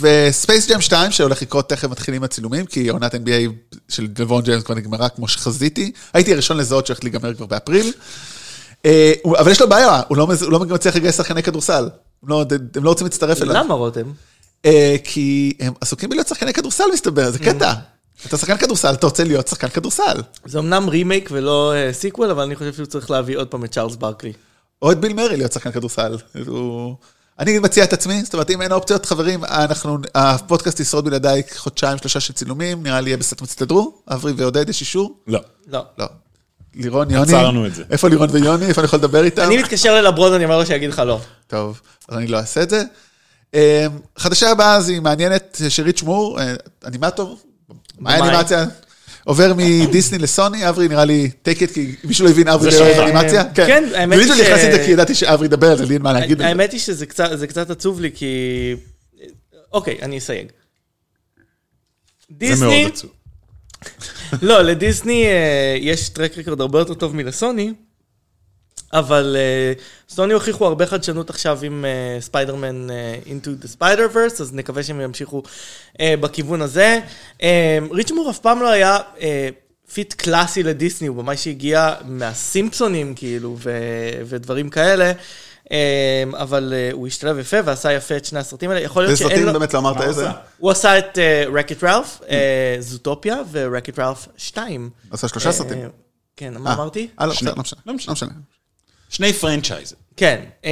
ו 0.00 0.12
Space 0.12 0.70
Jam 0.70 0.80
2, 0.80 1.10
שהולך 1.12 1.42
לקרות 1.42 1.68
תכף, 1.68 1.88
מתחילים 1.88 2.22
הצילומים, 2.24 2.66
כי 2.66 2.88
עונת 2.88 3.14
NBA 3.14 3.50
של 3.88 4.08
לברון 4.18 4.42
ג'יימס 4.42 4.62
כבר 4.62 4.74
נגמרה 4.74 5.08
כמו 5.08 5.28
שחזיתי. 5.28 5.92
הייתי 6.14 6.32
הראשון 6.32 6.56
לזהות 6.56 6.86
שהולך 6.86 7.04
להיגמר 7.04 7.34
כבר 7.34 7.46
באפריל. 7.46 7.92
אה, 8.84 9.12
אבל 9.38 9.50
יש 9.50 9.60
לו 9.60 9.68
בעיה, 9.68 10.00
הוא 10.08 10.16
לא 10.16 10.28
הוא 10.42 10.52
לא 10.52 10.58
מצליח 10.60 10.96
לגייס 10.96 11.16
שחקני 11.16 11.42
כדורסל. 11.42 11.88
הם 12.22 12.28
לא- 12.28 12.44
הם 12.76 12.84
לא 12.84 12.88
רוצים 12.90 13.06
להצטרף 13.06 13.42
אליו. 13.42 13.54
למה 13.54 13.74
רותם? 13.74 14.12
אה, 14.64 14.96
כי 15.04 15.52
הם 15.60 15.72
עסוקים 15.80 16.08
בלהיות 16.08 16.28
שחקני 16.28 16.52
כדורסל, 16.52 16.84
מסתבר, 16.92 17.30
זה 17.30 17.38
קטע. 17.38 17.72
אתה 18.26 18.36
שחקן 18.38 18.56
כדורסל, 18.56 18.92
אתה 18.94 19.06
רוצה 19.06 19.24
להיות 19.24 19.48
שחקן 19.48 19.68
כדורסל. 19.68 20.22
זה 20.44 20.58
אמנם 20.58 20.88
רימייק 20.88 21.28
ולא 21.32 21.72
אה, 21.74 21.92
sequel, 21.92 22.30
אבל 22.30 22.42
אני 22.42 22.56
חושב 22.56 22.74
שהוא 22.74 22.86
צריך 22.86 23.10
להביא 23.10 23.38
עוד 23.38 23.48
פעם 23.48 23.64
את 23.64 23.72
צ'ארלס 23.72 23.96
ברקלי. 23.96 24.32
או 24.82 24.92
את 24.92 25.00
ביל 25.00 25.12
מרי 25.12 25.36
להיות 25.36 25.52
שחקן 25.52 25.72
כדורסל. 25.72 26.16
הוא- 26.46 26.96
אני 27.38 27.58
מציע 27.58 27.84
את 27.84 27.92
עצמי, 27.92 28.22
זאת 28.24 28.34
אומרת, 28.34 28.50
אם 28.50 28.62
אין 28.62 28.72
אופציות, 28.72 29.06
חברים, 29.06 29.44
אנחנו, 29.44 29.98
הפודקאסט 30.14 30.80
ישרוד 30.80 31.04
בלעדיי 31.04 31.42
חודשיים, 31.56 31.98
שלושה 31.98 32.20
של 32.20 32.32
צילומים, 32.32 32.82
נראה 32.82 33.00
לי 33.00 33.10
יהיה 33.10 33.16
בסדר, 33.16 33.46
תסתדרו? 33.46 33.94
אברי 34.08 34.32
ועודד, 34.36 34.68
יש 34.68 34.80
אישור? 34.80 35.16
לא. 35.26 35.40
לא. 35.68 35.84
לא. 35.98 36.06
לירון, 36.74 37.10
יוני? 37.10 37.22
עצרנו 37.22 37.66
את 37.66 37.74
זה. 37.74 37.82
איפה 37.90 38.08
לירון 38.08 38.28
ויוני? 38.32 38.66
איפה 38.66 38.80
אני 38.80 38.86
יכול 38.86 38.98
לדבר 38.98 39.24
איתם? 39.24 39.42
אני 39.42 39.56
מתקשר 39.56 39.94
ללברון, 39.94 40.32
אני 40.32 40.44
אומר 40.44 40.58
לו 40.58 40.66
שיגיד 40.66 40.90
לך 40.90 40.98
לא. 40.98 41.20
טוב, 41.46 41.80
אז 42.08 42.16
אני 42.16 42.26
לא 42.26 42.36
אעשה 42.38 42.62
את 42.62 42.70
זה. 42.70 42.82
אה, 43.54 43.86
חדשה 44.18 44.50
הבאה 44.50 44.74
אז 44.76 44.88
היא 44.88 45.00
מעניינת, 45.00 45.60
שריץ' 45.68 46.02
מור, 46.02 46.40
אה, 46.40 46.54
אנימטור, 46.86 47.38
מה. 47.98 48.14
האנימציה? 48.14 48.64
עובר 49.24 49.52
מדיסני 49.56 50.18
לסוני, 50.18 50.68
אברי 50.68 50.88
נראה 50.88 51.04
לי 51.04 51.30
take 51.48 51.58
it, 51.58 51.74
כי 51.74 51.94
מישהו 52.04 52.24
לא 52.26 52.30
הבין 52.30 52.48
אברי 52.48 52.70
זה. 52.72 53.04
אנימציה. 53.04 53.44
כן, 53.54 53.84
האמת 53.94 54.18
בדיוק 54.18 54.36
היא 54.36 54.44
ש- 54.44 54.46
נכנסתי 54.48 54.68
לזה 54.68 54.84
כי 54.84 54.90
ידעתי 54.90 55.14
שאברי 55.14 55.46
ידבר 55.46 55.70
על 55.70 55.76
זה, 55.78 55.86
לי 55.86 55.94
אין 55.94 56.02
מה 56.02 56.12
להגיד 56.12 56.38
זה. 56.38 56.46
האמת 56.46 56.72
היא 56.72 56.80
שזה 56.80 57.06
קצת, 57.06 57.30
זה 57.34 57.46
עצוב 57.68 58.00
לי, 58.00 58.10
כי... 58.14 58.26
אוקיי, 59.72 59.98
אני 60.02 60.18
אסייג. 60.18 60.46
זה 60.46 60.52
דיסני, 62.30 62.82
מאוד 62.82 62.92
עצוב. 62.92 63.10
לא, 64.42 64.62
לדיסני 64.62 65.26
אה, 65.26 65.76
יש 65.80 66.08
track 66.08 66.38
record 66.38 66.60
הרבה 66.60 66.78
יותר 66.78 66.94
טוב 66.94 67.16
מלסוני, 67.16 67.72
אבל 68.92 69.36
אה, 69.38 69.72
סוני 70.08 70.34
הוכיחו 70.34 70.66
הרבה 70.66 70.86
חדשנות 70.86 71.30
עכשיו 71.30 71.58
עם 71.62 71.84
אה, 71.84 72.20
ספיידרמן 72.20 72.90
אה, 72.90 73.14
Into 73.26 73.64
the 73.64 73.78
Spider-Verse, 73.78 74.42
אז 74.42 74.54
נקווה 74.54 74.82
שהם 74.82 75.00
ימשיכו 75.00 75.42
אה, 76.00 76.14
בכיוון 76.20 76.62
הזה. 76.62 77.00
ריץ' 77.90 78.15
מור 78.15 78.30
אף 78.30 78.38
פעם 78.38 78.60
לא 78.60 78.70
היה 78.70 78.98
fit 79.92 80.12
קלאסי 80.12 80.62
לדיסני, 80.62 81.08
הוא 81.08 81.16
ממש 81.16 81.46
הגיע 81.46 81.94
מהסימפסונים, 82.04 83.14
כאילו, 83.14 83.56
ו- 83.58 84.22
ודברים 84.26 84.70
כאלה. 84.70 85.12
אבל 86.34 86.74
הוא 86.92 87.06
השתלב 87.06 87.38
יפה 87.38 87.56
ועשה 87.64 87.92
יפה 87.92 88.16
את 88.16 88.24
שני 88.24 88.38
הסרטים 88.38 88.70
האלה. 88.70 88.80
יכול 88.80 89.02
להיות 89.02 89.10
איזה 89.10 89.18
שאין 89.18 89.30
סרטים 89.30 89.46
לו... 89.46 89.52
באמת 89.52 89.74
לא 89.74 89.78
אמרת 89.78 90.00
איזה? 90.00 90.28
הוא 90.58 90.70
עשה 90.70 90.98
את 90.98 91.18
רק-איט 91.54 91.84
ראלף, 91.84 92.20
זוטופיה 92.80 93.36
ורק-איט 93.50 93.98
ראלף 93.98 94.28
2. 94.36 94.90
עשה 95.10 95.28
שלושה 95.28 95.52
סרטים. 95.52 95.78
כן, 96.36 96.54
מה 96.58 96.74
אמרתי? 96.74 97.08
לא, 97.20 97.34
שני. 97.34 97.50
בסדר, 97.50 97.54
לא 97.56 97.62
משנה. 97.62 97.80
לא 97.86 97.94
משנה. 97.94 98.10
לא 98.10 98.12
משנה. 98.12 98.30
שני 99.12 99.32
franchise. 99.32 99.94
כן, 100.16 100.40
אמ, 100.64 100.70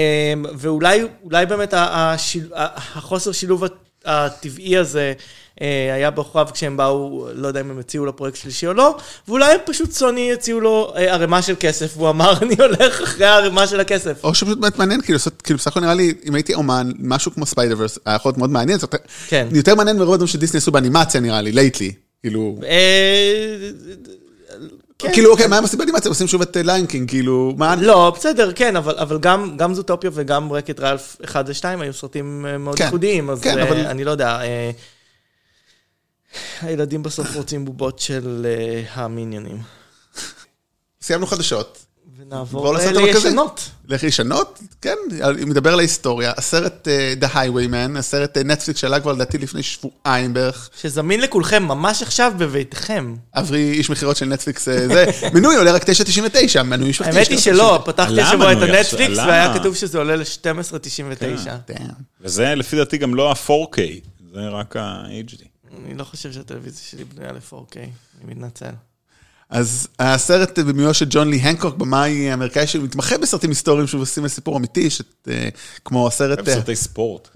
ואולי 0.58 1.02
אולי 1.24 1.46
באמת 1.46 1.74
השיל- 1.76 2.50
החוסר 2.54 3.32
שילוב 3.32 3.64
הט- 3.64 3.72
הטבעי 4.04 4.76
הזה 4.76 5.12
אה, 5.60 5.94
היה 5.94 6.10
בעוכריו 6.10 6.48
כשהם 6.52 6.76
באו, 6.76 7.26
לא 7.34 7.48
יודע 7.48 7.60
אם 7.60 7.70
הם 7.70 7.78
הציעו 7.78 8.04
לו 8.06 8.16
פרויקט 8.16 8.36
שלישי 8.36 8.66
או 8.66 8.72
לא, 8.72 8.96
ואולי 9.28 9.56
פשוט 9.66 9.90
סוני 9.92 10.32
הציעו 10.32 10.60
לו 10.60 10.92
אה, 10.96 11.12
ערימה 11.14 11.42
של 11.42 11.54
כסף, 11.60 11.92
והוא 11.96 12.10
אמר, 12.10 12.32
אני 12.42 12.54
הולך 12.58 13.00
אחרי 13.02 13.26
הערימה 13.26 13.66
של 13.66 13.80
הכסף. 13.80 14.24
או 14.24 14.34
שפשוט 14.34 14.58
באמת 14.58 14.78
מעניין, 14.78 15.00
כאילו, 15.02 15.18
כאילו, 15.44 15.58
בסך 15.58 15.70
הכל 15.70 15.80
נראה 15.80 15.94
לי, 15.94 16.14
אם 16.24 16.34
הייתי 16.34 16.54
אומן, 16.54 16.90
משהו 16.98 17.32
כמו 17.32 17.46
Spider-Verse, 17.46 17.98
היה 18.06 18.16
יכול 18.16 18.28
להיות 18.30 18.38
מאוד 18.38 18.50
מעניין, 18.50 18.78
זאת 18.78 18.92
אומרת, 18.92 19.06
כן. 19.28 19.48
יותר 19.52 19.74
מעניין 19.74 19.96
מרוב 19.96 20.14
הדברים 20.14 20.28
שדיסני 20.28 20.58
עשו 20.58 20.70
באנימציה, 20.72 21.20
נראה 21.20 21.42
לי, 21.42 21.52
lately. 21.52 21.92
כאילו, 22.22 22.56
אה. 22.66 23.56
כאילו, 25.12 25.30
אוקיי, 25.32 25.46
מה 25.46 25.56
הם 25.56 25.62
עושים 25.62 25.78
באנימציה? 25.78 26.08
הם 26.08 26.12
עושים 26.12 26.26
שוב 26.26 26.42
את 26.42 26.56
Lion 26.60 26.82
King, 26.82 27.08
כאילו, 27.08 27.54
מה... 27.56 27.76
לא, 27.76 28.12
בסדר, 28.16 28.52
כן, 28.52 28.76
אבל, 28.76 28.98
אבל 28.98 29.18
גם, 29.18 29.56
גם 29.56 29.74
זוטופיה 29.74 30.10
וגם 30.14 30.52
רק-איט 30.52 30.80
ראלף 30.80 31.16
1 31.24 31.44
ו-2 31.48 31.64
היו 31.80 31.92
סרטים 31.92 32.46
אה, 32.46 32.58
מאוד 32.58 32.78
כן, 32.78 32.84
ייחודיים, 32.84 33.30
אז 33.30 33.40
כן, 33.40 33.58
אה, 33.58 33.62
אבל- 33.68 33.86
אני 33.86 34.04
לא 34.04 34.10
יודע. 34.10 34.40
אה, 34.40 34.70
הילדים 36.60 37.02
בסוף 37.02 37.36
רוצים 37.36 37.64
בובות 37.64 37.98
של 37.98 38.46
אה, 38.48 38.82
המיניונים. 39.02 39.58
סיימנו 41.02 41.26
חדשות. 41.26 41.78
נעבור. 42.30 42.74
לישנות. 42.74 43.70
לך 43.88 44.04
לשנות? 44.04 44.58
כן, 44.82 44.96
אני 45.22 45.44
מדבר 45.44 45.72
על 45.72 45.78
ההיסטוריה. 45.78 46.32
הסרט 46.36 46.88
אה, 46.88 47.14
The 47.20 47.34
Highwayman, 47.34 47.98
הסרט 47.98 48.36
אה, 48.36 48.42
נטפליקס 48.42 48.80
שעלה 48.80 49.00
כבר 49.00 49.12
לדעתי 49.12 49.38
לפני 49.38 49.62
שבועיים 49.62 50.34
בערך. 50.34 50.70
שזמין 50.80 51.20
לכולכם 51.20 51.62
ממש 51.62 52.02
עכשיו 52.02 52.32
בביתכם. 52.38 53.14
אברי 53.34 53.72
איש 53.72 53.90
מכירות 53.90 54.16
של 54.16 54.26
נטפליקס, 54.26 54.68
אה, 54.68 54.88
זה, 54.88 55.06
מנוי 55.34 55.56
עולה 55.56 55.72
רק 55.72 55.82
9.99, 55.82 56.62
מנוי 56.62 56.90
משפחתי. 56.90 57.16
האמת 57.16 57.28
היא 57.28 57.38
שלא, 57.38 57.82
פתחתי 57.84 58.20
השבוע 58.20 58.52
את 58.52 58.56
הנטפליקס 58.56 59.10
עכשיו, 59.10 59.26
והיה. 59.26 59.58
כתוב 59.58 59.76
שזה 59.76 59.98
עולה 59.98 60.16
ל-12.99. 60.16 61.46
Damn. 61.70 61.82
וזה 62.20 62.54
לפי 62.54 62.76
דעתי 62.76 62.98
גם 62.98 63.14
לא 63.14 63.30
ה-4K, 63.30 63.78
זה 64.34 64.48
רק 64.48 64.76
ה-HD. 64.76 65.44
אני 65.84 65.94
לא 65.94 66.04
חושב 66.04 66.32
שהטלוויזיה 66.32 66.82
שלי 66.90 67.04
בנויה 67.04 67.32
ל-4K, 67.32 67.76
אני 67.76 68.34
מתנצל. 68.34 68.70
אז 69.50 69.88
הסרט 69.98 70.58
במיוחד 70.58 70.92
של 70.94 71.06
ג'ון 71.10 71.30
לי 71.30 71.36
הנקוק, 71.36 71.76
במאי 71.76 72.34
אמריקאי 72.34 72.66
שמתמחה 72.66 73.18
בסרטים 73.18 73.50
היסטוריים 73.50 73.86
שעושים 73.86 74.22
על 74.22 74.28
סיפור 74.28 74.56
אמיתי, 74.56 74.90
ש- 74.90 75.02
אה, 75.28 75.48
כמו 75.84 76.06
הסרט, 76.08 76.48
אה, 76.48 76.54
סרטי 76.54 76.76
ספורט. 76.76 77.28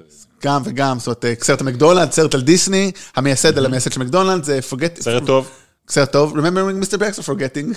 גם 0.45 0.63
וגם, 0.65 0.99
זאת 0.99 1.07
אומרת, 1.07 1.25
אה, 1.25 1.35
סרט 1.43 1.61
המקדונלד, 1.61 2.13
סרט 2.13 2.35
על 2.35 2.41
דיסני, 2.41 2.91
המייסד 3.17 3.59
על 3.59 3.67
המייסד 3.67 3.93
של 3.93 4.01
מקדונלד, 4.01 4.45
זה 4.45 4.59
forget... 4.71 5.01
סרט 5.03 5.27
טוב. 5.27 5.49
סרט 5.91 6.13
טוב, 6.13 6.37
Remembering 6.37 6.85
Mr. 6.85 6.97
Baxter 6.99 7.23
Forgetting. 7.29 7.75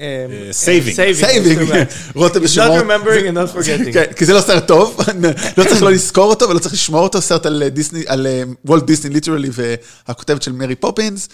אה, 0.00 0.26
saving. 0.50 0.94
סייבינג, 1.14 1.86
רותם 2.14 2.40
Not 2.40 2.42
בשמות. 2.44 2.66
remembering 2.82 3.24
and 3.34 3.52
not 3.52 3.56
forgetting. 3.56 3.98
כי 4.18 4.24
זה 4.24 4.32
לא 4.34 4.40
סרט 4.40 4.66
טוב, 4.66 4.96
לא 5.58 5.64
צריך 5.64 5.82
לא 5.82 5.90
לזכור 5.92 6.30
אותו 6.30 6.48
ולא 6.48 6.58
צריך 6.58 6.74
לשמור 6.74 7.02
אותו, 7.02 7.20
סרט 7.22 7.46
על 7.46 7.68
דיסני, 7.68 8.02
על 8.06 8.26
וולט 8.64 8.84
דיסני 8.84 9.10
ליטרלי 9.10 9.50
והכותבת 9.52 10.42
של 10.42 10.52
מרי 10.52 10.74
פופינס, 10.74 11.28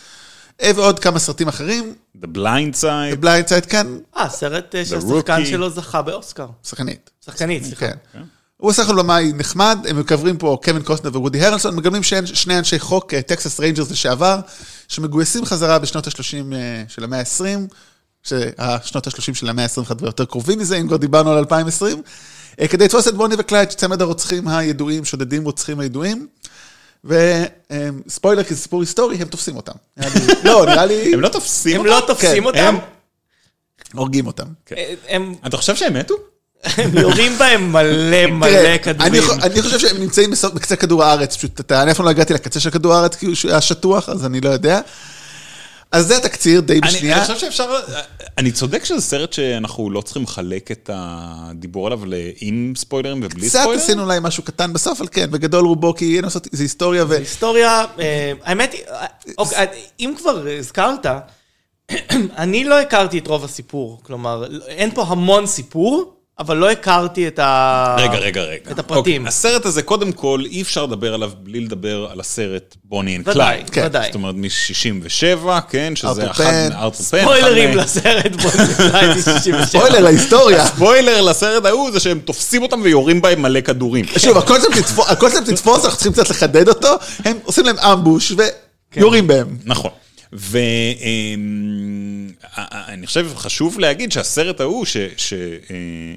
ועוד 0.62 0.98
כמה 0.98 1.18
סרטים 1.18 1.48
אחרים, 1.48 1.94
The 2.22 2.26
Blind 2.36 2.82
Side. 2.82 3.16
Blind 3.20 3.46
Side 3.46 3.66
כאן, 3.66 3.98
אה, 4.16 4.28
סרט 4.28 4.74
אה, 4.74 4.84
שהשחקן. 4.84 5.44
שלו 5.46 5.70
זכה 5.70 6.02
באוסקר. 6.02 6.46
שחקנית. 6.64 7.10
שחקנית, 7.24 7.64
סליחה. 7.64 7.86
כן. 8.12 8.22
הוא 8.56 8.70
בסך 8.70 8.84
הכל 8.84 9.02
במאי 9.02 9.32
נחמד, 9.36 9.78
הם 9.88 10.00
מחברים 10.00 10.36
פה 10.38 10.58
קווין 10.64 10.82
קוסטנר 10.82 11.10
ווודי 11.10 11.44
הרלסון, 11.44 11.76
מגלמים 11.76 12.02
שני 12.24 12.58
אנשי 12.58 12.78
חוק, 12.78 13.14
אה, 13.14 13.22
Texas 13.22 13.60
Rangers 13.60 13.90
לשעבר, 13.90 14.40
שמגויסים 14.88 15.44
חזרה 15.44 15.78
בשנות 15.78 16.06
ה-30 16.06 16.54
של 16.88 17.04
המאה 17.04 17.18
ה-20, 17.18 17.74
ששנות 18.22 19.06
ה-30 19.06 19.34
של 19.34 19.48
המאה 19.48 19.64
ה-21 19.64 19.92
ויותר 20.00 20.24
קרובים 20.24 20.58
מזה, 20.58 20.76
אם 20.76 20.86
כבר 20.88 20.96
דיברנו 20.96 21.30
על 21.30 21.38
2020, 21.38 22.02
אה, 22.60 22.68
כדי 22.68 22.84
לתפוס 22.84 23.08
את 23.08 23.14
בוני 23.14 23.34
וקלייד, 23.38 23.68
צמד 23.68 24.02
הרוצחים 24.02 24.48
הידועים, 24.48 25.04
שודדים 25.04 25.44
רוצחים 25.44 25.80
הידועים. 25.80 26.26
וספוילר, 27.04 28.42
כי 28.44 28.54
זה 28.54 28.60
סיפור 28.60 28.80
היסטורי, 28.80 29.16
הם 29.16 29.28
תופסים 29.28 29.56
אותם. 29.56 29.72
לא, 30.44 30.66
נראה 30.66 30.86
לי, 30.86 31.14
הם 31.14 31.20
לא 31.20 31.28
תופסים 31.28 31.80
הם 31.80 31.86
אותם? 31.86 31.90
לא 31.90 32.06
תופסים 32.06 32.42
כן, 32.42 32.48
אותם? 32.48 32.58
הם- 32.58 32.76
הורגים 33.94 34.26
אותם. 34.26 34.44
אה, 34.76 34.94
הם 35.08 35.34
אתה 35.46 35.56
חושב 35.56 35.76
שהם 35.76 35.94
מתו? 35.94 36.14
הם 36.64 36.98
יורים 36.98 37.38
בהם 37.38 37.72
מלא 37.72 38.26
מלא 38.26 38.78
כדורים. 38.78 39.12
אני, 39.12 39.22
חו- 39.22 39.32
אני 39.42 39.62
חושב 39.62 39.78
שהם 39.78 39.96
נמצאים 39.96 40.30
בקצה 40.54 40.76
כדור 40.76 41.04
הארץ, 41.04 41.36
פשוט 41.36 41.72
אני 41.72 41.90
אף 41.90 41.96
פעם 41.96 42.06
לא 42.06 42.10
הגעתי 42.10 42.34
לקצה 42.34 42.60
של 42.60 42.70
כדור 42.70 42.94
הארץ, 42.94 43.14
כי 43.16 43.26
הוא 43.26 43.34
היה 43.48 43.60
שטוח, 43.60 44.08
אז 44.08 44.26
אני 44.26 44.40
לא 44.40 44.48
יודע. 44.50 44.80
אז 45.92 46.06
זה 46.06 46.16
התקציר 46.16 46.60
די 46.60 46.80
בשנייה. 46.80 47.16
אני 47.16 47.24
חושב 47.24 47.38
שאפשר, 47.38 47.80
אני 48.38 48.52
צודק 48.52 48.84
שזה 48.84 49.00
סרט 49.00 49.32
שאנחנו 49.32 49.90
לא 49.90 50.00
צריכים 50.00 50.22
לחלק 50.22 50.70
את 50.70 50.90
הדיבור 50.92 51.86
עליו 51.86 52.00
עם 52.40 52.72
ספוילרים 52.76 53.20
ובלי 53.24 53.48
קצת 53.48 53.58
ספוילרים? 53.58 53.80
עשינו 53.80 54.02
אולי 54.02 54.18
משהו 54.22 54.42
קטן 54.42 54.72
בסוף, 54.72 55.00
אבל 55.00 55.08
כן, 55.12 55.30
בגדול 55.30 55.64
רובו, 55.64 55.94
כי 55.94 56.16
אין 56.16 56.24
לעשות, 56.24 56.46
זה 56.52 56.62
היסטוריה 56.62 57.04
ו... 57.08 57.12
היסטוריה, 57.12 57.84
אה, 58.00 58.32
האמת 58.42 58.72
היא, 58.72 58.82
אוקיי, 59.38 59.66
אם 60.00 60.14
כבר 60.18 60.46
הזכרת, 60.58 61.06
אני 62.42 62.64
לא 62.64 62.80
הכרתי 62.80 63.18
את 63.18 63.26
רוב 63.26 63.44
הסיפור. 63.44 64.00
כלומר, 64.02 64.44
אין 64.66 64.90
פה 64.94 65.02
המון 65.02 65.46
סיפור, 65.46 66.19
אבל 66.40 66.56
לא 66.56 66.70
הכרתי 66.70 67.28
את 67.28 67.38
ה... 67.38 67.96
רגע, 67.98 68.18
רגע, 68.18 68.42
רגע. 68.42 68.70
את 68.70 68.78
הפרטים. 68.78 68.98
אוקיי, 69.22 69.28
הסרט 69.28 69.66
הזה, 69.66 69.82
קודם 69.82 70.12
כל, 70.12 70.42
אי 70.50 70.62
אפשר 70.62 70.86
לדבר 70.86 71.14
עליו 71.14 71.30
בלי 71.42 71.60
לדבר 71.60 72.08
על 72.12 72.20
הסרט 72.20 72.76
בוני 72.84 73.16
אנד 73.16 73.28
ודאי, 73.28 73.34
קלייד. 73.34 73.70
כן. 73.70 73.82
ודאי. 73.86 74.06
זאת 74.06 74.14
אומרת, 74.14 74.34
מ-67, 74.34 75.48
כן, 75.70 75.92
שזה 75.96 76.08
ארתור 76.08 76.30
אחד... 76.30 76.44
פן. 76.44 76.68
ארתור 76.72 76.90
פן. 76.92 77.20
ספוילרים 77.20 77.68
אחד 77.68 77.76
מה- 77.76 77.82
לסרט 77.82 78.32
בונדסלייד 78.32 79.10
מ-67. 79.10 79.64
ספוילר 79.66 80.00
להיסטוריה. 80.00 80.66
ספוילר 80.66 81.20
לסרט 81.20 81.64
ההוא 81.64 81.90
זה 81.90 82.00
שהם 82.00 82.18
תופסים 82.24 82.62
אותם 82.62 82.80
ויורים 82.82 83.22
בהם 83.22 83.42
מלא 83.42 83.60
כדורים. 83.60 84.04
שוב, 84.18 84.38
הקונספט 84.38 84.76
לתפוס- 84.76 85.10
הקונספט 85.12 85.48
לתפוס, 85.48 85.84
אנחנו 85.84 85.96
צריכים 85.98 86.12
קצת 86.12 86.30
לחדד 86.30 86.68
אותו, 86.68 86.88
הם 87.24 87.38
עושים 87.44 87.64
להם 87.64 87.78
ambush 87.78 88.32
ויורים 88.96 89.26
בהם. 89.26 89.56
נכון. 89.64 89.90
ואני 90.32 92.26
חושב, 93.06 93.28
חשוב 93.36 93.78
להגיד 93.80 94.12
שהסרט 94.12 94.60
ההוא, 94.60 94.84
ש... 94.84 94.96
ש- 95.16 95.32
אה, 95.32 95.38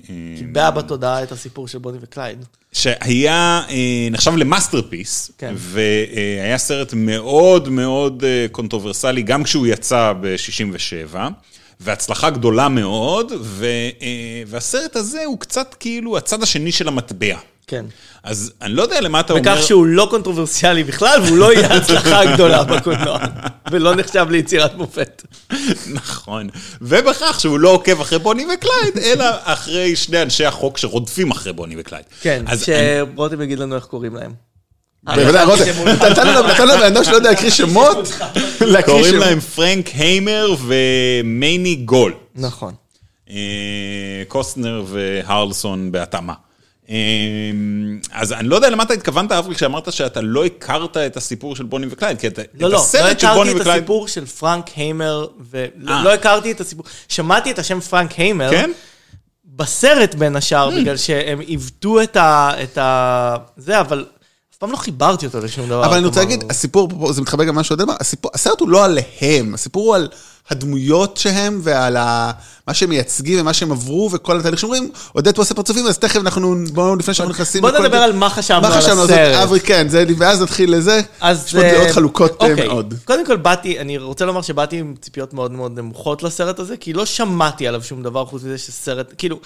אה, 0.10 0.38
קיבע 0.38 0.70
בתודעה 0.70 1.24
את 1.24 1.32
הסיפור 1.32 1.68
של 1.68 1.78
בוני 1.78 1.98
וקלייד. 2.02 2.46
שהיה, 2.72 3.62
אה, 3.70 4.08
נחשב 4.12 4.36
ל 4.36 4.43
masterpiece, 4.43 5.32
כן. 5.38 5.54
והיה 5.58 6.58
סרט 6.58 6.94
מאוד 6.94 7.70
מאוד 7.70 8.24
אה, 8.24 8.46
קונטרוברסיאלי, 8.52 9.22
גם 9.22 9.44
כשהוא 9.44 9.68
יצא 9.68 10.14
ב-67, 10.22 11.16
והצלחה 11.80 12.30
גדולה 12.30 12.70
מאוד, 12.70 13.32
ו, 13.42 13.66
אה, 14.02 14.44
והסרט 14.48 14.96
הזה 14.96 15.24
הוא 15.26 15.40
קצת 15.40 15.76
כאילו 15.80 16.18
הצד 16.18 16.44
השני 16.44 16.72
של 16.72 16.88
המטבע. 16.88 17.38
כן. 17.68 17.86
אז 18.24 18.54
אני 18.62 18.74
לא 18.74 18.82
יודע 18.82 19.02
למה 19.02 19.20
אתה 19.20 19.34
אומר... 19.34 19.42
בכך 19.42 19.64
שהוא 19.64 19.86
לא 19.86 20.08
קונטרוברסיאלי 20.10 20.84
בכלל, 20.84 21.22
והוא 21.26 21.38
לא 21.38 21.54
יהיה 21.54 21.74
הצלחה 21.74 22.34
גדולה 22.34 22.64
בקולנוע, 22.64 23.20
ולא 23.72 23.96
נחשב 23.96 24.26
ליצירת 24.30 24.76
מופת. 24.76 25.24
נכון. 25.94 26.50
ובכך 26.82 27.40
שהוא 27.40 27.60
לא 27.60 27.70
עוקב 27.70 28.02
אחרי 28.02 28.20
בוני 28.20 28.46
וקלייד, 28.46 28.98
אלא 29.06 29.26
אחרי 29.44 29.96
שני 29.96 30.22
אנשי 30.22 30.46
החוק 30.46 30.78
שרודפים 30.78 31.32
אחרי 31.32 31.54
בוני 31.54 31.76
וקלייד. 31.78 32.06
כן, 32.22 32.46
שרותם 32.66 33.42
יגיד 33.42 33.60
לנו 33.60 33.76
איך 33.76 33.86
קוראים 33.86 34.16
להם. 34.16 34.32
בוודאי, 35.04 35.46
רותם, 35.46 35.64
נתנו 35.88 36.48
נתנו 36.48 36.66
לבן 36.66 36.86
אדם 36.86 37.04
שלא 37.04 37.16
יודע 37.16 37.30
להקריא 37.30 37.52
שמות, 37.52 37.98
קוראים. 38.86 39.16
להם 39.16 39.40
פרנק 39.40 39.88
היימר 39.88 40.56
ומייני 40.68 41.76
גולט. 41.76 42.14
נכון. 42.36 42.74
אה, 43.30 43.36
קוסטנר 44.28 44.84
והרלסון 44.88 45.92
בהתאמה. 45.92 46.34
אה, 46.94 47.00
אז 48.12 48.32
אני 48.34 48.48
לא 48.48 48.56
יודע 48.56 48.70
למה 48.70 48.84
אתה 48.84 48.94
התכוונת, 48.94 49.32
אברי, 49.32 49.56
כשאמרת 49.56 49.94
שאתה 49.94 50.22
לא 50.22 50.46
הכרת 50.46 50.98
את 50.98 51.18
הסיפור 51.18 51.56
של 51.56 51.64
בוני 51.64 51.88
וקלייד, 51.90 52.20
כי 52.20 52.28
אתה, 52.28 52.42
לא, 52.42 52.48
את 52.56 52.62
לא, 52.62 52.70
לא 52.70 52.78
הסרט 52.78 53.20
של 53.20 53.28
בוני 53.28 53.40
הכרתי 53.40 53.52
את 53.58 53.62
וקלייד... 53.62 53.78
הסיפור 53.78 54.08
של 54.08 54.26
פרנק 54.26 54.70
היימר, 54.76 55.28
ולא 55.50 55.92
אה. 55.94 56.04
לא 56.04 56.14
הכרתי 56.14 56.52
את 56.52 56.62
הסיפור, 56.62 56.86
שמעתי 57.08 57.52
את 57.52 57.60
השם 57.60 57.80
פרנק 57.80 58.12
היימר, 58.12 58.52
כן? 58.52 58.72
בסרט 59.46 60.16
בין 60.16 60.36
השאר, 60.36 60.70
בגלל 60.70 60.98
שהם 60.98 61.40
עיוותו 61.40 62.02
את 62.02 62.18
ה... 62.18 62.52
את 62.64 62.78
ה... 62.78 63.36
זה, 63.58 63.80
אבל 63.80 64.06
אף 64.54 64.58
פעם 64.58 64.72
לא 64.72 64.78
חיברתי 64.78 65.26
אותו 65.26 65.40
לשום 65.40 65.66
דבר. 65.66 65.86
אבל 65.86 65.98
אני 65.98 66.06
רוצה 66.06 66.20
להגיד, 66.20 66.44
הסיפור, 66.50 67.14
זה 67.14 67.22
מתחבר 67.22 67.44
גם 67.44 67.56
למה 67.56 67.64
אמר, 67.84 67.96
הסיפור- 68.00 68.32
הסרט 68.34 68.60
הוא 68.60 68.70
לא 68.70 68.86
עליהם, 68.86 69.54
הסיפור 69.54 69.88
הוא 69.88 69.96
על 69.96 70.08
הדמויות 70.50 71.18
שהם 71.18 71.60
ועל 71.64 71.98
ה- 71.98 72.32
מה 72.68 72.74
שהם 72.74 72.90
מייצגים 72.90 73.40
ומה 73.42 73.54
שהם 73.54 73.72
עברו 73.72 74.10
וכל 74.12 74.40
התהליך 74.40 74.60
שאומרים, 74.60 74.90
עודד 75.14 75.36
פה 75.36 75.42
עושה 75.42 75.54
פרצופים, 75.54 75.86
אז 75.86 75.98
תכף 75.98 76.20
אנחנו, 76.20 76.56
בואו 76.74 76.96
לפני 76.96 77.14
שאנחנו 77.14 77.34
נכנסים... 77.34 77.62
בוא 77.62 77.70
לכל 77.70 77.84
נדבר 77.84 77.98
על 77.98 78.14
מה 78.14 78.30
חשבנו 78.30 78.62
מה 78.62 78.68
על 78.68 78.74
חשבנו 78.74 79.02
על 79.02 79.06
הסרט. 79.06 79.36
אברי, 79.44 79.60
כן, 79.60 79.90
זה, 79.90 80.06
ואז 80.18 80.42
נתחיל 80.42 80.76
לזה, 80.76 81.02
אז... 81.22 81.46
יש 81.46 81.56
פה 81.56 81.62
דעות 81.62 81.88
אה, 81.88 81.94
חלוקות 81.94 82.42
אה, 82.42 82.50
אוקיי. 82.50 82.68
מאוד. 82.68 82.94
קודם 83.06 83.26
כל 83.26 83.36
באתי, 83.36 83.80
אני 83.80 83.98
רוצה 83.98 84.26
לומר 84.26 84.42
שבאתי 84.42 84.78
עם 84.78 84.94
ציפיות 85.02 85.34
מאוד 85.34 85.52
מאוד 85.52 85.80
נמוכות 85.80 86.24
לסרט 86.24 86.60
הזה, 86.60 86.78
כי 86.78 86.94
לא 86.94 87.06
שמעתי 87.06 87.68
עליו 87.68 87.84
שום 87.84 88.04
דבר 88.04 88.26
חוץ 88.26 88.44
מזה 88.44 88.58
שסרט, 88.58 89.14
כאילו, 89.18 89.40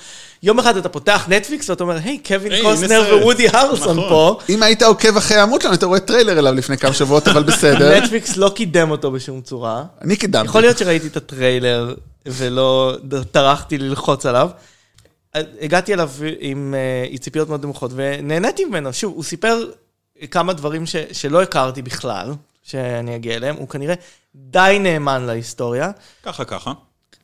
יום 0.43 0.59
אחד 0.59 0.77
אתה 0.77 0.89
פותח 0.89 1.25
נטפליקס 1.27 1.69
ואתה 1.69 1.83
אומר, 1.83 1.97
היי, 2.03 2.17
קווין 2.27 2.77
סרט." 2.87 3.21
וודי 3.21 3.47
הרלסון 3.53 3.97
נכון. 3.97 4.09
פה. 4.09 4.39
אם 4.49 4.63
היית 4.63 4.83
עוקב 4.83 5.17
אחרי 5.17 5.37
העמוד 5.37 5.61
שלנו, 5.61 5.73
היית 5.73 5.83
רואה 5.83 5.99
טריילר 5.99 6.39
אליו 6.39 6.53
לפני 6.53 6.77
כמה 6.77 6.93
שבועות, 6.93 7.27
אבל 7.27 7.43
בסדר. 7.43 7.93
נטפליקס 8.01 8.37
לא 8.37 8.51
קידם 8.55 8.91
אותו 8.91 9.11
בשום 9.11 9.41
צורה. 9.41 9.83
אני 10.01 10.15
קידמתי. 10.15 10.47
יכול 10.47 10.61
להיות 10.61 10.77
שראיתי 10.87 11.07
את 11.07 11.17
הטריילר 11.17 11.95
ולא 12.25 12.97
טרחתי 13.31 13.77
ללחוץ 13.77 14.25
עליו. 14.25 14.49
הגעתי 15.35 15.93
אליו 15.93 16.09
עם 16.39 16.75
אה, 16.77 17.07
עם 17.09 17.17
ציפיות 17.17 17.49
מאוד 17.49 17.63
נמוכות 17.63 17.91
ונהניתי 17.95 18.65
ממנו. 18.65 18.93
שוב, 18.93 19.13
הוא 19.15 19.23
סיפר 19.23 19.71
כמה 20.31 20.53
דברים 20.53 20.85
ש, 20.85 20.95
שלא 20.95 21.41
הכרתי 21.41 21.81
בכלל, 21.81 22.33
שאני 22.63 23.15
אגיע 23.15 23.35
אליהם. 23.35 23.55
הוא 23.55 23.67
כנראה 23.67 23.93
די 24.35 24.77
נאמן 24.79 25.25
להיסטוריה, 25.25 25.91
ככה 26.23 26.45
ככה, 26.45 26.73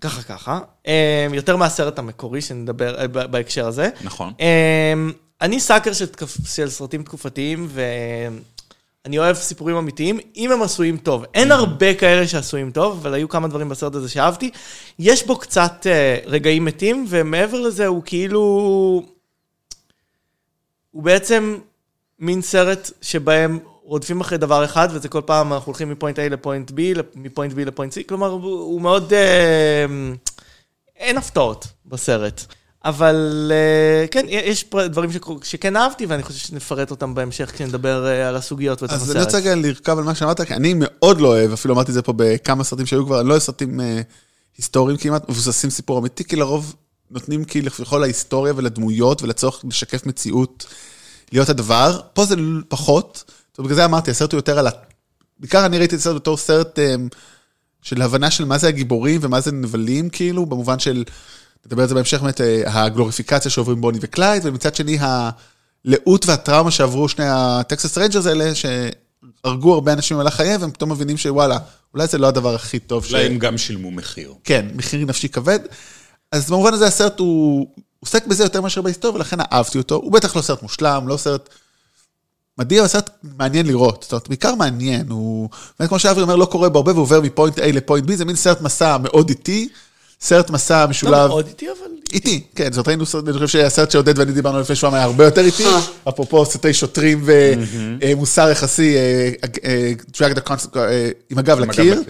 ככה 0.02 0.22
ככה. 0.22 0.60
אה, 0.88 1.28
יותר 1.34 1.58
מהסרט 1.58 2.00
המקורי 2.00 2.42
שנדבר 2.42 3.00
אה, 3.00 3.08
בהקשר 3.08 3.68
הזה. 3.68 3.90
נכון. 4.02 4.34
אני 5.42 5.60
סאקר 5.60 5.94
של, 5.94 6.06
של 6.46 6.70
סרטים 6.70 7.04
תקופתיים, 7.04 7.70
ואני 9.06 9.20
אוהב 9.20 9.36
סיפורים 9.36 9.76
אמיתיים, 9.76 10.20
אם 10.36 10.52
הם 10.52 10.62
עשויים 10.62 10.98
טוב. 10.98 11.26
אין 11.34 11.52
הרבה 11.52 11.94
כאלה 11.94 12.28
שעשויים 12.28 12.72
טוב, 12.72 12.98
אבל 13.02 13.14
היו 13.14 13.30
כמה 13.30 13.48
דברים 13.48 13.70
בסרט 13.70 13.96
הזה 13.96 14.10
שאהבתי. 14.10 14.52
יש 15.00 15.28
בו 15.28 15.40
קצת 15.40 15.88
אה, 15.88 16.18
רגעים 16.26 16.66
מתים, 16.66 17.06
ומעבר 17.10 17.60
לזה 17.60 17.88
הוא 17.88 18.02
כאילו... 18.06 18.40
הוא 20.92 21.04
בעצם 21.04 21.58
מין 22.20 22.42
סרט 22.42 22.92
שבהם 23.02 23.60
רודפים 23.84 24.22
אחרי 24.22 24.38
דבר 24.38 24.66
אחד, 24.66 24.88
וזה 24.92 25.10
כל 25.10 25.22
פעם 25.26 25.54
אנחנו 25.54 25.70
הולכים 25.70 25.90
מפוינט 25.90 26.20
A 26.20 26.22
לפוינט 26.22 26.72
B, 26.72 26.76
מפוינט 27.16 27.54
B 27.54 27.56
לפוינט 27.58 27.94
C, 27.94 27.96
כלומר 28.08 28.28
הוא, 28.28 28.42
הוא 28.44 28.82
מאוד... 28.82 29.14
אה, 29.14 29.86
אין 30.96 31.18
הפתעות 31.18 31.68
בסרט. 31.86 32.46
אבל 32.86 33.52
אה, 33.54 34.08
כן, 34.08 34.26
יש 34.30 34.66
דברים 34.86 35.10
שכן 35.44 35.76
אהבתי, 35.76 36.06
ואני 36.06 36.24
חושב 36.24 36.40
שנפרט 36.40 36.92
אותם 36.92 37.16
בהמשך 37.16 37.52
כשנדבר 37.54 38.08
אה, 38.08 38.30
על 38.30 38.36
הסוגיות 38.36 38.84
בתוך 38.84 38.96
אז 38.96 39.12
אני 39.12 39.24
רוצה. 39.24 39.38
רגע 39.38 39.56
לרכב 39.56 39.98
על 39.98 40.04
מה 40.04 40.16
שאמרת, 40.16 40.42
כי 40.42 40.54
אני 40.54 40.74
מאוד 40.78 41.22
לא 41.22 41.28
אוהב, 41.28 41.52
אפילו 41.52 41.74
אמרתי 41.74 41.90
את 41.90 41.94
זה 41.94 42.02
פה 42.02 42.14
בכמה 42.16 42.64
סרטים 42.64 42.86
שהיו 42.86 43.06
כבר, 43.06 43.20
אני 43.20 43.28
לא 43.28 43.34
אוהב 43.34 43.42
סרטים 43.44 43.82
אה, 43.82 44.02
היסטוריים 44.58 44.98
כמעט, 44.98 45.30
מבוססים 45.30 45.70
סיפור 45.70 46.00
אמיתי, 46.00 46.24
כי 46.24 46.36
לרוב 46.36 46.76
נותנים 47.12 47.44
כאילו 47.44 47.72
כביכול 47.72 48.02
להיסטוריה 48.02 48.54
ולדמויות 48.56 49.22
ולצורך 49.22 49.66
לשקף 49.70 50.06
מציאות, 50.06 50.66
להיות 51.32 51.50
הדבר. 51.50 52.00
פה 52.14 52.26
זה 52.26 52.36
פחות, 52.68 53.32
בגלל 53.60 53.76
זה 53.76 53.86
אמרתי, 53.86 54.12
הסרט 54.12 54.32
הוא 54.32 54.38
יותר 54.38 54.60
על 54.60 54.68
ה... 54.68 54.72
בעיקר 55.40 55.66
אני 55.66 55.78
ראיתי 55.78 55.96
את 55.96 56.00
הסרט 56.00 56.16
בתור 56.16 56.38
סרט 56.38 56.80
של 57.82 58.02
הבנה 58.02 58.32
של 58.32 58.46
מה 58.46 58.58
זה 58.58 58.68
הגיבורים 58.68 59.20
ומה 59.24 59.42
זה 59.42 59.52
נבלים, 59.52 60.10
כאילו, 60.10 60.46
במובן 60.46 60.80
של, 60.80 61.04
נדבר 61.66 61.82
על 61.82 61.88
זה 61.88 61.96
בהמשך, 61.96 62.22
באמת, 62.22 62.42
אה, 62.42 62.84
הגלוריפיקציה 62.84 63.52
שעוברים 63.52 63.82
בוני 63.82 63.98
וקלייד, 64.02 64.46
ומצד 64.46 64.76
שני, 64.76 64.98
הלאות 65.02 66.26
והטראומה 66.26 66.72
שעברו 66.72 67.10
שני 67.10 67.26
הטקסס 67.28 67.98
ריינג'רס 67.98 68.26
האלה, 68.26 68.52
שהרגו 68.56 69.74
הרבה 69.74 69.94
אנשים 69.94 70.18
במהלך 70.18 70.34
חייהם, 70.34 70.62
והם 70.62 70.72
פתאום 70.72 70.92
מבינים 70.92 71.18
שוואלה, 71.18 71.58
אולי 71.94 72.08
זה 72.08 72.18
לא 72.18 72.28
הדבר 72.28 72.56
הכי 72.56 72.80
טוב 72.80 73.06
ש... 73.06 73.14
אולי 73.14 73.26
הם 73.26 73.38
גם 73.38 73.58
שילמו 73.58 73.92
מחיר. 73.92 74.34
כן, 74.44 74.66
מחיר 74.76 75.06
נפשי 75.06 75.30
כבד. 75.30 75.60
אז 76.32 76.52
במובן 76.52 76.74
הזה 76.74 76.88
הסרט 76.88 77.20
הוא 77.20 77.68
עוסק 78.00 78.28
בזה 78.28 78.44
יותר 78.44 78.62
מאשר 78.62 78.82
בהיסטוריה, 78.82 79.16
ולכן 79.16 79.38
אהבתי 79.52 79.78
אותו. 79.78 79.96
הוא 79.96 80.12
בטח 80.12 80.36
לא 80.36 80.42
סרט 80.42 80.62
מושלם, 80.64 81.08
לא 81.08 81.18
סרט 81.18 81.50
מדהים, 82.58 82.80
אבל 82.80 82.88
סרט 82.88 83.10
מעניין 83.38 83.66
לראות. 83.66 84.04
זאת 84.04 84.12
אומרת, 84.12 84.28
בעיקר 84.28 84.56
מעניין. 84.56 85.10
הוא, 85.10 85.50
באמת 85.80 85.90
כמו 85.90 86.00
שאברי 86.00 86.24
אומר, 86.24 86.36
לא 86.36 86.46
קורה 86.46 86.70
בהרבה 86.70 86.94
ועובר 86.94 87.22
מפוינט 87.22 87.60
A 87.60 87.62
לפוינט 87.62 88.10
B, 88.10 88.16
זה 88.16 88.26
מין 88.26 88.36
סרט 88.36 88.62
מסע 88.62 88.98
מאוד 88.98 89.30
איטי, 89.30 89.70
סרט 90.24 90.50
מסע 90.50 90.84
לא 90.84 90.90
משולב. 90.90 91.28
מאוד 91.28 91.48
איטי, 91.48 91.68
אבל... 91.70 91.88
איטי, 92.14 92.44
כן, 92.56 92.74
זאת 92.74 92.88
ראינו 92.88 93.06
סרט, 93.06 93.24
אני 93.24 93.34
חושב 93.34 93.48
שהסרט 93.48 93.92
שעודד 93.92 94.20
ואני 94.20 94.32
דיברנו 94.32 94.60
לפני 94.60 94.76
שבועיים 94.76 94.96
היה 94.96 95.04
הרבה 95.06 95.26
יותר 95.26 95.42
איטי, 95.42 95.64
אפרופו 96.10 96.46
סרטי 96.46 96.74
שוטרים 96.74 97.24
ומוסר 98.02 98.50
יחסי, 98.52 98.96
אה, 98.98 99.30
אה, 99.66 99.92
drag 100.14 100.36
the 100.38 100.50
concept, 100.50 100.78
אה, 100.78 101.10
עם 101.30 101.38
הגב 101.38 101.60
לקיר. 101.60 102.02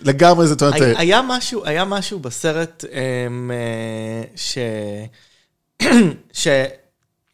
לגמרי, 0.00 0.46
זאת 0.46 0.62
אומרת, 0.62 0.74
היה- 0.80 0.98
היה 0.98 1.20
משהו, 1.28 1.64
היה 1.64 1.84
משהו 1.84 2.18
בסרט 2.18 2.84
אמ, 2.92 3.50
אה, 3.50 4.22
ש... 4.36 4.58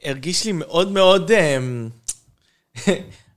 שהרגיש 0.04 0.44
לי 0.44 0.52
מאוד 0.52 0.92
מאוד... 0.92 1.30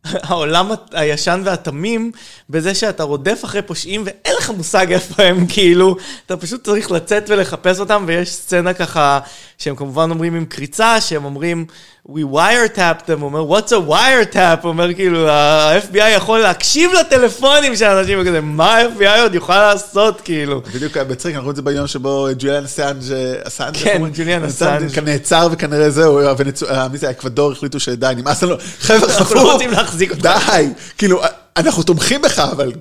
העולם 0.06 0.72
הישן 0.92 1.42
והתמים 1.46 2.12
בזה 2.50 2.76
שאתה 2.76 3.04
רודף 3.04 3.42
אחרי 3.46 3.62
פושעים 3.62 4.04
ואין 4.06 4.36
לך 4.38 4.50
מושג 4.50 4.92
איפה 4.92 5.24
הם, 5.24 5.46
כאילו, 5.48 5.96
אתה 6.26 6.38
פשוט 6.38 6.64
צריך 6.64 6.92
לצאת 6.92 7.24
ולחפש 7.30 7.80
אותם, 7.80 8.04
ויש 8.08 8.34
סצנה 8.34 8.74
ככה, 8.74 9.20
שהם 9.58 9.76
כמובן 9.76 10.12
אומרים 10.12 10.36
עם 10.36 10.46
קריצה, 10.46 11.02
שהם 11.02 11.26
אומרים, 11.26 11.66
we 12.10 12.22
wiretapped 12.34 13.08
them, 13.08 13.20
הוא 13.20 13.24
אומר, 13.24 13.58
what's 13.58 13.70
a 13.70 13.90
wiretap? 13.90 14.62
הוא 14.62 14.70
אומר, 14.70 14.94
כאילו, 14.94 15.30
ה-FBI 15.30 16.10
יכול 16.16 16.40
להקשיב 16.40 16.92
לטלפונים 17.00 17.76
של 17.76 17.86
אנשים, 17.86 18.20
וכזה, 18.22 18.42
מה 18.42 18.78
ה-FBI 18.78 19.20
עוד 19.22 19.36
יוכל 19.36 19.58
לעשות, 19.58 20.22
כאילו? 20.22 20.62
בדיוק 20.76 20.98
היה 20.98 21.04
בצחיק, 21.04 21.36
אנחנו 21.36 21.46
רואים 21.46 21.52
את 21.52 21.56
זה 21.56 21.62
ביום 21.62 21.88
שבו 21.88 22.28
ג'וליאן 22.40 22.64
אסאנג' 22.64 23.04
אסאנג', 23.44 23.78
כן, 23.78 23.96
אומרים? 23.96 24.14
ג'וליאן 24.16 24.44
אסאנג'. 24.44 24.92
כאן 24.92 25.06
נעצר 25.06 25.48
וכנראה 25.52 25.90
זהו, 25.90 26.20
אה, 26.20 26.88
מי 26.88 26.98
זה, 26.98 27.10
אקוודור 27.10 27.52
החליטו 27.52 27.80
שדי, 27.80 28.14
נמאס 28.18 28.44
לנו, 28.44 28.56
חבר'ה 28.80 29.36
לא 29.36 29.54
רוצים 29.54 29.72
להחזיק 29.92 30.12
אותך. 30.12 30.22
די, 30.22 30.68
כאילו, 30.98 31.22
אנחנו 31.58 31.84
תומכים 31.84 32.22
בך, 32.22 32.40
אבל 32.40 32.72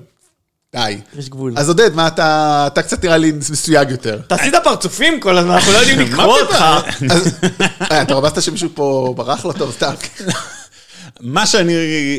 די. 0.75 0.97
יש 1.17 1.29
גבול. 1.29 1.53
אז 1.57 1.67
עודד, 1.67 1.95
מה 1.95 2.07
אתה, 2.07 2.63
אתה 2.67 2.81
קצת 2.81 3.03
נראה 3.03 3.17
לי 3.17 3.31
מסויג 3.31 3.91
יותר. 3.91 4.19
אתה 4.27 4.35
עשית 4.35 4.53
פרצופים 4.63 5.19
כל 5.19 5.37
הזמן, 5.37 5.51
אנחנו 5.51 5.71
לא 5.71 5.77
יודעים 5.77 5.99
לקרוא 5.99 6.39
אותך. 6.39 6.65
אה, 7.91 8.01
אתה 8.01 8.13
רמזת 8.13 8.41
שמישהו 8.41 8.69
פה 8.73 9.13
ברח 9.17 9.45
לו 9.45 9.53
טוב, 9.53 9.71
סתם. 9.71 9.93
מה 11.19 11.47
שאני 11.47 11.73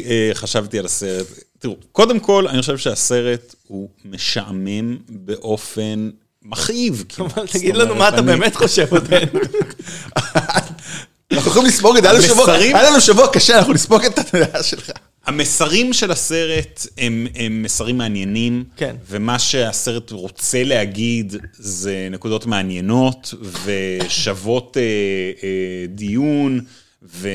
אה, 0.07 0.30
חשבתי 0.34 0.78
על 0.78 0.84
הסרט, 0.84 1.26
תראו, 1.59 1.76
קודם 1.93 2.20
כל, 2.20 2.49
אני 2.49 2.61
חושב 2.61 2.78
שהסרט 2.78 3.55
הוא 3.66 3.88
משעמם 4.05 4.97
באופן 5.09 6.11
מכאיב. 6.43 7.05
תגיד 7.53 7.76
לנו 7.76 7.95
מה 7.95 8.09
אתה 8.09 8.22
באמת 8.22 8.57
חושב, 8.57 8.86
עודד. 8.90 9.26
אנחנו 11.33 11.51
יכולים 11.51 11.68
לספוג 11.68 11.97
את 11.97 12.03
זה, 12.03 12.09
היה 12.09 12.91
לנו 12.91 13.01
שבוע- 13.01 13.28
קשה, 13.33 13.59
אנחנו 13.59 13.72
נספוג 13.72 14.05
את 14.05 14.18
הדעה 14.35 14.62
שלך. 14.62 14.91
המסרים 15.26 15.93
של 15.93 16.11
הסרט 16.11 16.87
הם, 16.99 17.26
הם 17.35 17.62
מסרים 17.62 17.99
מעניינים, 17.99 18.64
כן. 18.76 18.97
ומה 19.09 19.39
שהסרט 19.39 20.11
רוצה 20.11 20.64
להגיד 20.64 21.37
זה 21.53 22.09
נקודות 22.11 22.47
מעניינות 22.47 23.35
ושוות 23.64 24.76
אה, 24.76 24.83
אה, 25.43 25.49
דיון, 25.89 26.61
ו... 27.03 27.28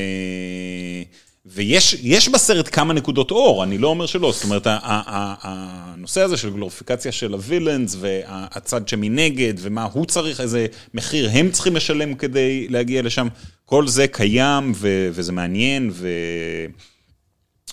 ויש 1.50 1.96
יש 2.02 2.28
בסרט 2.28 2.68
כמה 2.72 2.94
נקודות 2.94 3.30
אור, 3.30 3.64
אני 3.64 3.78
לא 3.78 3.88
אומר 3.88 4.06
שלא, 4.06 4.32
זאת 4.32 4.44
אומרת, 4.44 4.66
ה- 4.66 4.70
ה- 4.82 5.02
ה- 5.06 5.34
הנושא 5.42 6.20
הזה 6.22 6.36
של 6.36 6.50
גלוריפיקציה 6.50 7.12
של 7.12 7.32
הווילאנס, 7.32 7.96
והצד 8.00 8.88
שמנגד, 8.88 9.54
ומה 9.58 9.84
הוא 9.92 10.06
צריך, 10.06 10.40
איזה 10.40 10.66
מחיר 10.94 11.30
הם 11.32 11.50
צריכים 11.50 11.76
לשלם 11.76 12.14
כדי 12.14 12.68
להגיע 12.68 13.02
לשם, 13.02 13.28
כל 13.64 13.88
זה 13.88 14.06
קיים, 14.06 14.72
ו- 14.76 15.08
וזה 15.12 15.32
מעניין, 15.32 15.90
ו... 15.92 16.08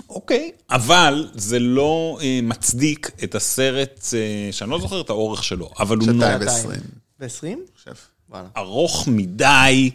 אוקיי, 0.09 0.51
אבל 0.69 1.27
זה 1.33 1.59
לא 1.59 2.17
אה, 2.21 2.39
מצדיק 2.43 3.11
את 3.23 3.35
הסרט, 3.35 4.05
אה, 4.13 4.51
שאני 4.51 4.69
לא 4.69 4.79
זוכר 4.79 5.01
את 5.01 5.09
האורך 5.09 5.43
שלו, 5.43 5.69
אבל 5.79 5.97
הוא 5.97 6.05
שעתיים 6.05 6.21
נורא 6.21 6.37
ועשרים. 6.39 6.79
ב-20? 7.19 7.77
חושב. 7.77 7.91
וואלה. 8.29 8.47
ארוך 8.57 9.07
מדי. 9.07 9.89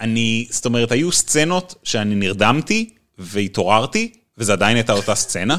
אני, 0.00 0.46
זאת 0.50 0.64
אומרת, 0.64 0.92
היו 0.92 1.12
סצנות 1.12 1.74
שאני 1.82 2.14
נרדמתי 2.14 2.90
והתעוררתי, 3.18 4.12
וזה 4.38 4.52
עדיין 4.52 4.76
הייתה 4.76 4.92
אותה 4.92 5.14
סצנה. 5.14 5.58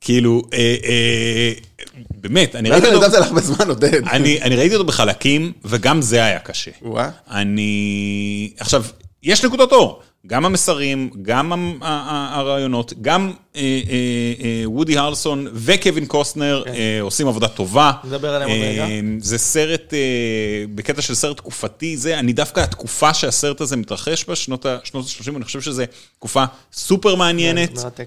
כאילו, 0.00 0.42
אה, 0.52 0.76
אה, 0.84 1.52
באמת, 2.10 2.56
אני 2.56 2.68
לא 2.68 2.74
ראיתי 2.74 2.86
אותו, 2.86 3.00
נרדמת 3.00 3.20
לך 3.20 3.32
בזמן, 3.32 3.68
עודד. 3.68 4.08
אני, 4.08 4.42
אני 4.42 4.56
ראיתי 4.56 4.74
אותו 4.74 4.86
בחלקים, 4.86 5.52
וגם 5.64 6.02
זה 6.02 6.24
היה 6.24 6.38
קשה. 6.38 6.70
אני... 7.30 8.50
עכשיו, 8.58 8.84
יש 9.22 9.44
נקודות 9.44 9.72
אור. 9.72 10.02
גם 10.26 10.44
המסרים, 10.44 11.10
גם 11.22 11.78
הרעיונות, 11.82 12.92
גם 13.00 13.32
אה, 13.56 13.60
אה, 13.60 14.44
אה, 14.44 14.62
וודי 14.70 14.98
הרלסון 14.98 15.46
וקווין 15.52 16.06
קוסטנר 16.06 16.64
אה, 16.66 16.98
עושים 17.00 17.28
עבודה 17.28 17.48
טובה. 17.48 17.92
נדבר 18.04 18.34
עליהם 18.34 18.50
עוד 18.50 18.60
רגע. 18.60 18.86
זה 19.18 19.38
סרט, 19.38 19.94
בקטע 20.74 21.02
של 21.02 21.14
סרט 21.14 21.36
תקופתי, 21.36 21.96
זה, 21.96 22.18
אני 22.18 22.32
דווקא 22.32 22.60
התקופה 22.60 23.14
שהסרט 23.14 23.60
הזה 23.60 23.76
מתרחש 23.76 24.24
בה, 24.24 24.36
שנות 24.36 24.66
ה-30, 24.66 25.36
אני 25.36 25.44
חושב 25.44 25.60
שזו 25.60 25.82
תקופה 26.18 26.44
סופר 26.72 27.14
מעניינת. 27.14 27.78
כן, 27.78 28.04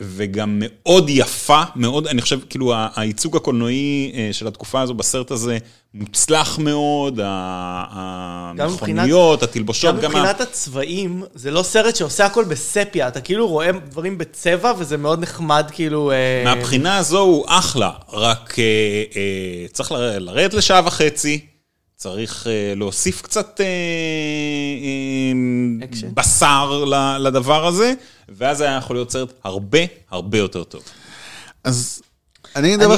וגם 0.00 0.62
מאוד 0.62 1.06
יפה, 1.08 1.62
מאוד, 1.76 2.06
אני 2.06 2.22
חושב, 2.22 2.40
כאילו, 2.50 2.74
הייצוג 2.96 3.36
הקולנועי 3.36 4.12
של 4.32 4.46
התקופה 4.46 4.80
הזו 4.80 4.94
בסרט 4.94 5.30
הזה 5.30 5.58
מוצלח 5.98 6.58
מאוד, 6.58 7.20
המכוניות, 8.58 9.42
התלבושות, 9.42 9.94
גם 9.94 10.00
גם. 10.00 10.10
מבחינת 10.10 10.40
הצבעים, 10.40 11.22
זה 11.34 11.50
לא 11.50 11.62
סרט 11.62 11.96
שעושה 11.96 12.26
הכל 12.26 12.44
בספיה, 12.44 13.08
אתה 13.08 13.20
כאילו 13.20 13.48
רואה 13.48 13.72
דברים 13.72 14.18
בצבע, 14.18 14.72
וזה 14.78 14.96
מאוד 14.96 15.20
נחמד, 15.20 15.66
כאילו... 15.72 16.10
אה, 16.10 16.42
מהבחינה 16.44 16.96
הזו 16.96 17.20
הוא 17.20 17.44
אחלה, 17.48 17.90
רק 18.12 18.58
אה, 18.58 18.64
אה, 19.16 19.68
צריך 19.72 19.92
לרדת 19.92 20.54
לשעה 20.54 20.80
וחצי, 20.84 21.46
צריך 21.96 22.46
אה, 22.46 22.72
להוסיף 22.76 23.22
קצת 23.22 23.60
אה, 23.60 23.64
אה, 23.64 23.70
אקשן. 25.84 26.08
בשר 26.14 26.84
לדבר 27.18 27.66
הזה, 27.66 27.92
ואז 28.28 28.60
היה 28.60 28.76
יכול 28.76 28.96
להיות 28.96 29.10
סרט 29.10 29.32
הרבה 29.44 29.78
הרבה 30.10 30.38
יותר 30.38 30.64
טוב. 30.64 30.82
אז 31.64 32.02
אני 32.56 32.74
אדבר... 32.74 32.96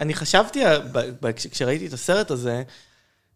אני, 0.00 0.14
חשבתי, 0.14 0.64
ה- 0.64 0.78
ב- 0.78 1.10
ב- 1.20 1.32
כש- 1.32 1.46
כשראיתי 1.46 1.86
את 1.86 1.92
הסרט 1.92 2.30
הזה, 2.30 2.62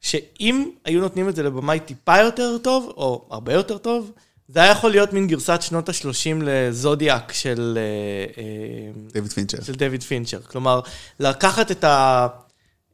שאם 0.01 0.71
היו 0.85 1.01
נותנים 1.01 1.29
את 1.29 1.37
זה 1.37 1.43
לבמאי 1.43 1.81
טיפה 1.81 2.19
יותר 2.19 2.59
טוב, 2.63 2.93
או 2.97 3.27
הרבה 3.31 3.53
יותר 3.53 3.79
טוב, 3.79 4.13
זה 4.49 4.61
היה 4.63 4.71
יכול 4.73 4.91
להיות 4.91 5.13
מין 5.13 5.27
גרסת 5.27 5.63
שנות 5.63 5.89
ה-30 5.89 6.43
לזודיאק 6.43 7.33
של, 7.33 7.79
אה, 7.79 8.43
אה, 8.43 8.91
דיוויד 9.13 9.33
פינצ'ר. 9.33 9.63
של 9.63 9.73
דויד 9.75 10.03
פינצ'ר. 10.03 10.41
כלומר, 10.43 10.81
לקחת 11.21 11.71
את 11.71 11.85
ה... 11.85 12.27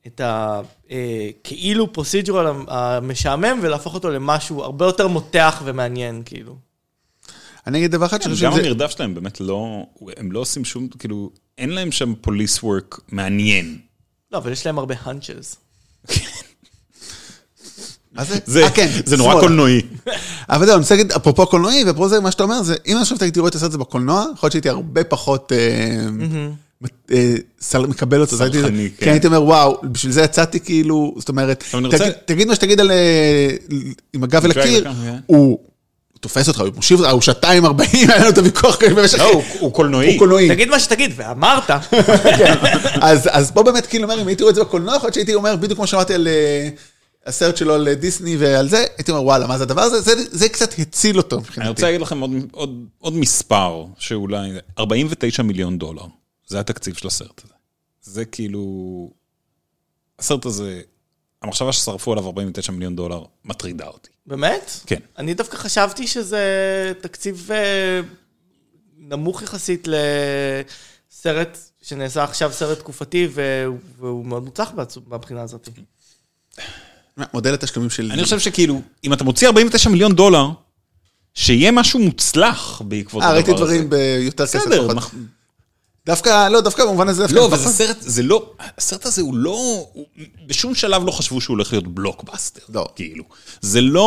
את 0.07 0.21
ה... 0.21 0.61
אה, 0.91 1.29
כאילו 1.45 1.93
פרוסיג'רל 1.93 2.47
המשעמם 2.69 3.59
ולהפוך 3.63 3.95
אותו 3.95 4.11
למשהו 4.11 4.63
הרבה 4.63 4.87
יותר 4.87 5.09
מותח 5.09 5.63
ומעניין, 5.65 6.23
כאילו. 6.25 6.57
אני 7.67 7.79
אגיד 7.79 7.91
דבר 7.91 8.07
אחד 8.07 8.23
שאני 8.23 8.35
חושב 8.35 8.47
גם. 8.47 8.53
המרדף 8.53 8.91
שלהם 8.91 9.15
באמת 9.15 9.41
לא, 9.41 9.87
הם 10.17 10.33
לא 10.33 10.41
עושים 10.41 10.65
שום, 10.65 10.89
כאילו, 10.89 11.31
אין 11.59 11.71
להם 11.71 11.93
שם 11.93 12.15
פוליס 12.21 12.63
וורק 12.63 13.01
מעניין. 13.13 13.79
לא, 14.33 14.39
אבל 14.39 14.53
יש 14.53 14.67
להם 14.67 14.79
הרבה 14.79 14.95
האנצ'ז. 15.03 15.57
מה 18.13 18.25
זה? 18.25 18.39
זה, 18.47 18.65
אה, 18.65 18.71
כן, 18.71 18.89
זה 19.05 19.17
נורא. 19.17 19.41
קולנועי. 19.41 19.81
אבל 20.49 20.67
זהו, 20.67 20.75
אני 20.75 20.83
רוצה 20.83 20.95
להגיד, 20.97 21.13
אפרופו 21.13 21.47
קולנועי, 21.47 21.85
ואפרופו 21.85 22.09
זה, 22.09 22.21
מה 22.21 22.31
שאתה 22.31 22.43
אומר, 22.43 22.63
זה, 22.63 22.75
אם 22.87 22.97
עכשיו 23.01 23.19
הייתי 23.21 23.41
רואה 23.41 23.49
את 23.51 23.55
הסרט 23.55 23.69
הזה 23.69 23.79
בקולנוע, 23.79 24.25
יכול 24.35 24.47
להיות 24.47 24.53
שהייתי 24.53 24.69
הרבה 24.69 25.05
פחות 25.05 25.53
אה, 25.53 26.07
אה, 27.13 27.35
סל- 27.61 27.87
מקבל 27.87 28.21
אותו. 28.21 28.37
סלחני, 28.37 28.91
כן. 28.97 29.05
כן, 29.05 29.11
הייתי 29.11 29.27
אומר, 29.27 29.43
וואו, 29.43 29.81
בשביל 29.93 30.13
זה 30.13 30.23
יצאתי 30.23 30.61
כאילו, 30.61 31.15
זאת 31.19 31.29
אומרת, 31.29 31.65
תגיד- 32.25 32.49
מה 32.49 32.55
שתגיד 32.55 32.81
על... 32.81 32.91
עם 34.13 34.23
הגב 34.25 34.45
אל 34.45 34.51
הקיר, 34.51 34.85
כן. 34.85 35.17
הוא 35.27 35.59
תופס 36.21 36.49
אותך, 36.49 36.61
הוא 36.61 36.69
מושיב 36.77 36.99
אותך, 37.01 37.13
הוא 37.13 37.21
שעתיים 37.21 37.65
ארבעים, 37.67 38.11
היה 38.11 38.19
לנו 38.21 38.29
את 38.29 38.39
הוויכוח 38.39 38.79
במשך... 38.97 39.19
לא, 39.19 39.43
הוא- 39.61 39.73
קולנועי. 39.73 40.11
הוא 40.11 40.19
קולנועי. 40.19 40.49
תגיד 40.49 40.69
מה 40.69 40.81
שתגיד, 40.81 41.13
ואמרת. 41.17 41.71
אז, 43.01 43.29
אז 43.33 43.51
פה 43.51 43.63
באמת, 43.63 43.87
כאילו, 43.87 44.05
אומר, 44.05 44.23
אם 44.23 44.29
הייתי 44.29 44.43
רואה 44.43 44.51
את 44.51 44.55
זה 44.55 44.63
בקולנוע, 44.65 44.97
יכול 44.97 45.07
להיות 45.07 45.15
שהייתי 45.15 45.35
אומר, 45.35 45.57
בדיוק 45.57 45.77
כמו 45.79 45.87
שאמרתי 45.87 46.15
על 46.15 46.29
אה, 46.29 46.69
הסרט 47.27 47.57
שלו 47.57 47.75
על 47.75 47.95
דיסני 47.95 48.37
ועל 48.37 48.69
זה, 48.69 48.85
הייתי 48.99 49.11
אומר, 49.11 49.23
וואלה, 49.25 49.47
מה 49.47 49.59
זה 49.59 49.65
הדבר 49.65 49.81
הזה? 49.81 50.01
זה, 50.01 50.13
זה 50.31 50.49
קצת 50.49 50.79
הציל 50.79 51.17
אותו 51.19 51.37
אני 51.37 51.43
מבחינתי. 51.43 51.69
רוצה 51.71 51.83
להגיד 51.87 52.01
לכם 52.01 52.21
עוד, 52.21 52.31
עוד, 52.53 52.85
עוד 52.99 53.15
מספר, 53.15 53.85
שאולי, 53.99 54.51
49 54.79 55.43
מיליון 55.43 55.79
דולר, 55.79 56.03
זה 56.47 56.61
התקציב 56.61 56.95
של 56.95 57.07
הסרט 57.07 57.41
הזה. 57.45 57.55
זה 58.03 58.25
כאילו, 58.25 58.63
הסרט 60.19 60.47
הזה, 60.47 60.81
המחשבה 61.43 61.73
ששרפו 61.73 62.13
עליו 62.13 62.27
49 62.27 62.73
מיליון 62.73 62.97
דולר 62.97 63.23
מטרידה 63.45 63.87
אותי. 63.87 64.11
באמת? 64.27 64.81
כן. 64.87 64.99
אני 65.19 65.35
דווקא 65.35 65.57
חשבתי 65.57 66.07
שזה 66.07 66.43
תקציב 67.01 67.49
אה, 67.53 68.01
נמוך 68.99 69.43
יחסית 69.43 69.89
לסרט 71.11 71.59
שנעשה 71.83 72.25
עכשיו 72.25 72.53
סרט 72.53 72.79
תקופתי, 72.79 73.29
והוא- 73.99 74.25
מאוד 74.27 74.45
מוצלח 74.45 74.71
מהבחינה 75.07 75.43
הזאת. 75.43 75.69
מודל 77.35 77.55
התשלומים 77.55 77.91
של... 77.91 78.11
אני 78.13 78.25
חושב 78.25 78.39
שכאילו, 78.39 78.81
אם 79.05 79.13
אתה 79.13 79.25
מוציא 79.25 79.47
49 79.49 79.91
מיליון 79.91 80.15
דולר, 80.15 80.47
שיהיה 81.35 81.71
משהו 81.73 81.99
מוצלח 82.01 82.83
בעקבות 82.85 83.23
אה, 83.23 83.29
הדבר 83.29 83.41
הזה. 83.43 83.51
ראיתי 83.53 83.65
דברים 83.65 83.91
ביותר 83.91 84.45
כסף. 84.47 84.59
בסדר, 84.59 84.89
דווקא, 86.09 86.49
לא, 86.49 86.61
דווקא 86.61 86.85
במובן 86.85 87.09
הזה... 87.09 87.23
דווקא 87.23 87.37
לא. 87.37 87.47
אבל 87.47 87.59
זה 87.59 87.69
סרט, 87.69 87.97
זה 88.01 88.23
לא, 88.23 88.51
הסרט 88.79 89.07
הזה 89.07 89.23
הוא 89.23 89.35
לא, 89.37 89.87
הוא, 89.93 90.07
בשום 90.47 90.75
שלב 90.75 91.07
לא 91.07 91.11
חשבו 91.11 91.41
שהוא 91.41 91.55
הולך 91.55 91.73
להיות 91.73 91.89
בלוקבאסטר. 91.89 92.61
לא. 92.75 92.89
כאילו. 92.97 93.25
זה 93.61 93.81
לא 93.81 94.01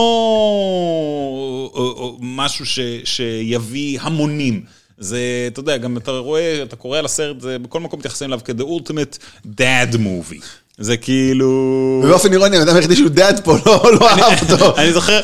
או, 1.74 1.94
או, 1.98 2.18
משהו 2.22 2.66
ש, 2.66 2.80
שיביא 3.04 4.00
המונים. 4.02 4.62
זה, 4.98 5.20
אתה 5.48 5.60
יודע, 5.60 5.78
גם 5.78 5.98
אתה 5.98 6.12
רואה, 6.12 6.64
אתה 6.64 6.76
קורא 6.76 7.00
על 7.00 7.06
הסרט, 7.06 7.42
זה 7.42 7.60
בכל 7.60 7.80
מקום 7.80 8.00
מתייחסים 8.00 8.28
אליו 8.28 8.40
כ-The 8.46 8.64
Ultimate 8.64 9.18
Dad 9.58 9.96
Movie. 9.96 10.46
זה 10.78 10.98
כאילו... 10.98 12.02
ובאופן 12.04 12.34
אירוני, 12.34 12.58
האדם 12.58 12.76
היחידי 12.76 12.96
שהוא 12.96 13.10
dad 13.10 13.42
פה 13.44 13.58
לא 13.66 13.92
לא 14.00 14.10
אהב 14.10 14.52
אותו. 14.52 14.76
אני 14.80 14.94
זוכר, 14.94 15.22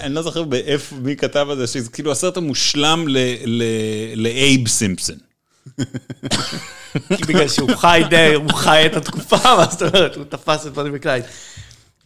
אני 0.00 0.14
לא 0.14 0.22
זוכר 0.22 0.42
באיפה, 0.42 0.96
מי 0.96 1.16
כתב 1.16 1.46
על 1.50 1.58
זה, 1.58 1.66
שזה 1.66 1.90
כאילו 1.90 2.12
הסרט 2.12 2.36
המושלם 2.36 3.06
לאייב 4.16 4.68
סימפסון. 4.68 5.27
בגלל 7.10 7.48
שהוא 7.48 7.76
חי 7.76 8.02
די, 8.10 8.34
הוא 8.34 8.52
חי 8.52 8.82
את 8.86 8.96
התקופה, 8.96 9.36
מה 9.56 9.66
זאת 9.70 9.82
אומרת, 9.82 10.16
הוא 10.16 10.24
תפס 10.24 10.66
את 10.66 10.72
בוני 10.72 10.90
וקלייד. 10.92 11.24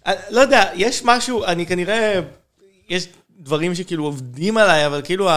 אני 0.06 0.16
לא 0.30 0.40
יודע, 0.40 0.70
יש 0.74 1.02
משהו, 1.04 1.44
אני 1.44 1.66
כנראה, 1.66 2.20
יש 2.88 3.06
דברים 3.38 3.74
שכאילו 3.74 4.04
עובדים 4.04 4.56
עליי, 4.56 4.86
אבל 4.86 5.02
כאילו 5.04 5.30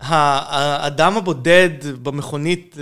האדם 0.00 1.16
הבודד 1.16 1.70
במכונית 2.02 2.76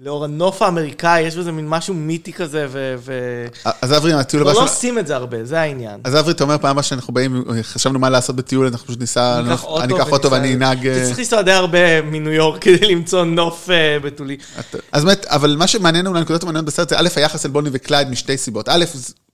לאור- 0.00 0.24
הנוף 0.24 0.62
האמריקאי, 0.62 1.20
יש 1.20 1.36
בזה 1.36 1.52
מין 1.52 1.68
משהו 1.68 1.94
מיתי 1.94 2.32
כזה, 2.32 2.66
ו... 2.70 2.94
ו- 2.98 3.46
אז 3.82 3.96
אברי, 3.96 4.12
הטיול 4.12 4.42
כבר 4.42 4.50
הבא 4.50 4.60
לא 4.60 4.66
שלנו... 4.66 4.76
עושים 4.76 4.98
את 4.98 5.06
זה 5.06 5.16
הרבה, 5.16 5.44
זה 5.44 5.60
העניין. 5.60 6.00
אז 6.04 6.16
אברי, 6.16 6.32
אתה 6.32 6.44
אומר 6.44 6.58
פעם 6.58 6.70
הבאה 6.70 6.82
שאנחנו 6.82 7.14
באים, 7.14 7.44
חשבנו 7.62 7.98
מה 7.98 8.10
לעשות 8.10 8.36
בטיול, 8.36 8.66
אנחנו 8.66 8.86
פשוט 8.86 9.00
ניסע, 9.00 9.38
אני 9.80 9.94
אקח 9.94 10.12
אוטו 10.12 10.30
ואני 10.30 10.54
אנהג... 10.54 10.86
אתה 10.86 10.98
אה, 10.98 11.12
לנסוע 11.18 11.42
די 11.42 11.52
הרבה 11.52 12.02
מניו 12.02 12.32
יורק 12.32 12.62
כדי 12.62 12.94
למצוא 12.94 13.24
נוף 13.24 13.70
אה, 13.70 13.98
בתולי. 14.02 14.36
אז 14.92 15.04
באמת, 15.04 15.26
אבל 15.26 15.56
מה 15.58 15.66
שמעניין 15.66 16.06
אולי, 16.06 16.18
הנקודות 16.18 16.42
המעניינות 16.42 16.66
בסרט 16.66 16.88
זה 16.88 16.98
א', 16.98 17.08
היחס 17.16 17.46
אל 17.46 17.50
בוני 17.50 17.70
וקלייד 17.72 18.08
משתי 18.10 18.36
סיבות. 18.36 18.68
א', 18.68 18.84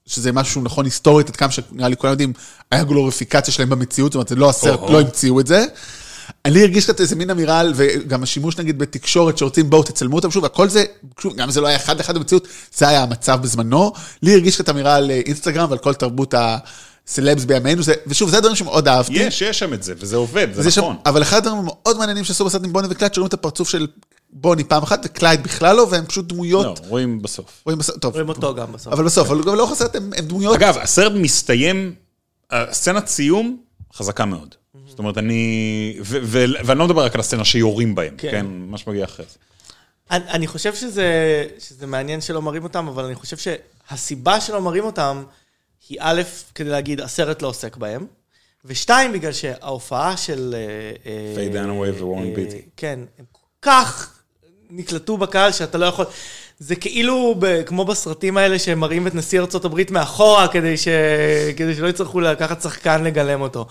שזה 0.05 0.31
משהו 0.31 0.61
נכון 0.61 0.85
היסטורית, 0.85 1.29
עד 1.29 1.35
כמה 1.35 1.51
שנראה 1.51 1.87
לי 1.87 1.97
כולם 1.97 2.11
יודעים, 2.11 2.33
היה 2.71 2.83
גלוריפיקציה 2.83 3.53
שלהם 3.53 3.69
במציאות, 3.69 4.11
זאת 4.11 4.15
אומרת, 4.15 4.27
זה 4.27 4.35
לא 4.35 4.49
הסרט. 4.49 4.79
לא 4.89 4.99
המציאו 4.99 5.39
את 5.39 5.47
זה. 5.47 5.65
אני 6.45 6.61
הרגיש 6.61 6.83
קצת 6.83 7.01
איזה 7.01 7.15
מין 7.15 7.29
אמירה, 7.29 7.59
על- 7.59 7.73
וגם 7.75 8.23
השימוש 8.23 8.57
נגיד 8.57 8.79
בתקשורת 8.79 9.37
שרוצים 9.37 9.69
בואו 9.69 9.83
תצלמו 9.83 10.15
אותם 10.15 10.31
שוב, 10.31 10.45
הכל 10.45 10.69
זה, 10.69 10.83
שוב, 11.19 11.35
גם 11.35 11.51
זה 11.51 11.61
לא 11.61 11.67
היה 11.67 11.75
אחד 11.77 11.97
לאחד 11.97 12.15
במציאות, 12.17 12.47
זה 12.77 12.87
היה 12.87 13.03
המצב 13.03 13.39
בזמנו. 13.41 13.91
לי 14.21 14.33
הרגיש 14.33 14.55
קצת 14.55 14.69
אמירה 14.69 14.95
על 14.95 15.11
אה, 15.11 15.21
אינסטגרם 15.25 15.69
ועל 15.69 15.79
כל 15.79 15.93
תרבות 15.93 16.33
הסלבס 16.37 17.43
בימינו, 17.45 17.83
זה- 17.83 17.93
ושוב, 18.07 18.29
זה 18.29 18.37
הדברים 18.37 18.55
שמאוד 18.55 18.87
אהבתי. 18.87 19.13
יש, 19.13 19.41
יש 19.41 19.59
שם 19.59 19.73
את 19.73 19.83
זה, 19.83 19.93
וזה 19.97 20.15
עובד, 20.15 20.47
זה 20.53 20.59
אז 20.61 20.67
יש 20.67 20.75
שם- 20.75 20.81
נכון. 20.81 20.95
אבל 21.05 21.21
אחד 21.21 21.37
הדברים 21.37 21.59
המאוד 21.59 21.97
מעניינים 21.97 22.23
שעשו 22.23 22.45
בסרט 22.45 22.63
עם 22.63 22.73
בוני 22.73 22.87
וקלייד, 22.91 23.13
שרואים 23.13 23.27
את 23.27 23.33
הפרצוף 23.33 23.69
של 23.69 23.87
בוני 24.33 24.63
פעם 24.63 24.83
אחת, 24.83 25.01
וקלייד 25.05 25.43
בכלל 25.43 25.75
לא, 25.75 25.87
והם 25.91 26.05
פשוט 26.05 26.25
דמויות. 26.27 26.65
לא, 26.65 26.87
רואים 26.87 27.21
בסוף. 27.21 27.45
רואים 27.65 27.79
בסרט, 27.79 28.01
טוב. 28.01 28.13
רואים 28.13 28.29
אותו 28.29 28.55
גם 28.55 28.71
בסוף. 28.73 28.93
אבל 28.93 29.03
בסוף, 29.03 29.27
אבל 29.31 29.43
גם 29.43 29.55
לאורך 29.55 29.71
הסרט 29.71 29.95
הם 29.95 30.11
הם 30.17 30.25
דמויות. 30.25 30.55
אגב, 30.55 30.77
הסרט 30.77 31.11
מסתיים, 31.15 31.95
הסצנת 32.51 33.07
סיום 33.07 33.57
חזקה 33.95 34.25
מאוד. 34.25 34.55
זאת 34.87 34.99
אומרת, 34.99 35.17
אני... 35.17 35.97
ו- 36.01 36.19
ו- 36.23 36.45
ואני 36.65 36.79
לא 36.79 36.85
מדבר 36.85 37.05
רק 37.05 37.13
על 37.13 37.19
הסצנה 37.19 37.45
שיורים 37.45 37.95
בהם, 37.95 38.15
כן. 38.17 38.31
כן? 38.31 38.45
מה 38.49 38.77
שמגיע 38.77 39.05
אחרי 39.05 39.25
זה. 39.25 39.37
אני, 40.11 40.23
אני 40.29 40.47
חושב 40.47 40.75
שזה, 40.75 41.07
שזה 41.59 41.87
מעניין 41.87 42.21
שלא 42.21 42.41
מראים 42.41 42.63
אותם, 42.63 42.87
אבל 42.87 43.05
אני 43.05 43.15
חושב 43.15 43.37
שהסיבה 43.37 44.41
שלא 44.41 44.61
מראים 44.61 44.83
אותם 44.83 45.23
היא 45.89 45.97
א', 46.01 46.21
כדי 46.55 46.69
להגיד, 46.69 47.01
הסרט 47.01 47.41
לא 47.41 47.47
עוסק 47.47 47.77
בהם, 47.77 48.05
ושתיים, 48.65 49.13
בגלל 49.13 49.31
שההופעה 49.31 50.17
של... 50.17 50.55
אה, 50.57 51.11
אה, 51.11 51.35
פיי 51.35 51.49
דנאווי 51.49 51.89
ווורן 51.89 52.33
ביטי. 52.33 52.61
כן, 52.77 52.99
הם 53.19 53.25
כל 53.31 53.39
כך 53.61 54.19
נקלטו 54.69 55.17
בקהל 55.17 55.51
שאתה 55.51 55.77
לא 55.77 55.85
יכול... 55.85 56.05
זה 56.67 56.75
כאילו 56.75 57.35
ב, 57.39 57.61
כמו 57.65 57.85
בסרטים 57.85 58.37
האלה 58.37 58.59
שהם 58.59 58.79
מראים 58.79 59.07
את 59.07 59.15
נשיא 59.15 59.41
הברית 59.65 59.91
מאחורה 59.91 60.47
כדי, 60.47 60.77
ש, 60.77 60.87
כדי 61.57 61.75
שלא 61.75 61.87
יצטרכו 61.87 62.19
לקחת 62.19 62.61
שחקן 62.61 63.03
לגלם 63.03 63.41
אותו. 63.41 63.65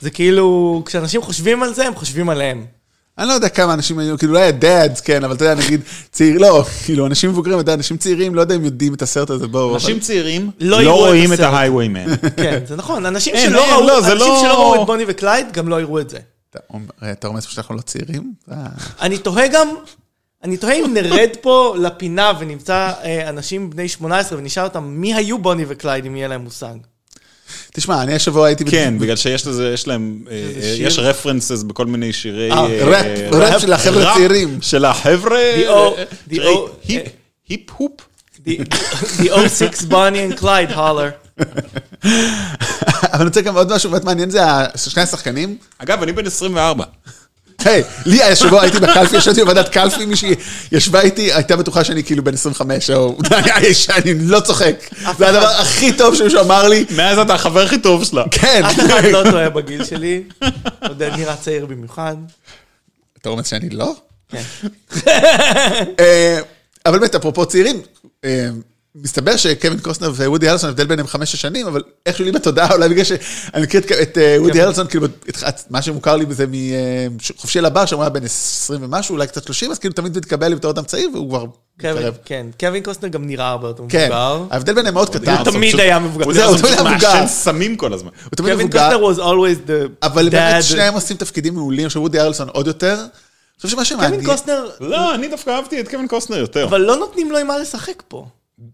זה 0.00 0.10
כאילו, 0.10 0.82
כשאנשים 0.86 1.22
חושבים 1.22 1.62
על 1.62 1.74
זה, 1.74 1.86
הם 1.86 1.94
חושבים 1.94 2.28
עליהם. 2.28 2.64
אני 3.18 3.28
לא 3.28 3.32
יודע 3.32 3.48
כמה 3.48 3.74
אנשים 3.74 3.98
היו, 3.98 4.18
כאילו, 4.18 4.32
אולי 4.34 4.46
ה 4.46 4.55
dads, 4.55 5.00
כן, 5.00 5.24
אבל 5.24 5.34
אתה 5.34 5.44
יודע, 5.44 5.54
נגיד, 5.64 5.80
צעיר, 6.10 6.38
לא, 6.38 6.64
כאילו, 6.84 7.06
אנשים 7.06 7.30
מבוגרים, 7.30 7.54
אתה 7.54 7.62
יודע, 7.62 7.74
אנשים 7.74 7.96
צעירים, 7.96 8.34
לא 8.34 8.40
יודע 8.40 8.54
אם 8.56 8.64
יודעים 8.64 8.94
את 8.94 9.02
הסרט 9.02 9.30
הזה, 9.30 9.46
בואו. 9.46 9.74
אנשים 9.74 10.00
צעירים 10.00 10.50
לא 10.60 10.82
לא 10.82 10.92
רואים 10.96 11.32
את. 11.32 11.40
ה 11.40 11.47
Highwaymen. 11.47 12.26
כן, 12.42 12.60
זה 12.66 12.76
נכון. 12.76 13.06
אנשים 13.06 13.34
אין, 13.34 13.50
שלא 13.50 13.64
אין, 13.64 13.74
ראו, 13.74 13.86
לא, 13.86 14.00
לא- 14.14 14.40
שלא 14.42 14.62
ראו 14.62 14.82
את 14.82 14.86
בוני 14.86 15.04
וקלייד, 15.08 15.52
גם 15.52 15.68
לא 15.68 15.80
יראו 15.80 16.00
את 16.00 16.10
זה. 16.10 16.18
אתה 17.12 17.28
רומז 17.28 17.44
שאנחנו 17.44 17.74
לא 17.74 17.80
צעירים? 17.80 18.32
אה. 18.50 18.56
אני 19.00 19.18
תוהה 19.18 19.48
גם, 19.48 19.68
אני 20.44 20.56
תוהה 20.56 20.74
אם 20.74 20.94
נרד 20.94 21.28
פה 21.40 21.74
לפינה 21.80 22.32
ונמצא 22.38 22.92
אה, 23.04 23.28
אנשים 23.28 23.70
בני 23.70 23.88
18 23.88 24.38
ונשאל 24.38 24.64
אותם 24.64 24.84
מי 24.84 25.14
היו 25.14 25.38
בוני 25.38 25.64
וקלייד, 25.68 26.06
אם 26.06 26.16
יהיה 26.16 26.28
להם 26.28 26.40
מושג. 26.40 26.74
תשמע, 27.72 28.02
אני 28.02 28.14
השבוע 28.14 28.46
הייתי... 28.46 28.64
כן, 28.64 28.94
בגלל 28.98 29.16
שיש 29.16 29.46
לזה, 29.46 29.70
יש 29.74 29.86
להם, 29.86 30.24
אה, 30.30 30.34
אה? 30.62 30.74
יש 30.78 30.98
רפרנסס 30.98 31.62
בכל 31.62 31.86
מיני 31.86 32.12
שירי... 32.12 32.50
אה, 32.52 32.56
אה, 32.58 32.84
ראפ, 32.84 33.06
אה, 33.06 33.28
ראפ 33.32 33.60
של 33.60 33.72
החבר'ה 33.72 34.12
הצעירים. 34.12 34.58
של 34.62 34.84
החבר'ה... 34.84 35.38
The 35.38 35.66
O- 35.66 35.70
אה, 35.98 36.04
the 36.28 36.34
שירי 36.34 36.54
O- 36.54 36.68
היפ, 36.88 37.06
אה. 37.06 37.10
היפ 37.48 37.70
הופ. 37.76 37.92
The 38.46 38.50
the 39.18 39.48
06 39.48 39.82
בוני 39.82 40.28
and 40.30 40.36
קלייד, 40.36 40.70
הולר. 40.70 41.10
אבל 43.12 43.20
אני 43.20 43.24
רוצה 43.24 43.40
גם 43.40 43.56
עוד 43.56 43.72
משהו 43.74 43.90
באמת 43.90 44.04
מעניין, 44.04 44.30
זה 44.30 44.40
שני 44.76 45.02
השחקנים. 45.02 45.56
אגב, 45.78 46.02
אני 46.02 46.12
בן 46.12 46.26
24. 46.26 46.84
היי, 47.68 47.82
לי 48.06 48.22
השבוע 48.22 48.62
הייתי 48.62 48.80
בקלפי, 48.80 49.16
ישבתי 49.16 49.40
בוועדת 49.40 49.68
קלפי, 49.68 50.06
מישהי 50.06 50.34
ישבה 50.72 51.00
איתי, 51.00 51.32
הייתה 51.32 51.56
בטוחה 51.56 51.84
שאני 51.84 52.04
כאילו 52.04 52.24
בן 52.24 52.34
25, 52.34 52.90
או 52.90 53.18
אני 53.96 54.14
לא 54.18 54.40
צוחק. 54.40 54.74
זה 55.18 55.28
הדבר 55.28 55.46
הכי 55.46 55.92
טוב 55.92 56.14
שמישהו 56.14 56.40
אמר 56.40 56.68
לי, 56.68 56.84
מאז 56.96 57.18
אתה 57.18 57.34
החבר 57.34 57.60
הכי 57.60 57.78
טוב 57.78 58.04
שלה. 58.04 58.24
כן. 58.30 58.64
אף 58.64 58.80
אחד 58.80 59.04
לא 59.04 59.30
טועה 59.30 59.50
בגיל 59.50 59.84
שלי. 59.84 60.22
עודד 60.88 61.10
נראה 61.16 61.36
צעיר 61.36 61.66
במיוחד. 61.66 62.16
אתה 63.20 63.28
אומר 63.28 63.42
שאני 63.42 63.70
לא? 63.70 63.94
כן. 64.30 64.42
אה, 66.00 66.40
אבל 66.86 66.98
באמת, 66.98 67.14
אפרופו 67.14 67.46
צעירים, 67.46 67.80
אה, 68.24 68.48
מסתבר 69.02 69.36
שקווין 69.36 69.78
קוסטנר 69.78 70.08
ווודי 70.10 70.48
הרלסון, 70.48 70.70
הבדל 70.70 70.86
ביניהם 70.86 71.06
חמש 71.06 71.36
שנים, 71.36 71.66
אבל 71.66 71.82
איכשהו 72.06 72.24
לי 72.24 72.32
בתודעה, 72.32 72.72
אולי 72.74 72.88
בגלל 72.88 73.04
שאני 73.04 73.18
מכיר 73.62 73.80
את- 74.02 74.18
אה, 74.18 74.36
וודי 74.40 74.52
כן. 74.52 74.60
הרלסון, 74.60 74.86
כאילו, 74.86 75.06
את- 75.28 75.62
מה 75.70 75.82
שמוכר 75.82 76.16
לי 76.16 76.26
בזה 76.26 76.44
מחופשי 77.34 77.60
לבר, 77.60 77.86
שהוא 77.86 78.00
היה 78.02 78.10
בן 78.10 78.24
20 78.24 78.80
ומשהו, 78.82 79.12
אולי 79.14 79.26
קצת 79.26 79.44
30, 79.44 79.70
אז 79.70 79.78
כאילו 79.78 79.94
תמיד 79.94 80.16
מתקבל 80.16 80.48
לי 80.48 80.54
בתור 80.54 80.70
אדם 80.70 80.84
צעיר, 80.84 81.08
והוא 81.14 81.28
כבר 81.28 81.44
קווין, 81.80 81.94
מתקרב. 81.96 82.14
כן. 82.24 82.46
קווין 82.60 82.82
קוסטנר 82.82 83.08
גם 83.08 83.26
נראה 83.26 83.48
הרבה 83.48 83.68
יותר 83.68 83.82
כן, 83.88 83.98
מבוגר. 84.06 84.42
ההבדל 84.50 84.74
ביניהם 84.74 84.94
מאוד 84.94 85.08
קטן. 85.14 85.34
הוא 85.36 85.44
תמיד 85.44 85.80
היה 85.80 85.98
מבוגר. 85.98 86.24
הוא 86.24 86.34
זהו, 86.34 86.50
הוא 86.50 86.58
תמיד 86.58 86.72
היה 86.72 86.82
מבוגר. 86.82 87.12
מעשן 87.14 87.26
סמים 87.26 87.76
כל 87.76 87.92
הזמן. 87.92 88.10
הוא 88.24 88.30
תמיד 88.36 88.52
קווין 88.52 88.66
מבוגר, 88.66 88.98
קוסטנר 88.98 89.24
was 89.24 89.32
always 89.32 89.68
the 89.68 89.88
אבל 90.06 90.28
באמת. 90.28 90.62
שניהם 90.64 90.94
עושים 90.94 91.16
תפקידים 91.16 91.54
מעולים, 91.54 91.86
עכשיו 91.86 92.02
וודי 92.02 92.18
הרלסון 92.18 92.48
עוד 92.48 92.66
יותר. 92.66 92.94
אני 92.94 93.08
חושב 93.62 93.68
שמה 93.76 93.84
שמעניין... 93.84 94.10
קווין 94.12 94.26
קוסטנר, 94.26 94.70
לא, 94.80 95.14
אני 95.14 95.28
דווקא 95.28 95.50
אהבתי 95.50 95.80
את 95.80 95.88
קווין 95.88 96.08
קוסטנר 96.08 96.36
יותר. 96.36 96.64
אבל 96.64 96.80
לא 96.80 96.96
נותנים 96.96 97.30
לו 97.32 97.38
עם 97.38 97.46
מה 97.46 97.58
לשחק 97.58 98.02
פה. 98.08 98.26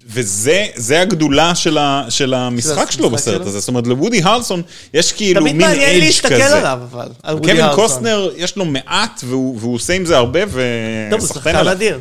וזה 0.07 0.67
זה 0.75 1.01
הגדולה 1.01 1.55
של, 1.55 1.79
ה, 1.79 2.05
של 2.09 2.35
המשחק 2.35 2.91
שלו 2.91 3.07
המשחק 3.07 3.29
בסרט 3.29 3.37
שלו? 3.37 3.49
הזה. 3.49 3.61
זאת 3.61 3.69
אומרת, 3.69 3.87
לוודי 3.87 4.23
הרלסון 4.23 4.63
יש 4.95 5.13
כאילו 5.13 5.41
תמיד 5.41 5.57
מין 5.57 5.67
מעניין 5.67 5.91
אדג' 5.91 6.05
להסתכל 6.05 6.35
כזה. 6.35 6.59
עליו, 6.59 6.79
אבל. 6.91 7.09
על 7.23 7.35
וודי 7.35 7.49
קווין 7.49 7.65
הרלסון. 7.65 7.85
קוסטנר, 7.85 8.31
יש 8.37 8.57
לו 8.57 8.65
מעט, 8.65 9.21
והוא, 9.25 9.59
והוא 9.61 9.75
עושה 9.75 9.93
עם 9.93 10.07
זה 10.07 10.17
הרבה, 10.17 10.41
טוב, 10.41 10.53
הוא 10.53 11.19
וסחטיין 11.19 11.27
שחקן 11.27 11.57
עליו. 11.57 11.73
אדיר. 11.73 12.01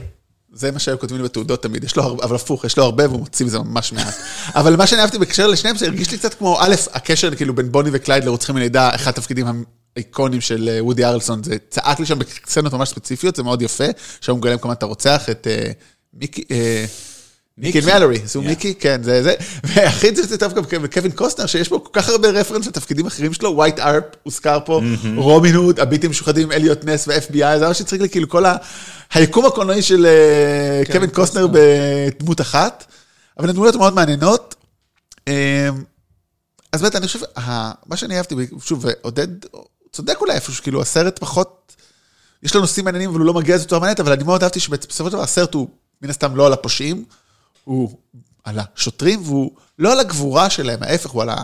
זה 0.53 0.71
מה 0.71 0.79
שהיו 0.79 0.99
כותבים 0.99 1.21
לי 1.21 1.23
בתעודות 1.23 1.63
תמיד, 1.63 1.83
יש 1.83 1.95
לו 1.95 2.03
הרבה, 2.03 2.23
אבל 2.23 2.35
הפוך, 2.35 2.65
יש 2.65 2.77
לו 2.77 2.83
הרבה 2.83 3.07
והוא 3.07 3.19
מוציא 3.19 3.45
מזה 3.45 3.59
ממש 3.59 3.93
מעט. 3.93 4.15
אבל 4.59 4.75
מה 4.75 4.87
שאני 4.87 5.01
אהבתי 5.01 5.17
בקשר 5.17 5.47
לשניהם, 5.47 5.77
זה 5.77 5.85
הרגיש 5.85 6.11
לי 6.11 6.17
קצת 6.17 6.33
כמו, 6.33 6.57
א', 6.61 6.75
הקשר 6.93 7.35
כאילו 7.35 7.55
בין 7.55 7.71
בוני 7.71 7.89
וקלייד 7.93 8.23
לרוצחים 8.23 8.55
מלידה, 8.55 8.95
אחד 8.95 9.11
התפקידים 9.11 9.65
האיקוניים 9.95 10.41
של 10.41 10.69
אה, 10.69 10.83
וודי 10.83 11.05
הרלסון, 11.05 11.43
זה 11.43 11.55
צעק 11.69 11.99
לי 11.99 12.05
שם 12.05 12.19
בסצנות 12.19 12.73
ממש 12.73 12.89
ספציפיות, 12.89 13.35
זה 13.35 13.43
מאוד 13.43 13.61
יפה, 13.61 13.87
שם 14.21 14.31
הוא 14.31 14.39
מגלם 14.39 14.57
כמובן 14.57 14.75
את 14.75 14.83
הרוצח, 14.83 15.29
את 15.31 15.47
אה, 15.47 15.71
מיקי... 16.13 16.43
אה, 16.51 16.85
מיקי 17.57 17.79
מלורי, 17.81 18.19
עשו 18.23 18.41
Yeah. 18.41 18.45
מיקי, 18.45 18.75
כן, 18.75 19.03
זה 19.03 19.23
זה. 19.23 19.33
והכי 19.63 20.15
זה 20.15 20.37
טוב 20.37 20.53
גם 20.53 20.63
בקווין 20.83 21.11
קוסטנר, 21.11 21.45
שיש 21.45 21.69
בו 21.69 21.83
כל 21.83 21.89
כך 21.93 22.09
הרבה 22.09 22.29
reference 22.29 22.67
לתפקידים 22.67 23.05
אחרים 23.05 23.33
שלו, 23.33 23.49
וואייט 23.55 23.79
ארפ 23.79 24.03
הוזכר 24.23 24.59
פה, 24.65 24.81
רובין 25.15 25.55
הוד, 25.55 25.79
הבלתי 25.79 26.09
משוחדים, 26.09 26.51
אליוט 26.51 26.85
נס 26.85 27.07
ו-FBI, 27.07 27.59
זה 27.59 27.67
ממש 27.67 27.81
הצחיק 27.81 28.01
לי, 28.01 28.09
כאילו 28.09 28.29
כל 28.29 28.43
היקום 29.13 29.45
הקולנועי 29.45 29.81
של 29.81 30.05
אה, 30.05 30.81
קווין 30.91 31.09
קוסטנר 31.09 31.47
בדמות 31.51 32.41
אחת, 32.41 32.85
אבל 33.39 33.49
הן 33.49 33.55
דמויות 33.55 33.75
מאוד 33.75 33.93
מעניינות. 33.93 34.55
אה, 35.27 35.69
אז 36.71 36.81
באמת, 36.81 36.95
אני 36.95 37.07
חושב, 37.07 37.19
מה 37.85 37.97
שאני 37.97 38.17
אהבתי, 38.17 38.35
שוב, 38.63 38.85
עודד 39.01 39.27
צודק 39.91 40.17
אולי 40.21 40.33
איפשהו, 40.33 40.63
כאילו 40.63 40.81
הסרט 40.81 41.19
פחות, 41.19 41.75
יש 42.43 42.55
לו 42.55 42.61
נושאים 42.61 42.85
מעניינים, 42.85 43.09
אבל 43.09 43.19
הוא 43.19 43.25
לא 43.25 43.33
מגיע 43.33 43.55
לזה 43.55 43.65
בצורה 43.65 43.79
מעניינת, 43.79 43.99
אבל 43.99 44.11
אני 44.11 44.23
מאוד 44.23 44.43
אהבתי 44.43 44.59
שבסופו 44.59 45.09
של 45.09 45.13
דבר 45.15 45.23
הסרט 45.23 45.53
הוא 45.53 45.67
מן 46.01 46.09
הסתם 46.09 46.35
לא 46.35 46.47
על 46.47 46.53
הפושעים, 46.53 47.05
הוא 47.63 47.97
על 48.43 48.59
השוטרים, 48.59 49.21
והוא 49.23 49.51
לא 49.79 49.91
על 49.91 49.99
הגבורה 49.99 50.49
שלהם, 50.49 50.83
ההפך, 50.83 51.09
הוא 51.09 51.21
על 51.21 51.29
ה... 51.29 51.43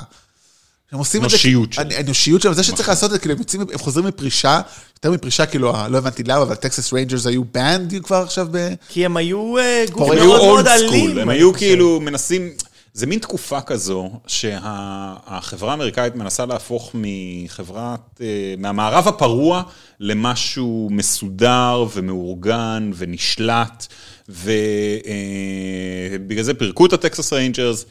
הם 0.92 1.00
עושים 1.00 1.26
את 1.26 1.30
זה... 1.30 1.36
אנושיות 1.36 1.74
שלהם. 1.74 1.88
האנושיות 1.92 2.42
שלהם, 2.42 2.54
זה 2.56 2.64
שצריך 2.64 2.90
לעשות 2.90 3.06
את 3.06 3.12
זה, 3.12 3.20
כאילו, 3.20 3.34
הם 3.34 3.40
יוצאים, 3.40 3.62
הם 3.62 3.78
חוזרים 3.78 4.06
מפרישה, 4.06 4.62
יותר 4.96 5.12
מפרישה, 5.12 5.46
כאילו, 5.46 5.74
לא 5.90 5.98
הבנתי 5.98 6.24
למה, 6.24 6.42
אבל 6.42 6.56
טקסס 6.56 6.94
ריינג'רס 6.94 7.26
היו 7.26 7.44
banned 7.44 7.94
כבר 8.04 8.16
עכשיו 8.16 8.48
ב... 8.52 8.74
כי 8.90 9.06
הם 9.06 9.18
היו 9.18 9.58
אה, 9.58 9.86
גוף 9.92 10.10
מאוד 10.10 10.18
old 10.18 10.42
מאוד 10.42 10.68
אלים. 10.68 11.18
הם 11.18 11.30
היו. 11.30 11.54
כאילו 11.54 12.00
מנסים, 12.00 12.50
זה 12.94 13.08
מין 13.08 13.20
תקופה 13.20 13.62
כזו 13.62 14.12
שהחברה 14.28 15.72
האמריקאית 15.72 16.16
מנסה 16.16 16.46
להפוך 16.46 16.92
מחברת, 16.94 18.22
אה, 18.22 18.54
מהמערב 18.58 19.08
הפרוע 19.08 19.64
למשהו 20.00 20.88
מסודר 20.92 21.86
ומאורגן 21.96 22.92
ונשלט, 22.96 23.88
ובגלל 26.20 26.44
זה 26.44 26.54
פירקו 26.54 26.86
את 26.86 26.94
הטקסס 26.94 27.34
ריינג'רס. 27.34 27.86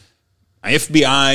ה-FBI 0.64 1.05
אה, 1.05 1.32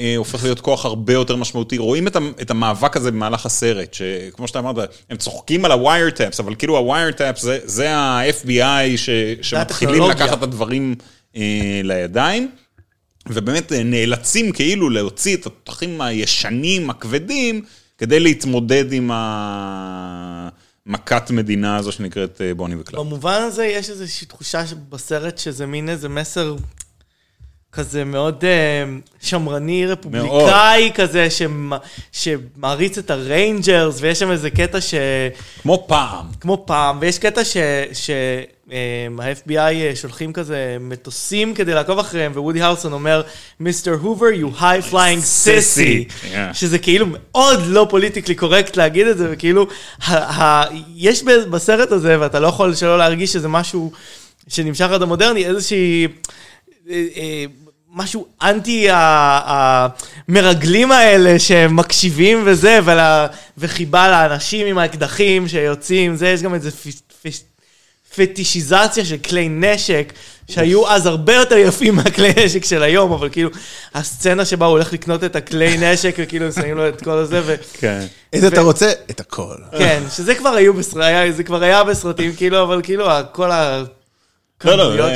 אה, 0.00 0.14
הופך 0.16 0.44
להיות 0.44 0.60
כוח 0.60 0.84
הרבה 0.84 1.12
יותר 1.12 1.36
משמעותי, 1.36 1.78
רואים 1.78 2.06
את, 2.06 2.16
ה- 2.16 2.20
את 2.42 2.50
המאבק 2.50 2.96
הזה 2.96 3.10
במהלך 3.10 3.46
הסרט, 3.46 3.94
שכמו 3.94 4.48
שאתה 4.48 4.58
אמרת, 4.58 4.76
הם 5.10 5.16
צוחקים 5.16 5.64
על 5.64 5.72
ה-wiretaps, 5.72 6.36
אבל 6.38 6.54
כאילו 6.54 6.78
ה-wiretaps 6.78 7.40
זה, 7.40 7.58
זה 7.64 7.96
ה-FBI 7.96 8.96
ש, 8.96 9.10
שמתחילים. 9.42 10.02
לקחת 10.10 10.38
את 10.38 10.42
הדברים 10.42 10.94
אה, 11.36 11.80
לידיים, 11.84 12.50
ובאמת 13.28 13.72
נאלצים 13.72 14.52
כאילו 14.52 14.90
להוציא 14.90 15.36
את 15.36 15.46
התותחים 15.46 16.00
הישנים, 16.00 16.90
הכבדים, 16.90 17.62
כדי 17.98 18.20
להתמודד 18.20 18.92
עם 18.92 19.10
המכת 20.88 21.30
מדינה 21.30 21.76
הזו 21.76 21.92
שנקראת 21.92 22.40
אה, 22.40 22.54
בוני 22.54 22.74
וקלייד. 22.74 23.00
במובן 23.00 23.42
הזה 23.42 23.64
יש 23.66 23.90
איזושהי 23.90 24.26
תחושה 24.26 24.62
בסרט 24.88 25.38
שזה 25.38 25.66
מין 25.66 25.88
איזה 25.88 26.08
מסר 26.08 26.56
כזה 27.74 28.04
מאוד 28.04 28.44
אה, 28.44 28.84
שמרני, 29.20 29.86
רפובליקאי 29.86 30.90
כזה, 30.94 31.28
שמ- 31.30 31.72
שמעריץ 32.12 32.98
את 32.98 33.10
הריינג'רס, 33.10 33.98
ויש 34.00 34.18
שם 34.18 34.30
איזה 34.30 34.50
קטע 34.50 34.80
ש... 34.80 34.94
כמו 35.62 35.84
פעם. 35.88 36.26
כמו 36.40 36.62
פעם, 36.66 36.98
ויש 37.00 37.18
קטע 37.18 37.40
שה-FBI 37.92 39.60
שולחים 39.94 40.32
כזה 40.32 40.76
מטוסים 40.80 41.54
כדי 41.54 41.74
לעקוב 41.74 41.98
אחריהם, 41.98 42.32
ווודי 42.34 42.62
הרלסון 42.62 42.92
אומר, 42.92 43.22
Mister 43.60 43.92
Hoover, 43.92 44.26
you 44.26 44.60
high 44.60 44.92
flying 44.92 45.22
sissy. 45.44 46.12
שזה 46.52 46.78
כאילו 46.78 47.06
מאוד 47.10 47.60
לא 47.66 47.86
politically 47.90 48.34
correct 48.34 48.76
להגיד 48.76 49.06
את 49.06 49.18
זה, 49.18 49.28
וכאילו, 49.30 49.66
יש 50.96 51.22
בסרט 51.22 51.92
הזה, 51.92 52.16
ואתה 52.20 52.40
לא 52.40 52.46
יכול 52.46 52.74
שלא 52.74 52.98
להרגיש 52.98 53.32
שזה 53.32 53.48
משהו 53.48 53.92
שנמשך 54.48 54.90
עד 54.90 55.02
המודרני, 55.02 55.46
איזושהי... 55.46 56.08
משהו 57.94 58.26
אנטי 58.42 58.90
ה- 58.90 59.86
המרגלים 60.28 60.92
האלה 60.92 61.38
שמקשיבים 61.38 62.42
וזה, 62.46 62.78
ולה- 62.84 63.26
וחיבה 63.58 64.08
לאנשים 64.08 64.66
עם 64.66 64.78
האקדחים 64.78 65.48
שיוצאים, 65.48 66.16
זה, 66.16 66.28
יש 66.28 66.42
גם 66.42 66.54
איזה 66.54 66.70
פ- 66.70 66.86
פ- 67.26 67.44
פטישיזציה 68.16 69.04
של 69.04 69.16
כלי 69.16 69.48
נשק, 69.48 70.12
שהיו 70.50 70.88
אז 70.88 71.06
הרבה 71.06 71.34
יותר 71.34 71.56
יפים 71.56 71.94
מהכלי 71.94 72.32
נשק 72.44 72.64
של 72.64 72.82
היום, 72.82 73.12
אבל 73.12 73.28
כאילו, 73.28 73.50
הסצנה 73.94 74.44
שבה 74.44 74.66
הוא 74.66 74.72
הולך 74.72 74.92
לקנות 74.92 75.24
את 75.24 75.36
הכלי 75.36 75.76
נשק, 75.78 76.14
וכאילו 76.18 76.52
שמים 76.52 76.76
לו 76.76 76.88
את 76.88 77.00
כל 77.02 77.10
הזה, 77.18 77.40
ו... 77.44 77.54
כן. 77.72 78.06
איזה 78.32 78.48
אתה 78.48 78.60
רוצה? 78.60 78.92
את 79.10 79.20
הכל. 79.20 79.54
כן, 79.78 80.02
שזה 80.16 80.34
כבר 80.34 80.48
היו 80.50 80.74
בסרט, 80.74 81.34
זה 81.36 81.42
כבר 81.44 81.62
היה 81.62 81.84
בסרטים, 81.84 82.32
כאילו, 82.36 82.62
אבל 82.62 82.80
כאילו, 82.82 83.06
כל 83.32 83.50
לא, 84.64 84.96
לא, 84.96 85.06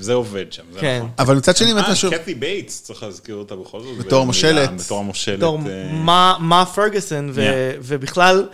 זה- 0.00 0.12
עובד 0.14 0.52
שם, 0.52 0.62
זה 0.72 0.80
כן. 0.80 0.96
נכון. 0.98 1.10
אבל 1.18 1.36
מצד 1.36 1.56
שני, 1.56 1.74
באמת 1.74 1.84
אה, 1.86 1.92
משהו... 1.92 2.10
קתי 2.10 2.34
בייטס, 2.34 2.82
צריך 2.82 3.02
להזכיר 3.02 3.34
אותה 3.34 3.56
בכל 3.56 3.80
זאת. 3.80 3.98
בתור 3.98 4.22
המושלת. 4.22 4.70
בתור 4.80 4.98
המושלת. 4.98 5.38
בתור 5.38 5.58
אה, 5.68 5.92
מה, 6.40 6.64
פרגוסון. 6.74 7.32
ובכלל, 7.82 8.48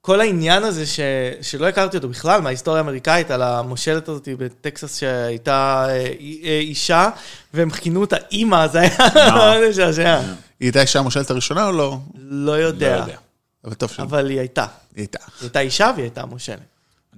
כל 0.00 0.20
העניין 0.20 0.64
הזה 0.64 0.86
ש, 0.86 1.00
שלא 1.42 1.66
הכרתי 1.66 1.96
אותו 1.96 2.08
בכלל 2.08 2.40
מההיסטוריה 2.40 2.78
האמריקאית, 2.80 3.30
על 3.30 3.42
המושלת 3.42 4.08
הזאת 4.08 4.28
בטקסס 4.38 4.98
שהייתה 4.98 5.86
אה, 5.88 6.06
אישה, 6.60 7.10
והם 7.54 7.70
כינו 7.70 8.00
אותה 8.00 8.16
אימא, 8.32 8.66
זה 8.66 8.80
היה 8.80 8.90
משעשע. 9.70 10.18
היא 10.60 10.66
הייתה 10.66 10.80
אישה 10.80 10.98
המושלת 10.98 11.30
הראשונה 11.30 11.66
או 11.66 11.72
לא? 11.72 11.98
לא 12.18 12.46
לא 12.46 12.52
יודע, 12.52 12.96
יודע. 13.00 13.16
אבל 13.64 13.74
טוב. 13.74 13.90
אבל 13.98 14.30
היא 14.30 14.38
הייתה. 14.38 14.62
היא 14.62 15.02
הייתה. 15.02 15.18
היא 15.18 15.34
הייתה 15.40 15.60
אישה 15.60 15.90
והיא 15.94 16.04
הייתה 16.04 16.26
מושלת. 16.26 16.58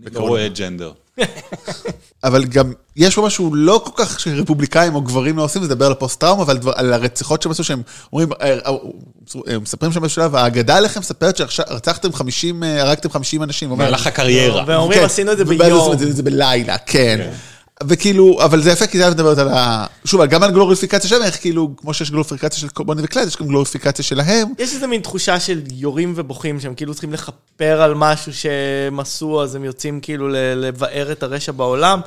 אני 0.03 0.15
לא 0.15 0.21
רואה 0.21 0.49
gender. 0.49 0.93
אבל 2.25 2.45
גם, 2.45 2.73
יש 2.97 3.15
פה 3.15 3.23
משהו 3.23 3.55
לא 3.55 3.83
כל 3.85 4.05
כך 4.05 4.21
שרפובליקאים 4.21 4.95
או 4.95 5.01
גברים 5.03 5.37
לא 5.37 5.43
עושים, 5.43 5.63
זה 5.63 5.69
לדבר 5.69 5.87
על 5.87 5.93
הפוסט-טראומה, 5.93 6.45
ועל 6.47 6.57
דבר- 6.59 6.73
על 6.77 6.93
הרציחות 6.93 7.43
שהם 7.43 7.53
עשו, 7.53 7.65
שהם 7.65 7.83
אומרים, 8.13 8.29
אה, 8.33 8.59
אה, 8.67 8.73
הם 9.47 9.63
מספרים 9.63 9.93
שם 9.93 10.01
בשלב, 10.01 10.35
האגדה 10.35 10.77
עליכם 10.77 11.01
מספרת 11.01 11.37
שרצחתם 11.37 12.13
50, 12.13 12.65
אה, 12.65 12.83
הרגתם 12.83 13.11
50 13.11 13.43
אנשים. 13.43 13.69
הוא 13.69 13.75
אומר, 13.75 13.85
מהלך 13.85 14.07
הקריירה. 14.07 14.65
ואומרים, 14.67 14.99
כן, 14.99 15.05
עשינו 15.05 15.33
את 15.33 15.39
זה 15.39 15.45
ביום. 15.45 15.79
עושים 15.79 15.93
את 15.93 15.99
זה- 15.99 16.13
זה 16.13 16.23
בלילה, 16.23 16.79
כן. 16.79 17.31
וכאילו, 17.89 18.39
אבל 18.45 18.63
זה 18.63 18.71
יפה, 18.71 18.87
כי 18.87 18.99
זה 18.99 19.05
היה 19.05 19.13
מדברת 19.13 19.39
על 19.39 19.49
ה... 19.49 19.87
שוב, 20.05 20.25
גם 20.25 20.43
על 20.43 20.51
גלוריפיקציה 20.51 21.11
שלהם, 21.11 21.23
איך 21.23 21.41
כאילו, 21.41 21.71
כמו 21.77 21.95
שיש 21.95 22.11
גלוריפיקציה 22.11 22.61
של 22.61 22.69
בוני 22.77 23.03
וקלייד, 23.05 23.29
יש 23.29 23.37
גם 23.37 23.47
גלוריפיקציה 23.47 24.05
שלהם. 24.05 24.49
יש 24.59 24.75
איזה 24.75 24.87
מין 24.87 25.01
תחושה 25.01 25.41
של 25.41 25.61
יורים 25.73 26.13
ובוכים, 26.17 26.61
שהם 26.61 26.75
כאילו 26.75 26.93
צריכים 26.93 27.13
לכפר 27.13 27.83
על 27.83 27.95
משהו 27.95 28.35
שהם 28.35 29.01
עשו, 29.01 29.43
אז 29.43 29.55
הם 29.55 29.65
יוצאים 29.65 30.01
כאילו 30.01 30.29
לבאר 30.57 31.13
את 31.13 31.23
הרשע 31.23 31.53
בעולם. 31.53 32.01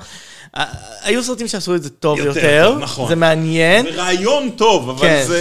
היו 1.04 1.24
סרטים 1.24 1.48
שעשו 1.48 1.76
את 1.76 1.84
זה 1.84 1.90
טוב 1.90 2.20
יותר 2.20 2.78
נכון. 2.80 3.10
זה 3.10 3.16
מעניין. 3.16 3.86
זה 3.86 4.02
רעיון 4.02 4.50
טוב, 4.50 4.90
אבל 4.90 5.08
כן. 5.08 5.24
זה... 5.28 5.40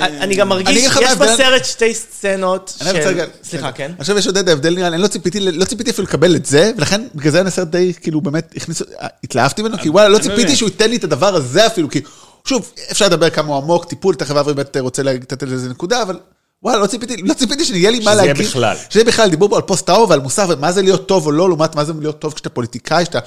אני 0.00 0.34
גם 0.34 0.48
מרגיש, 0.48 0.84
יש 1.00 1.14
בסרט 1.18 1.64
שתי 1.64 1.94
סצנות 1.94 2.76
אני 2.80 2.98
רוצה 2.98 3.08
רגע... 3.08 3.24
סליחה, 3.44 3.72
כן? 3.72 3.92
עכשיו 3.98 4.18
יש 4.18 4.26
עוד 4.26 4.36
איזה 4.36 4.52
הבדל 4.52 4.74
נראה 4.74 4.88
לי, 4.88 4.94
אני 4.94 5.02
לא 5.02 5.08
ציפיתי, 5.08 5.40
לא 5.40 5.64
ציפיתי 5.64 5.90
אפילו 5.90 6.08
לקבל 6.08 6.36
את 6.36 6.46
זה, 6.46 6.72
ולכן 6.76 7.02
בגלל 7.14 7.32
זה 7.32 7.40
הסרט 7.40 7.68
די, 7.68 7.92
כאילו 8.00 8.20
באמת, 8.20 8.52
הכניס, 8.56 8.82
התלהבתי 9.24 9.62
ממנו, 9.62 9.78
כי 9.78 9.88
וואלה, 9.88 10.08
לא 10.08 10.18
ציפיתי. 10.18 10.56
שהוא 10.56 10.68
ייתן 10.68 10.90
לי 10.90 10.96
את 10.96 11.04
הדבר 11.04 11.34
הזה 11.34 11.66
אפילו, 11.66 11.90
כי, 11.90 12.00
שוב, 12.44 12.72
אפשר 12.90 13.06
לדבר 13.06 13.30
כמה 13.30 13.48
הוא 13.48 13.56
עמוק, 13.56 13.84
טיפול, 13.84 14.14
תכף 14.14 14.36
אברי 14.36 14.54
באמת 14.54 14.76
רוצה 14.76 15.02
לתת 15.02 15.42
לזה 15.42 15.68
נקודה, 15.68 16.02
אבל 16.02 16.18
וואלה, 16.62 16.78
לא 16.78 16.86
ציפיתי, 16.86 17.16
לא 17.16 17.34
ציפיתי 17.34 17.64
שיהיה 17.64 17.90
לי 17.90 17.98
מה 17.98 18.12
שזה 18.12 18.22
יהיה 18.22 18.32
להגיד. 18.32 18.46
בכלל. 18.46 18.76
שזה 18.90 19.04
בכלל, 19.04 19.28
דיבור 19.28 19.48
פה 19.48 19.56
על 19.56 19.62
פוסט-טראומה 19.62 20.10
ועל 20.10 20.20
מוסר, 20.20 20.46
ומה 20.48 20.72
זה 20.72 20.82
להיות 20.82 21.08
טוב 21.08 21.26
או 21.26 21.32
לא, 21.32 21.48
לעומת 21.48 21.74
מה 21.74 21.84
זה 21.84 21.92
להיות 22.00 22.18
טוב 22.18 22.32
כשאתה 22.32 22.48
פוליטיקאי, 22.48 23.04
שאתה, 23.04 23.18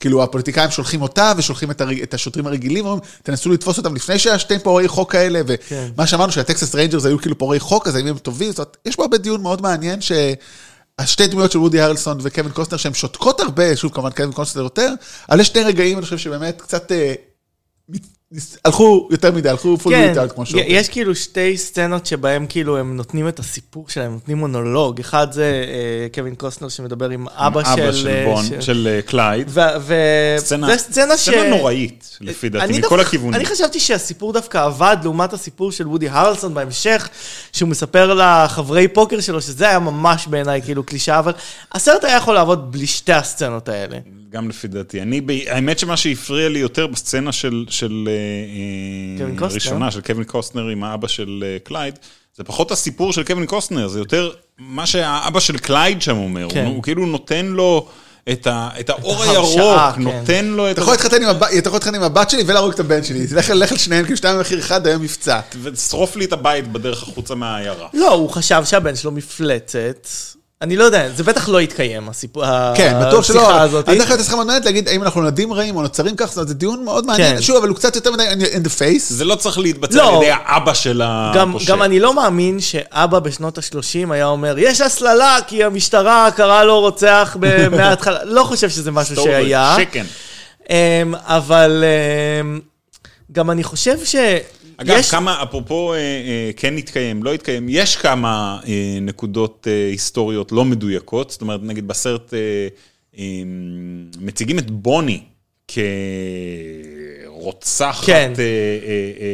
כאילו, 0.00 0.22
הפוליטיקאים 0.22 0.70
שולחים 0.70 1.02
אותה 1.02 1.32
ושולחים 1.36 1.70
את, 1.70 1.80
הר- 1.80 2.02
את 2.02 2.14
השוטרים 2.14 2.46
הרגילים, 2.46 2.86
אומרים, 2.86 3.00
תנסו 3.22 3.50
לתפוס 3.50 3.78
אותם 3.78 3.94
לפני 3.94 4.18
שהיה 4.18 4.38
שתי 4.38 4.58
פורעי 4.58 4.88
חוק 4.88 5.12
כאלה, 5.12 5.40
כן. 5.68 5.88
ומה 5.94 6.06
שאמרנו 6.06 6.32
שהטקסס 6.32 6.74
ריינג'רס 6.74 7.04
היו 7.04 7.18
כאילו 7.18 7.38
פורעי 7.38 7.60
חוק, 7.60 7.86
אז 7.86 7.96
האם 7.96 8.06
הם 8.06 8.18
טובים, 8.18 8.50
זאת 8.50 8.58
אומרת, 8.58 8.76
יש 8.84 8.96
פה 8.96 9.02
הרבה 9.02 9.18
דיון 9.18 9.42
מאוד 9.42 9.62
מעניין, 9.62 10.00
שהשתי 10.00 11.26
דמויות 11.26 11.52
של 11.52 11.58
וודי 11.58 11.80
הרלסון 11.80 12.18
וקווין 12.22 12.52
קוסטנר, 12.52 12.78
שהן 12.78 12.94
שותקות 12.94 13.40
הרבה, 13.40 13.76
שוב, 13.76 13.92
כמובן 13.92 14.10
קווין 14.10 14.32
קוסטנר 14.32 14.62
יותר, 14.62 14.92
אבל 15.30 15.40
יש 15.40 15.48
שני 15.48 15.62
רגעים, 15.62 15.98
אני 15.98 16.04
חושב 16.04 16.18
שבאמת 16.18 16.60
קצת, 16.62 16.92
אה, 16.92 17.14
הלכו 18.64 19.08
יותר 19.10 19.32
מדי, 19.32 19.48
הלכו 19.48 19.76
full 19.76 19.92
כן, 19.92 20.08
מיטל, 20.08 20.28
כמו 20.34 20.46
שאומרים. 20.46 20.68
יש 20.70 20.88
כאילו 20.88 21.14
שתי 21.14 21.56
סצנות 21.56 22.06
שבהם 22.06 22.46
כאילו 22.48 22.78
הם 22.78 22.96
נותנים 22.96 23.28
את 23.28 23.38
הסיפור 23.38 23.88
שלהם, 23.88 24.12
נותנים 24.12 24.36
מונולוג. 24.38 25.00
אחד 25.00 25.32
זה 25.32 25.64
אה, 25.68 26.06
קווין 26.14 26.34
קוסטנר 26.34 26.68
שמדבר 26.68 27.10
עם 27.10 27.26
אבא 27.28 27.62
של... 27.64 27.70
אבא 27.82 27.92
של 27.92 28.08
אה, 28.08 28.24
בונ, 28.26 28.44
של- 28.46 28.60
של 28.60 28.88
אה, 28.90 29.02
קלייד. 29.02 29.46
ו- 29.50 29.60
ו- 29.80 29.94
סצנה 30.38 30.66
זה 30.66 30.78
סצנה 30.78 31.16
ש... 31.16 31.20
סצנה 31.20 31.48
נוראית, 31.48 32.18
לפי 32.20 32.48
דעתי, 32.48 32.72
מכל 32.78 32.80
דווקא- 32.80 33.00
הכיוונים. 33.00 33.34
אני 33.34 33.44
חשבתי 33.46 33.80
שהסיפור 33.80 34.32
דווקא 34.32 34.58
עבד 34.64 34.96
לעומת 35.02 35.32
הסיפור 35.32 35.72
של 35.72 35.88
וודי 35.88 36.08
הרלסון 36.08 36.54
בהמשך, 36.54 37.08
שהוא 37.52 37.68
מספר 37.68 38.14
לחברי 38.14 38.88
פוקר 38.88 39.20
שלו, 39.20 39.40
שזה 39.40 39.68
היה 39.68 39.78
ממש 39.78 40.26
בעיניי 40.26 40.62
כאילו 40.62 40.82
קלישאה, 40.84 41.18
אבל 41.18 41.32
הסרט 41.72 42.04
היה 42.04 42.16
יכול 42.16 42.34
לעבוד 42.34 42.72
בלי 42.72 42.86
שתי 42.86 43.12
הסצנות 43.12 43.68
האלה. 43.68 43.98
גם 44.30 44.48
לפי 44.48 44.68
דעתי. 44.68 45.02
אני, 45.02 45.20
האמת 45.48 45.78
שמה 45.78 45.96
שהפריע 45.96 46.48
לי 46.48 46.58
יותר 46.58 46.86
בסצנה 46.86 47.32
של, 47.32 47.64
של 47.68 48.08
אה. 49.20 49.46
הראשונה, 49.46 49.90
של 49.90 50.00
קווין 50.00 50.24
קוסטנר 50.24 50.68
עם 50.68 50.84
האבא 50.84 51.08
של 51.08 51.44
אה, 51.46 51.56
קלייד, 51.64 51.98
זה 52.36 52.44
פחות 52.44 52.70
הסיפור 52.70 53.12
של 53.12 53.24
קווין 53.24 53.46
קוסטנר, 53.46 53.88
זה 53.88 53.98
יותר 53.98 54.30
מה 54.58 54.86
שהאבא 54.86 55.40
של 55.40 55.58
קלייד 55.58 56.02
שם 56.02 56.16
אומר. 56.16 56.46
כן. 56.50 56.64
הוא, 56.64 56.74
הוא 56.74 56.82
כאילו 56.82 57.06
נותן 57.06 57.46
לו 57.46 57.86
את, 58.32 58.46
ה, 58.46 58.68
את 58.80 58.90
האור 58.90 59.22
ההרשאה, 59.22 59.84
הירוק, 59.86 59.94
כן. 59.96 60.02
נותן 60.02 60.44
לו 60.44 60.66
את... 60.70 60.72
אתה 60.72 60.80
יכול 60.80 60.92
להתחתן 60.94 61.22
עם 61.22 61.28
הבת- 61.28 61.50
אתה 61.58 61.68
יכול 61.68 61.76
להתחתן 61.76 61.94
עם 61.94 62.02
הבת 62.02 62.30
שלי 62.30 62.42
ולהרוג 62.46 62.72
את 62.72 62.80
הבן 62.80 63.02
שלי, 63.04 63.26
לך 63.36 63.50
על 63.50 63.62
שניהם, 63.76 64.04
כאילו 64.04 64.16
שתיים 64.16 64.36
במחיר 64.36 64.58
אחד, 64.58 64.86
היום 64.86 65.02
מבצע. 65.02 65.40
ושרוף 65.62 66.16
לי 66.16 66.24
את 66.24 66.32
הבית 66.32 66.72
בדרך 66.72 67.02
החוצה 67.02 67.34
מהעיירה. 67.34 67.88
לא, 67.94 68.12
הוא 68.12 68.30
חשב 68.30 68.62
שהבן 68.64 68.96
שלו 68.96 69.10
מפלצת. 69.12 70.08
אני 70.62 70.76
לא 70.76 70.84
יודע, 70.84 71.08
זה 71.16 71.24
בטח 71.24 71.48
לא 71.48 71.60
יתקיים, 71.60 72.08
הסיפור, 72.08 72.44
כן, 72.74 73.00
בטוח 73.06 73.24
שלא. 73.24 73.40
השיחה 73.42 73.62
הזאת. 73.62 73.88
אני 73.88 73.98
דרך 73.98 74.10
אגב 74.10 74.20
צריכה 74.20 74.34
מאוד 74.36 74.46
מעניינת 74.46 74.66
להגיד 74.66 74.88
האם 74.88 75.02
אנחנו 75.02 75.20
נולדים 75.20 75.52
רעים 75.52 75.76
או 75.76 75.82
נוצרים 75.82 76.16
כך, 76.16 76.26
זאת 76.26 76.36
אומרת, 76.36 76.48
זה 76.48 76.54
דיון 76.54 76.84
מאוד 76.84 77.06
מעניין. 77.06 77.36
כן. 77.36 77.42
שוב, 77.42 77.56
אבל 77.56 77.68
הוא 77.68 77.76
קצת 77.76 77.96
יותר 77.96 78.12
מדי 78.12 78.22
in 78.52 78.66
the 78.66 78.68
face. 78.78 78.98
זה 79.08 79.24
לא 79.24 79.34
צריך 79.34 79.58
להתבצע 79.58 79.96
לא. 79.96 80.08
על 80.16 80.22
ידי 80.22 80.32
האבא 80.44 80.74
של 80.74 81.02
גם, 81.34 81.50
הפושע. 81.50 81.72
גם 81.72 81.82
אני 81.82 82.00
לא 82.00 82.14
מאמין 82.14 82.60
שאבא 82.60 83.18
בשנות 83.18 83.58
ה-30 83.58 84.12
היה 84.12 84.26
אומר, 84.26 84.54
יש 84.58 84.80
הסללה 84.80 85.38
כי 85.46 85.64
המשטרה 85.64 86.28
קראה 86.36 86.64
לו 86.64 86.80
רוצח 86.80 87.36
ב- 87.40 87.68
מההתחלה. 87.76 88.24
לא 88.24 88.42
חושב 88.44 88.70
שזה 88.70 88.90
משהו 88.90 89.16
שהיה. 89.16 89.76
שקן. 89.78 90.04
אמ, 90.70 90.74
אבל 91.14 91.84
אמ, 92.40 92.60
גם 93.32 93.50
אני 93.50 93.64
חושב 93.64 94.04
ש... 94.04 94.16
אגב, 94.78 94.96
יש- 94.98 95.10
כמה, 95.10 95.42
אפרופו 95.42 95.92
אה, 95.94 95.98
אה, 95.98 96.50
כן 96.56 96.76
התקיים, 96.76 97.22
לא 97.22 97.34
התקיים, 97.34 97.66
יש 97.68 97.96
כמה 97.96 98.58
אה, 98.68 98.72
נקודות 99.02 99.66
אה, 99.70 99.88
היסטוריות 99.90 100.52
לא 100.52 100.64
מדויקות, 100.64 101.30
זאת 101.30 101.40
אומרת, 101.40 101.60
נגיד 101.62 101.88
בסרט 101.88 102.34
אה, 102.34 102.38
אה, 103.18 103.24
מציגים 104.20 104.58
את 104.58 104.70
בוני 104.70 105.20
כרוצחת 107.28 108.04
כן. 108.06 108.32
אה, 108.38 108.42
אה, 108.42 108.48
אה, 109.20 109.26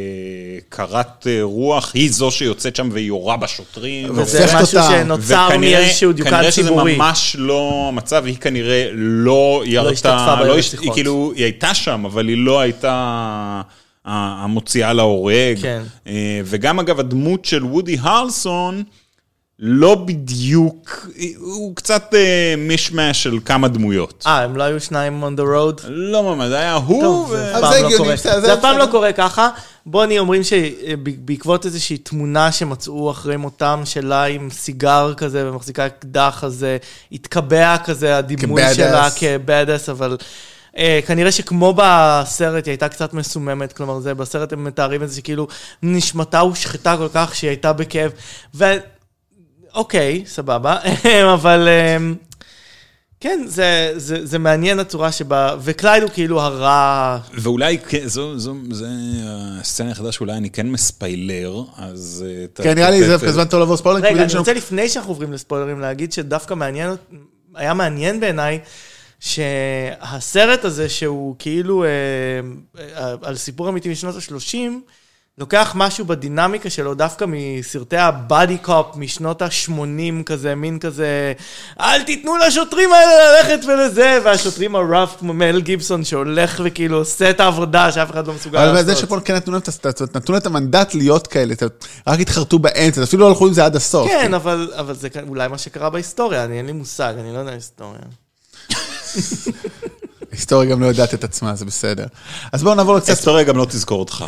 קרת 0.69 1.27
אה, 1.27 1.39
רוח, 1.43 1.91
היא 1.95 2.11
זו 2.13 2.31
שיוצאת 2.31 2.77
שם 2.77 2.89
ויורה 2.93 3.37
בשוטרים. 3.37 4.09
וזה 4.19 4.45
משהו 4.45 4.79
אותה. 4.79 4.89
שנוצר 4.91 5.49
מאיזשהו 5.59 6.13
דיוקן 6.13 6.31
כנראה 6.31 6.53
שזה 6.53 6.63
ציבורי. 6.69 6.97
ממש 6.97 7.37
לא 7.39 7.85
המצב, 7.89 8.25
היא 8.27 8.37
כנראה 8.37 8.89
לא 8.93 9.63
ירתה, 9.67 9.91
השתתפה 9.91 10.41
לא 10.45 10.55
ברציחות. 10.55 10.59
הש- 10.79 10.85
היא 10.85 10.93
כאילו, 10.93 11.33
היא 11.37 11.45
הייתה 11.45 11.75
שם, 11.75 12.05
אבל 12.05 12.29
היא 12.29 12.37
לא 12.37 12.61
הייתה 12.61 13.63
המוציאה 14.05 14.93
להורג. 14.93 15.59
כן. 15.63 15.83
אה, 16.07 16.41
וגם 16.45 16.79
אגב, 16.79 17.01
הדמות 17.01 17.45
של 17.45 17.65
וודי 17.65 17.97
הרלסון, 18.01 18.83
לא 19.65 19.95
בדיוק, 19.95 21.07
הוא 21.39 21.77
קצת 21.77 22.15
אה, 22.15 22.55
מישמש 22.59 23.23
של 23.23 23.39
כמה 23.45 23.69
דמויות. 23.69 24.25
אה, 24.27 24.43
הם 24.43 24.57
לא 24.57 24.63
היו 24.63 24.81
שניים 24.81 25.25
on 25.25 25.41
the 25.41 25.43
road? 25.43 25.87
לא 25.89 26.23
ממש, 26.23 26.49
זה 26.49 26.59
היה 26.59 26.75
הוא, 26.75 27.03
טוב, 27.03 27.31
ו- 27.31 27.37
זה 27.37 27.59
אבל 27.59 27.65
אף 27.65 27.73
זה 27.75 27.81
פעם 27.81 27.91
לא 27.91 27.97
קורה. 27.97 28.17
זה 28.17 28.41
זה 28.41 28.55
אף 28.55 28.61
פעם 28.61 28.75
בסדר. 28.75 28.87
לא 28.87 28.91
קורה 28.91 29.13
ככה. 29.13 29.49
בוני 29.87 30.19
אומרים 30.19 30.43
שבעקבות 30.43 31.67
איזושהי 31.67 31.99
תמונה 31.99 32.53
שמצאו 32.53 33.11
אחרי 33.11 33.37
מותם 33.37 33.83
שלה 33.85 34.25
עם 34.25 34.51
סיגר 34.51 35.15
כזה 35.17 35.49
ומחזיקה 35.49 35.87
אקדח, 35.87 36.45
אז 36.45 36.65
אה, 36.65 36.77
התקבע 37.13 37.77
כזה 37.85 38.17
הדימוי. 38.19 38.63
שלה 38.75 39.09
כבאדס, 39.11 39.89
אבל... 39.89 40.17
אה, 40.79 41.01
כנראה 41.07 41.33
שכמו 41.33 41.75
בסרט 41.77 42.67
היא 42.67 42.73
הייתה 42.73 42.89
קצת 42.89 43.15
מסוממת, 43.15 43.73
כלומר 43.73 44.01
זה 44.01 44.15
בסרט 44.15 44.53
הם 44.53 44.65
מתארים 44.65 45.03
את 45.03 45.11
זה 45.11 45.17
שכאילו 45.17 45.49
נשמתה 45.83 46.41
הושחתה 46.41 46.97
כל 46.97 47.09
כך 47.15 47.35
שהיא 47.35 47.49
הייתה 47.49 47.73
בכאב. 47.73 48.13
ו... 48.55 48.65
אוקיי, 49.75 50.23
סבבה, 50.27 50.77
אבל 51.35 51.69
אמ, 51.69 52.15
כן, 53.21 53.45
זה, 53.47 53.93
זה, 53.97 54.27
זה 54.27 54.39
מעניין 54.39 54.79
הצורה 54.79 55.13
שבה, 55.13 55.57
וקלייד 55.61 56.03
הוא 56.03 56.11
כאילו 56.11 56.41
הרע, 56.41 57.19
ואולי, 57.35 57.79
כן, 57.79 58.07
זו, 58.07 58.39
זו, 58.39 58.55
זה 58.71 58.87
הסצנה 59.61 59.89
היחידה 59.89 60.13
שאולי 60.13 60.33
אני 60.33 60.51
כן 60.51 60.71
מספיילר, 60.71 61.63
אז... 61.77 62.25
אה, 62.29 62.65
כן, 62.65 62.75
נראה 62.75 62.91
לי 62.91 63.05
זה 63.05 63.13
דווקא 63.13 63.31
זמן 63.31 63.45
טוב 63.45 63.61
לבוא 63.61 63.77
ספוילרים. 63.77 64.05
כי 64.05 64.15
רגע, 64.15 64.25
אני 64.25 64.39
רוצה 64.39 64.53
לפני 64.53 64.89
שאנחנו 64.89 65.11
עוברים 65.11 65.33
לספוילרים 65.33 65.81
להגיד 65.81 66.13
שדווקא 66.13 66.55
מעניין, 66.55 66.91
היה 67.55 67.75
מעניין 67.75 68.21
בעיניי, 68.21 68.59
שהסרט 69.23 70.65
הזה 70.65 70.89
שהוא 70.89 71.37
כאילו 71.39 71.85
אה, 71.85 71.89
אה, 72.79 73.15
על 73.23 73.37
סיפור 73.37 73.69
אמיתי 73.69 73.89
משנות 73.89 74.15
ה-30, 74.15 74.57
לוקח 75.39 75.73
משהו 75.77 76.05
בדינמיקה 76.05 76.71
שלו 76.71 76.95
דווקא 76.95 77.25
מסרטי 77.29 77.97
הבאדי 77.97 78.59
קופ 78.59 78.97
משנות 78.97 79.43
ה-80 79.43 80.23
כזה, 80.27 80.55
מין 80.55 80.79
כזה, 80.79 81.33
אל 81.81 82.03
תיתנו 82.03 82.37
לשוטרים 82.37 82.93
האלה 82.93 83.13
ללכת 83.33 83.65
ולזה, 83.65 84.19
והשוטרים 84.25 84.77
הרף 84.77 85.17
כמו 85.19 85.33
מל 85.33 85.61
גיבסון 85.61 86.05
שהולך 86.05 86.61
וכאילו 86.65 86.97
עושה 86.99 87.31
את 87.31 87.41
העבודה 87.41 87.93
שאף 87.93 88.11
אחד 88.11 88.27
לא 88.27 88.35
מסוגל 88.35 88.59
אבל 88.59 88.73
לעשות. 88.73 88.87
זה 88.87 88.97
שפה 88.97 89.21
כן 89.21 89.35
נתנו 89.35 89.53
להם 89.53 89.63
נתנו 90.15 90.33
להם 90.33 90.41
את 90.41 90.47
המנדט 90.47 90.95
להיות 90.95 91.27
כאלה, 91.27 91.55
רק 92.07 92.21
התחרטו 92.21 92.59
באמצע, 92.59 93.03
אפילו 93.03 93.23
לא 93.23 93.29
הלכו 93.29 93.47
עם 93.47 93.53
זה 93.53 93.65
עד 93.65 93.77
הסוף. 93.77 94.09
כן, 94.09 94.35
אבל, 94.35 94.73
אבל 94.77 94.95
זה 94.95 95.09
אולי 95.29 95.49
מה 95.49 95.59
שקרה 95.59 95.91
בהיסטוריה, 95.91 96.45
אני 96.45 96.59
אין 96.59 96.67
לי 96.67 96.73
מושג, 96.73 97.15
אני 97.19 97.33
לא 97.35 97.39
יודע 97.39 97.53
היסטוריה. 97.53 98.01
ההיסטוריה 100.33 100.71
גם 100.71 100.81
לא 100.81 100.87
יודעת 100.87 101.15
את 101.15 101.25
עצמה, 101.25 101.55
זה 101.55 101.65
בסדר. 101.65 102.07
אז 102.53 102.63
בואו 102.63 102.75
נעבור 102.75 102.99
קצת 102.99 103.09
ההיסטוריה 103.09 103.45
גם 103.45 103.57
לא 103.57 103.65
תזכור 103.65 104.01
אותך. 104.01 104.25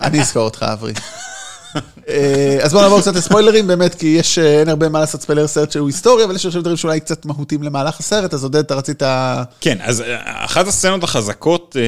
אני 0.00 0.20
אזכור 0.20 0.42
אותך, 0.42 0.62
אברי. 0.72 0.92
אה, 2.08 2.58
אז 2.62 2.72
בואו 2.72 2.82
נעבור 2.82 3.00
קצת 3.00 3.14
לספוילרים, 3.14 3.66
באמת, 3.66 3.94
כי 3.94 4.06
יש, 4.06 4.38
אה, 4.38 4.60
אין 4.60 4.68
הרבה 4.68 4.88
מה 4.88 5.00
לעשות 5.00 5.20
ספיילר 5.20 5.46
סרט 5.46 5.72
שהוא 5.72 5.86
היסטוריה, 5.88 6.24
אבל 6.24 6.34
יש 6.34 6.46
עכשיו 6.46 6.62
דברים 6.62 6.76
שאולי 6.76 7.00
קצת 7.00 7.26
מהותיים 7.26 7.62
למהלך 7.62 8.00
הסרט, 8.00 8.34
אז 8.34 8.42
עודד, 8.42 8.58
אתה 8.58 8.74
רצית... 8.74 9.02
כן, 9.60 9.78
אז 9.82 10.00
אה, 10.00 10.44
אחת 10.44 10.66
הסצנות 10.66 11.04
החזקות 11.04 11.76
אה, 11.78 11.82
אה, 11.82 11.86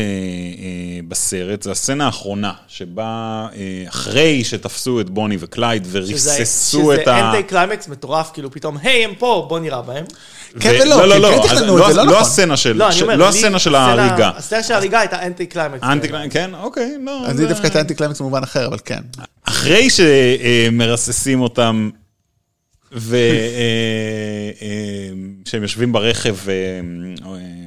בסרט 1.09 1.62
זה 1.62 1.70
הסצנה 1.70 2.07
האחרונה, 2.07 2.53
שבה 2.68 3.47
אה, 3.57 3.84
אחרי 3.88 4.44
שתפסו 4.44 5.01
את 5.01 5.11
בוני 5.11 5.36
וקלייד 5.40 5.86
וריססו 5.90 6.92
את 6.92 6.99
ה... 6.99 7.03
שזה 7.03 7.20
אנטי 7.20 7.42
קליימקס 7.42 7.88
מטורף, 7.88 8.30
כאילו 8.32 8.51
פתאום, 8.51 8.76
היי, 8.82 9.05
הם 9.05 9.12
פה, 9.18 9.47
בוא 9.49 9.59
נירה 9.59 9.82
בהם. 9.82 10.05
כן 10.61 10.70
ולא, 10.82 10.96
לא, 10.96 11.07
לא, 11.09 11.18
לא, 11.18 11.28
כן 11.28 11.40
אז 11.42 11.59
תכננו 11.59 11.78
את 11.78 11.86
זה, 11.86 11.96
לא 11.96 12.02
לא 12.02 12.11
נכון. 12.12 12.22
הסצנה 12.22 12.57
של 12.57 12.76
לא, 12.76 12.92
של- 12.92 13.14
לא 13.14 13.28
הסצנה 13.28 13.59
של 13.59 13.74
ההריגה. 13.74 14.30
הסצנה 14.36 14.62
של 14.62 14.72
ההריגה 14.74 15.00
הייתה 15.00 15.26
אנטי 15.26 15.46
קליימקס. 15.46 15.82
האנטי 15.82 16.09
כן, 16.30 16.50
אוקיי, 16.54 16.94
לא. 17.04 17.26
אז 17.26 17.40
היא 17.40 17.48
דווקא 17.48 17.66
את 17.66 17.76
האנטי 17.76 17.94
קליימקס 17.94 18.20
במובן 18.20 18.42
אחר, 18.42 18.66
אבל 18.66 18.78
כן. 18.84 19.00
אחרי 19.44 19.88
שמרססים 19.90 21.40
אותם, 21.40 21.90
ושהם 25.46 25.62
יושבים 25.62 25.92
ברכב, 25.92 26.36
אה, 26.48 26.54
אה, 26.54 27.66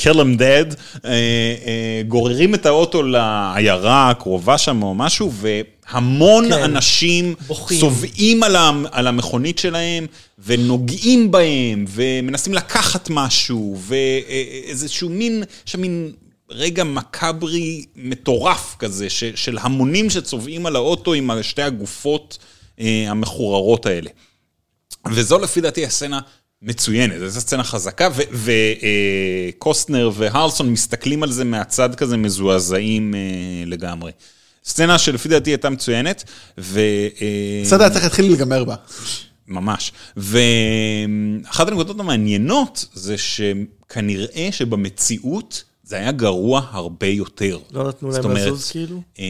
kill 0.00 0.14
them 0.14 0.38
dead, 0.38 0.74
אה, 1.04 1.10
אה, 1.10 2.02
גוררים 2.08 2.54
את 2.54 2.66
האוטו 2.66 3.02
לעיירה 3.02 4.10
הקרובה 4.10 4.58
שם 4.58 4.82
או 4.82 4.94
משהו, 4.94 5.32
והמון 5.32 6.48
כן. 6.48 6.62
אנשים. 6.62 7.34
צובעים 7.80 8.42
על 8.42 8.56
על 8.92 9.06
המכונית 9.06 9.58
שלהם, 9.58 10.06
ונוגעים 10.38 11.30
בהם, 11.30 11.84
ומנסים 11.88 12.54
לקחת 12.54 13.10
משהו, 13.10 13.78
ואיזשהו 13.78 15.08
מין, 15.08 15.42
יש 15.66 15.76
מין... 15.76 16.12
רגע 16.52 16.84
מקאברי 16.84 17.84
מטורף 17.96 18.76
כזה, 18.78 19.10
ש, 19.10 19.24
של 19.24 19.58
המונים 19.60 20.10
שצובעים 20.10 20.66
על 20.66 20.76
האוטו 20.76 21.12
עם 21.12 21.30
שתי 21.42 21.62
הגופות 21.62 22.38
אה, 22.80 23.04
המחוררות 23.08 23.86
האלה. 23.86 24.10
וזו 25.12 25.38
לפי 25.38 25.60
דעתי 25.60 25.84
הסצנה 25.84 26.20
מצוינת, 26.62 27.14
זו 27.28 27.40
סצנה 27.40 27.64
חזקה, 27.64 28.08
וקוסטנר 29.52 30.10
והרלסון 30.14 30.70
מסתכלים 30.70 31.22
על 31.22 31.32
זה 31.32 31.44
מהצד 31.44 31.94
כזה 31.94 32.16
מזועזעים 32.16 33.14
אה, 33.14 33.20
לגמרי. 33.66 34.12
סצנה 34.64 34.98
שלפי 34.98 35.28
דעתי 35.28 35.50
הייתה 35.50 35.70
מצוינת, 35.70 36.24
ו... 36.58 36.80
אה, 37.20 37.62
בסדר, 37.64 37.88
צריך 37.88 38.04
להתחיל 38.04 38.26
להיגמר 38.26 38.64
בה. 38.64 38.74
ממש. 39.48 39.92
ואחת 40.16 41.68
הנקודות 41.68 42.00
המעניינות 42.00 42.84
זה 42.92 43.16
שכנראה 43.18 44.48
שבמציאות 44.52 45.64
זה 45.82 45.96
היה 45.96 46.12
גרוע 46.12 46.62
הרבה 46.70 47.06
יותר. 47.06 47.58
לא 47.72 47.88
נתנו 47.88 48.10
להם 48.10 48.30
לזוז 48.30 48.70
כאילו? 48.70 49.02
אה, 49.18 49.24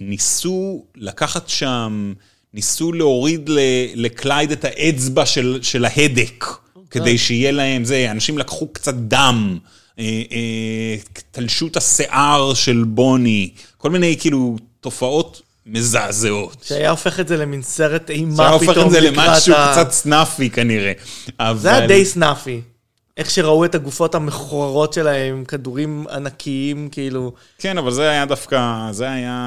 ניסו 0.00 0.84
לקחת 0.96 1.48
שם, 1.48 2.12
ניסו 2.54 2.92
להוריד 2.92 3.50
לקלייד 3.94 4.52
את 4.52 4.64
האצבע 4.64 5.26
של, 5.26 5.58
של 5.62 5.84
ההדק, 5.84 6.44
כדי 6.90 7.18
שיהיה 7.18 7.50
להם 7.50 7.84
זה, 7.84 8.06
אנשים 8.10 8.38
לקחו 8.38 8.68
קצת 8.72 8.94
דם. 8.94 9.58
אה, 9.98 10.04
אה, 10.32 10.96
תלשו 11.30 11.66
את 11.66 11.76
השיער 11.76 12.54
של 12.54 12.84
בוני, 12.86 13.50
כל 13.78 13.90
מיני 13.90 14.16
כאילו 14.20 14.56
תופעות 14.80 15.42
מזעזעות. 15.66 16.64
שהיה 16.68 16.90
הופך 16.90 17.20
את 17.20 17.28
זה 17.28 17.36
למין 17.36 17.62
סרט 17.62 18.10
אימה 18.10 18.34
זה 18.36 18.42
היה 18.48 18.58
פתאום 18.58 18.68
הופך 18.76 18.86
את 18.86 18.90
זה 18.90 19.00
לקראת 19.00 19.26
למשהו 19.28 19.54
ה- 19.54 19.72
קצת 19.72 19.92
סנאפי 19.92 20.50
כנראה. 20.50 20.92
זה 21.56 21.74
היה 21.76 21.86
די 21.86 22.04
סנאפי. 22.04 22.60
איך 23.20 23.30
שראו 23.30 23.64
את 23.64 23.74
הגופות 23.74 24.14
המכוערות 24.14 24.92
שלהם 24.92 25.44
כדורים 25.44 26.06
ענקיים, 26.12 26.88
כאילו, 26.92 27.32
כן, 27.58 27.78
אבל 27.78 27.90
זה 27.92 28.10
היה 28.10 28.26
דווקא, 28.26 28.58
זה 28.92 29.10
היה, 29.10 29.38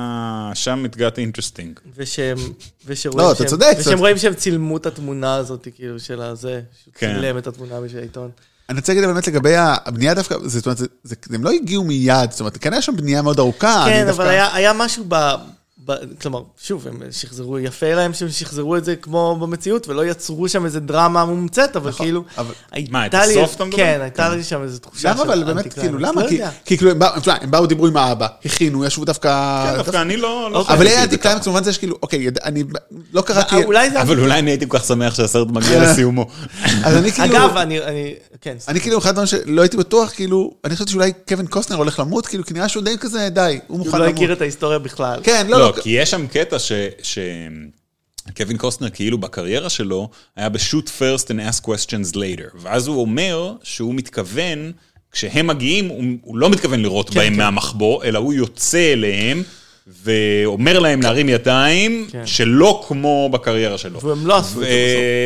שם 0.54 0.86
it 0.86 0.96
got 0.96 1.00
interesting. 1.16 1.80
ושהם, 1.96 2.38
ושרואים 2.86 3.20
לא, 3.20 3.32
אתה 3.32 3.38
שהם, 3.38 3.48
צודק, 3.48 3.76
ושהם. 3.80 4.00
רואים 4.00 4.18
שהם 4.18 4.34
צילמו 4.34 4.78
את 4.78 4.86
התמונה 4.86 5.36
הזאת, 5.36 5.68
כאילו, 5.76 6.00
של 6.00 6.22
הזה, 6.22 6.62
שהוא 6.84 6.94
כן. 6.94 7.14
צילם 7.16 7.38
את 7.38 7.48
התמונה 7.48 7.82
בשביל 7.82 8.00
העיתון. 8.02 8.30
אני 8.70 8.80
רוצה 8.80 8.94
להגיד 8.94 9.10
באמת 9.10 9.28
לגבי 9.28 9.54
הבנייה 9.58 10.14
דווקא, 10.14 10.36
זאת 10.46 10.66
אומרת, 10.66 10.78
זה- 10.78 10.86
זה- 11.04 11.16
הם 11.34 11.44
לא 11.44 11.50
הגיעו 11.52 11.84
מיד, 11.84 12.32
זאת 12.32 12.40
אומרת, 12.40 12.58
כן 12.58 12.74
היה 12.74 12.82
שם 12.82 12.96
בנייה 12.98 13.22
מאוד 13.22 13.40
ארוכה. 13.40 13.86
כן, 13.90 14.06
דווקא- 14.08 14.22
אבל 14.22 14.30
היה, 14.32 14.56
היה 14.56 14.74
משהו 14.74 15.06
ב... 15.08 15.16
ב... 15.86 15.92
כלומר, 16.22 16.42
שוב, 16.64 16.88
הם 16.88 17.02
שחזרו, 17.12 17.60
יפה 17.60 17.94
להם 17.94 18.14
שהם 18.14 18.30
שחזרו 18.30 18.78
את 18.78 18.86
זה 18.86 18.96
כמו 18.96 19.38
במציאות, 19.42 19.88
ולא 19.88 20.06
יצרו 20.06 20.50
שם 20.50 20.66
איזה 20.66 20.80
דרמה 20.80 21.26
מומצאת, 21.26 21.76
אבל 21.76 21.90
נכון, 21.90 22.06
כאילו... 22.06 22.24
אבל- 22.38 22.54
הייתה 22.72 22.92
מה, 22.92 23.06
את 23.06 23.14
לי- 23.14 23.20
הסוף 23.42 23.56
אתה 23.56 23.66
מדבר? 23.66 23.78
כן, 23.78 24.00
הייתה 24.02 24.30
לי 24.30 24.44
שם 24.44 24.62
איזו 24.64 24.80
תחושה 24.80 25.12
למה 25.12 25.24
אבל 25.24 25.44
באמת. 25.44 25.74
כאילו, 25.74 25.98
למה? 26.00 26.22
לא 26.24 26.28
כי 26.28 26.34
יודע. 26.36 26.50
כי 26.66 26.78
כאילו, 26.78 26.92
הם 26.92 27.00
באו- 27.00 27.20
תשמע, 27.20 27.36
הם 27.42 27.52
באו, 27.52 27.66
דיברו 27.66 27.88
עם 27.88 27.98
האבא, 27.98 28.28
הכינו, 28.46 28.86
ישבו 28.86 29.06
דווקא... 29.06 29.64
כן, 29.72 29.78
דווקא 29.78 29.98
אני 30.02 30.18
לא... 30.18 30.50
לא 30.52 30.58
אוקיי. 30.58 30.76
אבל 30.76 30.88
היה 30.88 31.04
אנטי 31.04 31.18
קליימקס. 31.18 31.46
במובן 31.48 31.64
זה 31.64 31.74
שכאילו, 31.74 31.96
אוקיי, 32.04 32.20
יד- 32.20 32.40
אני 32.44 32.64
לא 33.14 33.22
קראתי... 33.22 33.56
אה. 33.56 34.02
אבל 34.02 34.20
אולי 34.20 34.40
אני 34.40 34.52
הייתי 34.52 34.66
כל 34.70 34.78
כך 34.80 34.86
שמח 34.86 35.16
שהסרט 35.16 35.48
מגיע 35.48 35.80
לסיומו. 35.84 36.28
אז 36.84 36.98
אני 36.98 37.12
כאילו... 37.12 37.38
אגב, 37.38 37.58
אני... 37.58 37.80
כן, 38.42 38.56
אני 38.68 38.80
כאילו, 38.80 38.98
אחד 39.00 39.10
הדברים 39.10 39.28
שלא 39.28 39.62
הייתי 39.62 39.78
בטוח, 39.78 40.10
כאילו, 40.16 40.52
אני 40.66 40.76
חשבתי 40.76 40.92
שאולי 40.92 41.12
קווין 41.28 41.48
קוסטנר 41.48 41.78
הולך 41.78 42.00
למות, 42.00 42.28
כאילו, 42.28 42.46
כי 42.46 42.54
נראה 42.54 42.70
שהוא 42.70 42.84
די 42.84 42.98
כזה, 43.00 43.30
די, 43.30 43.60
הוא 43.68 43.78
הוא 43.78 43.86
מוכן 43.86 43.98
לא 43.98 44.06
למות. 44.06 44.16
הכיר 44.18 44.34
את 44.34 44.42
ההיסטוריה 44.42 44.80
בכלל. 44.80 45.20
כן, 45.24 45.46
לא, 45.50 45.73
לא, 45.78 45.82
כי 45.82 45.90
יש 45.90 46.12
שם 46.12 46.28
קטע 46.28 46.60
ש... 46.60 46.72
ש... 47.04 47.20
קווין 48.38 48.58
קוסטנר 48.58 48.90
כאילו 48.90 49.18
בקריירה 49.18 49.70
שלו 49.70 50.10
היה 50.36 50.50
ב-shoot 50.50 50.88
first 51.00 51.26
and 51.28 51.52
ask 51.52 51.66
questions 51.66 52.16
later. 52.16 52.58
ואז 52.62 52.88
הוא 52.88 53.02
אומר 53.02 53.54
שהוא 53.64 53.96
מתכוון, 53.96 54.72
כשהם 55.12 55.48
מגיעים, 55.48 55.88
הוא, 55.88 56.04
הוא 56.22 56.38
לא 56.38 56.50
מתכוון 56.50 56.80
לירות 56.80 57.10
כן, 57.10 57.16
בהם 57.16 57.34
כן. 57.34 57.40
מהמחבוא, 57.40 58.04
אלא 58.04 58.20
הוא 58.20 58.34
יוצא 58.34 58.94
אליהם 58.94 59.44
ואומר 60.04 60.80
להם 60.80 61.02
להרים 61.02 61.30
ידיים, 61.30 62.08
כן. 62.12 62.28
שלא 62.28 62.84
כמו 62.88 63.30
בקריירה 63.30 63.78
שלו. 63.78 64.02
והם 64.02 64.28
לא 64.28 64.38
עשו 64.38 64.62
את 64.62 64.66
זה 64.66 64.68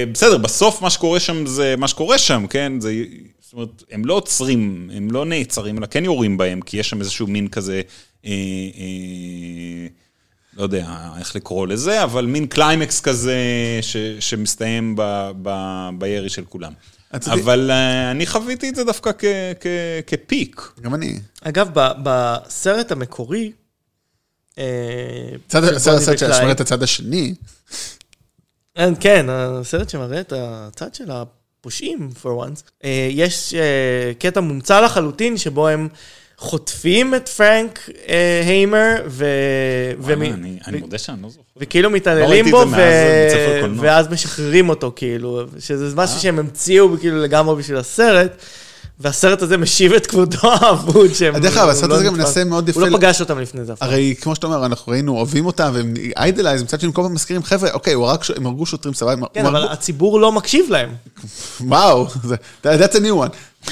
ו- 0.08 0.14
בסדר, 0.14 0.38
בסוף 0.38 0.82
מה 0.82 0.90
שקורה 0.90 1.20
שם 1.20 1.46
זה 1.46 1.76
מה 1.78 1.88
שקורה 1.88 2.18
שם, 2.18 2.46
כן? 2.50 2.74
זה... 2.80 3.04
זאת 3.42 3.54
אומרת, 3.54 3.84
הם 3.92 4.06
לא 4.06 4.14
עוצרים, 4.14 4.90
הם 4.94 5.12
לא 5.12 5.26
נעצרים, 5.26 5.78
אלא 5.78 5.86
כן 5.86 6.06
יורים 6.06 6.38
בהם, 6.38 6.62
כי 6.62 6.78
יש 6.78 6.90
שם 6.90 7.00
איזשהו 7.00 7.28
מין 7.28 7.48
כזה, 7.48 7.82
אה, 8.26 8.32
אה, 8.78 9.88
לא 10.58 10.64
יודע 10.64 10.88
איך 11.20 11.36
לקרוא 11.36 11.68
לזה, 11.68 12.04
אבל 12.04 12.26
מין 12.26 12.48
קליימקס 12.48 13.02
כזה 13.02 13.36
ש, 13.82 13.98
שמסתיים 14.20 14.96
ב, 14.98 15.32
ב, 15.42 15.50
בירי 15.98 16.30
של 16.30 16.46
כולם. 16.46 16.74
רציתי- 17.14 17.42
אבל 17.42 17.72
אה, 17.72 18.12
אני 18.12 18.26
חוויתי 18.28 18.70
את 18.70 18.76
זה 18.76 18.84
דווקא 18.84 19.12
כ, 19.18 19.24
כ, 19.60 19.68
כפיק. 20.08 20.62
גם 20.82 20.94
אני. 20.96 21.20
אגב, 21.42 21.70
ב- 21.74 21.92
בסרט 22.04 22.92
המקורי, 22.92 23.52
אה, 24.58 24.64
צד- 25.48 25.64
הסרט 25.64 25.96
הסרט 25.98 26.18
שמראה 26.20 26.52
את 26.52 26.60
הצד 26.62 26.84
השני, 26.84 27.34
אה, 28.78 28.90
כן, 29.00 29.26
הסרט 29.30 29.90
שמראה 29.90 30.20
את 30.20 30.34
הצד 30.36 30.96
של 30.96 31.12
הפושעים, 31.12 32.10
for 32.24 32.46
once. 32.46 32.88
יש 33.12 33.54
קטע 34.20 34.42
מומצא 34.42 34.80
לחלוטין 34.82 35.38
שבו 35.38 35.68
הם 35.68 35.88
חוטפים 36.38 37.16
את 37.16 37.30
פרנק 37.30 37.90
אה, 38.10 38.42
היימר, 38.46 38.96
ו... 39.08 39.26
וואלה, 40.00 40.16
ומ- 40.16 40.34
אני, 40.34 40.58
אני 40.68 40.80
מודה 40.80 40.98
שאני 40.98 41.22
לא 41.22 41.30
זוכר. 41.30 41.42
וכאילו 41.58 41.90
לא 41.90 41.96
מתעללים 41.96 42.46
את 42.48 42.52
בו, 42.52 42.64
קולנוע. 43.62 43.86
ואז 43.86 44.08
משחררים 44.08 44.70
אותו, 44.70 44.92
כאילו, 44.96 45.44
שזה 45.60 45.96
משהו 45.96 46.16
אה. 46.16 46.22
שהם 46.22 46.40
המציאו 46.40 46.98
כאילו 47.00 47.22
לגמרי 47.22 47.56
בשביל 47.56 47.78
הסרט, 47.78 48.32
והסרט 49.00 49.42
הזה 49.42 49.58
משיב 49.58 49.94
את 49.94 50.08
כבודו 50.08 50.38
האבוד 50.62 51.14
שהם... 51.14 51.38
דרך 51.38 51.58
אגב, 51.58 51.64
הוא 51.64 51.72
הסרט 51.72 51.90
לא 51.90 51.96
הזה 51.96 52.06
גם. 52.06 52.14
מנסה 52.14 52.44
מאוד 52.44 52.70
יפה... 52.70 52.80
הוא 52.80 52.88
לא 52.90 52.98
פגש 52.98 53.22
אותם 53.22 53.40
לפני 53.40 53.66
זה. 53.66 53.74
הרי 53.82 54.16
כמו 54.22 54.36
שאתה 54.36 54.48
אומר, 54.48 54.66
אנחנו 54.66 54.92
ראינו, 54.92 55.18
אוהבים 55.18 55.46
אותם, 55.46 55.72
והם 55.74 55.94
איידלייז, 56.18 56.64
מצד 56.64 56.80
שני 56.80 56.90
כל 56.94 57.02
פעם 57.02 57.14
מזכירים, 57.14 57.44
חבר'ה, 57.44 57.72
אוקיי, 57.72 57.94
הם 58.36 58.46
הרגו 58.46 58.66
שוטרים 58.66 58.94
סבבה, 58.94 59.28
כן, 59.34 59.46
אבל 59.46 59.68
הציבור 59.68 60.20
לא 60.20 60.32
מקשיב 60.32 60.66
להם. 60.70 60.90
וואו, 61.62 62.08
that's 62.64 62.96
a 62.96 63.00
new 63.00 63.26
one. 63.26 63.70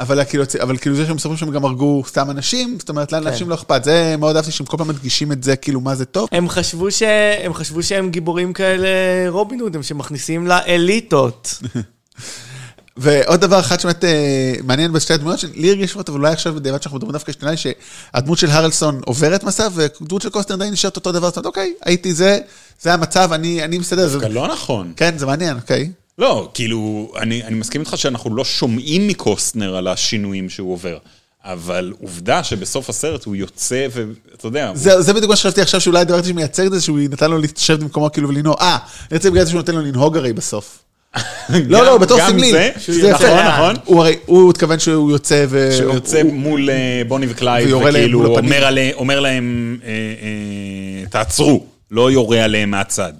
אבל 0.00 0.24
כאילו, 0.24 0.44
אבל 0.62 0.76
כאילו 0.78 0.96
זה 0.96 1.06
שהם 1.06 1.16
מספרים 1.16 1.36
שהם 1.36 1.50
גם 1.50 1.64
הרגו 1.64 2.02
סתם 2.06 2.30
אנשים, 2.30 2.76
זאת 2.78 2.88
אומרת, 2.88 3.12
לאנשים 3.12 3.48
לא 3.48 3.54
אכפת. 3.54 3.84
זה 3.84 4.14
מאוד 4.18 4.36
אהבתי 4.36 4.50
שהם 4.52 4.66
כל 4.66 4.76
פעם 4.76 4.88
מדגישים 4.88 5.32
את 5.32 5.42
זה, 5.44 5.56
כאילו, 5.56 5.80
מה 5.80 5.94
זה 5.94 6.04
טוב. 6.04 6.28
הם 6.32 6.48
חשבו, 6.48 6.90
ש... 6.90 7.02
הם 7.44 7.54
חשבו 7.54 7.82
שהם 7.82 8.10
גיבורים 8.10 8.52
כאלה 8.52 8.88
רובין 9.28 9.60
הוד, 9.60 9.76
הם 9.76 9.82
שמכניסים 9.82 10.46
לאליטות. 10.46 11.54
ועוד 12.96 13.40
דבר 13.40 13.60
אחד 13.60 13.80
שבאמת 13.80 14.04
אה, 14.04 14.52
מעניין 14.64 14.92
בשתי 14.92 15.12
הדמויות, 15.12 15.38
שלי 15.38 15.68
הרגיש 15.68 15.96
אותה, 15.96 16.12
אבל 16.12 16.20
אולי 16.20 16.32
עכשיו 16.32 16.54
בדיעבד 16.54 16.82
שאנחנו 16.82 16.96
מדברים 16.98 17.12
דווקא 17.12 17.32
שתנאי, 17.32 17.54
שהדמות 17.56 18.38
של 18.38 18.50
הרלסון 18.50 19.00
עוברת 19.04 19.44
מסע, 19.44 19.68
ודמות 19.74 20.22
של 20.22 20.30
קוסטנר 20.30 20.56
די 20.56 20.70
נשארת 20.70 20.96
אותו 20.96 21.12
דבר, 21.12 21.26
זאת 21.28 21.36
אומרת, 21.36 21.46
אוקיי, 21.46 21.72
הייתי 21.84 22.14
זה, 22.14 22.38
זה 22.80 22.94
המצב, 22.94 23.32
אני 23.32 23.64
אני 23.64 23.78
מסתדר. 23.78 24.08
זה- 24.08 24.28
לא 24.28 24.48
נכון. 24.52 24.92
כן, 24.96 25.18
זה 25.18 25.26
מעניין, 25.26 25.56
אוקיי. 25.56 25.90
לא, 26.18 26.48
כאילו, 26.54 27.12
אני, 27.16 27.42
אני 27.44 27.54
מסכים 27.54 27.80
איתך 27.80 27.98
שאנחנו 27.98 28.36
לא 28.36 28.44
שומעים 28.44 29.08
מקוסטנר 29.08 29.76
על 29.76 29.88
השינויים 29.88 30.50
שהוא 30.50 30.72
עובר. 30.72 30.98
אבל 31.44 31.92
עובדה 32.00 32.44
שבסוף 32.44 32.90
הסרט 32.90 33.24
הוא 33.24 33.36
יוצא, 33.36 33.86
ואתה 33.92 34.46
יודע, 34.46 34.68
הוא- 34.68 34.76
זה, 34.76 35.02
זה 35.02 35.12
בדיוק 35.12 35.30
מה 35.30 35.36
שחשבתי 35.36 35.60
עכשיו, 35.60 35.80
שאולי 35.80 36.00
הדבר 36.00 36.16
הזה 36.16 36.28
שמייצג 36.28 36.66
את 36.66 36.72
זה, 36.72 36.80
שהוא 36.80 36.98
נתן 37.10 37.30
לו 37.30 37.38
לשבת 37.38 37.80
במקומו 37.80 38.12
כאילו 38.12 38.28
ולנהוג. 38.28 38.56
אה, 38.60 38.78
רוצה 39.12 39.30
בגלל 39.30 39.44
זה 39.44 39.50
שהוא 39.50 39.58
נותן 39.58 39.74
לו 39.74 39.80
לנהוג 39.82 40.16
הרי 40.16 40.32
בסוף. 40.32 40.78
לא, 41.48 41.84
לא, 41.84 41.98
בתור 41.98 42.18
גם 42.20 42.30
סמלי. 42.30 42.50
זה, 42.52 42.70
שזה. 42.78 43.12
נכון, 43.12 43.26
נכון. 43.28 43.76
הוא 43.84 44.00
הרי, 44.00 44.16
הוא 44.26 44.50
התכוון 44.50 44.78
שהוא 44.78 45.10
יוצא 45.10 45.44
ו... 45.48 45.70
שהוא 45.76 45.94
יוצא 45.94 46.22
מול 46.22 46.70
אה, 46.70 47.02
בוני 47.08 47.26
להם 47.26 47.64
וכאילו 47.88 48.36
אומר 48.94 49.20
להם, 49.20 49.78
אה, 49.84 49.88
אה, 49.88 51.06
תעצרו, 51.10 51.66
לא 51.90 52.12
יורה 52.12 52.44
עליהם 52.44 52.70
מהצד. 52.70 53.12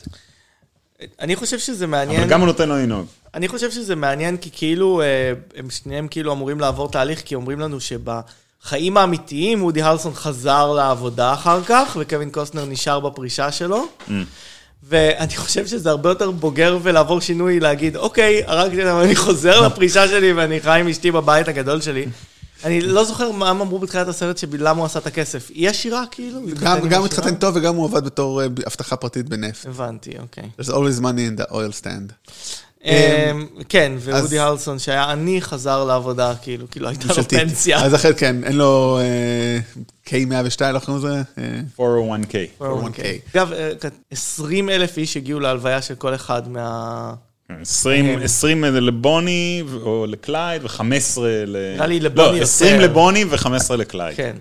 אני 1.20 1.36
חושב 1.36 1.58
שזה 1.58 1.86
מעניין. 1.86 2.20
אבל 2.20 2.30
גם 2.30 2.40
הוא 2.40 2.46
נותן 2.46 2.68
לו 2.68 2.76
לנהוג. 2.76 3.06
אני 3.34 3.48
חושב 3.48 3.70
שזה 3.70 3.96
מעניין, 3.96 4.36
כי 4.36 4.50
כאילו, 4.52 5.02
אה, 5.02 5.32
הם 5.56 5.70
שניהם 5.70 6.08
כאילו 6.08 6.32
אמורים 6.32 6.60
לעבור 6.60 6.90
תהליך, 6.90 7.22
כי 7.24 7.34
אומרים 7.34 7.60
לנו 7.60 7.78
שבחיים 7.80 8.96
האמיתיים 8.96 9.64
וודי 9.64 9.82
הרלסון 9.82 10.14
חזר 10.14 10.72
לעבודה 10.72 11.32
אחר 11.32 11.64
כך, 11.64 11.96
וקווין 12.00 12.30
קוסטנר 12.30 12.64
נשאר 12.64 13.00
בפרישה 13.00 13.52
שלו. 13.52 13.86
ואני 14.82 15.36
חושב 15.36 15.66
שזה 15.66 15.90
הרבה 15.90 16.08
יותר 16.08 16.30
בוגר 16.30 16.78
ולעבור 16.82 17.20
שינוי, 17.20 17.60
להגיד, 17.60 17.96
אוקיי, 17.96 18.42
הרגתי 18.46 18.84
אותם, 18.84 19.00
אני 19.04 19.16
חוזר 19.16 19.60
לפרישה 19.66 20.08
שלי 20.08 20.32
ואני 20.32 20.60
חי 20.60 20.80
עם 20.80 20.88
אשתי 20.88 21.10
בבית 21.10 21.48
הגדול 21.48 21.80
שלי. 21.80 22.06
אני 22.64 22.80
לא 22.80 23.04
זוכר 23.04 23.30
מה 23.32 23.50
הם 23.50 23.60
אמרו 23.60 23.78
בתחילת 23.78 24.08
הסרט, 24.08 24.38
שלמה 24.38 24.70
הוא 24.70 24.84
עשה 24.84 24.98
את 24.98 25.06
הכסף. 25.06 25.50
היא 25.54 25.68
עשירה, 25.68 26.04
כאילו? 26.10 26.40
גם, 26.90 27.04
התחתן 27.04 27.34
טוב 27.34 27.56
וגם 27.56 27.74
הוא 27.74 27.84
עבד 27.84 28.04
בתור 28.04 28.40
אה, 28.42 28.46
אבטחה 28.66 28.96
פרטית 28.96 29.28
בנפט. 29.28 29.66
הבנתי, 29.66 30.10
אוקיי. 30.18 30.50
There's 30.60 30.68
always 30.68 31.00
money 31.00 31.38
in 31.38 31.42
the 31.42 31.50
oil 31.52 31.82
stand. 31.82 32.12
אמ, 32.84 33.46
כן, 33.68 33.92
אז- 33.96 34.08
ווודי 34.08 34.38
הרלסון 34.38 34.78
שהיה 34.78 35.04
עני 35.10 35.40
חזר 35.42 35.84
לעבודה, 35.84 36.32
כאילו, 36.42 36.70
כאילו 36.70 36.88
הייתה 36.88 37.06
לו. 37.16 37.24
פנסיה. 37.28 37.84
אז 37.84 37.94
אחרי, 37.94 38.14
כן, 38.14 38.44
אין 38.44 38.56
לו 38.56 38.98
אה, 39.00 39.58
K102, 40.06 40.64
לא 40.72 40.78
קוראים 40.78 41.04
לזה? 41.06 41.22
אה, 41.38 41.60
401k. 41.78 42.62
401k. 42.62 43.00
אגב, 43.34 43.52
אה, 43.52 43.70
20 44.10 44.70
אלף 44.70 44.98
איש 44.98 45.16
הגיעו 45.16 45.40
להלוויה 45.40 45.82
של 45.82 45.94
כל 45.94 46.14
אחד 46.14 46.48
מה... 46.48 47.14
20 47.62 48.18
20 48.22 48.64
לבוני 48.64 49.62
או 49.82 50.06
לקלייד 50.08 50.64
ו-15 50.64 51.20
ל... 51.46 51.74
נראה 51.74 51.86
לי 51.86 52.00
לבוני 52.00 52.38
לא, 52.38 52.42
20 52.42 52.74
יותר. 52.74 52.84
לבוני 52.84 53.24
ו-15 53.24 53.76
לקלייד. 53.76 54.16
כן. 54.16 54.36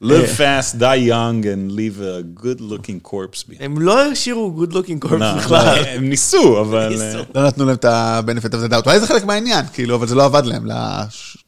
Live 0.00 0.30
fast, 0.30 0.78
die 0.78 0.94
young 0.94 1.44
and 1.46 1.72
leave 1.72 2.00
a 2.00 2.22
good 2.22 2.60
looking 2.60 3.00
corpse 3.00 3.42
behind. 3.42 3.62
הם 3.62 3.80
לא 3.80 4.02
השאירו 4.02 4.52
good 4.52 4.72
looking 4.72 5.02
corpse 5.02 5.20
לא, 5.20 5.36
בכלל. 5.36 5.84
הם 5.86 6.08
ניסו, 6.08 6.60
אבל... 6.60 6.88
ניסו. 6.88 7.18
לא 7.34 7.46
נתנו 7.46 7.64
להם 7.64 7.74
את 7.74 7.84
ה-benefit 7.84 8.52
of 8.52 8.68
the 8.68 8.72
doubt. 8.72 8.86
אולי 8.86 9.00
זה 9.00 9.06
חלק 9.06 9.24
מהעניין, 9.24 9.64
כאילו, 9.72 9.94
אבל 9.94 10.06
זה 10.06 10.14
לא 10.14 10.24
עבד 10.24 10.42
להם, 10.44 10.68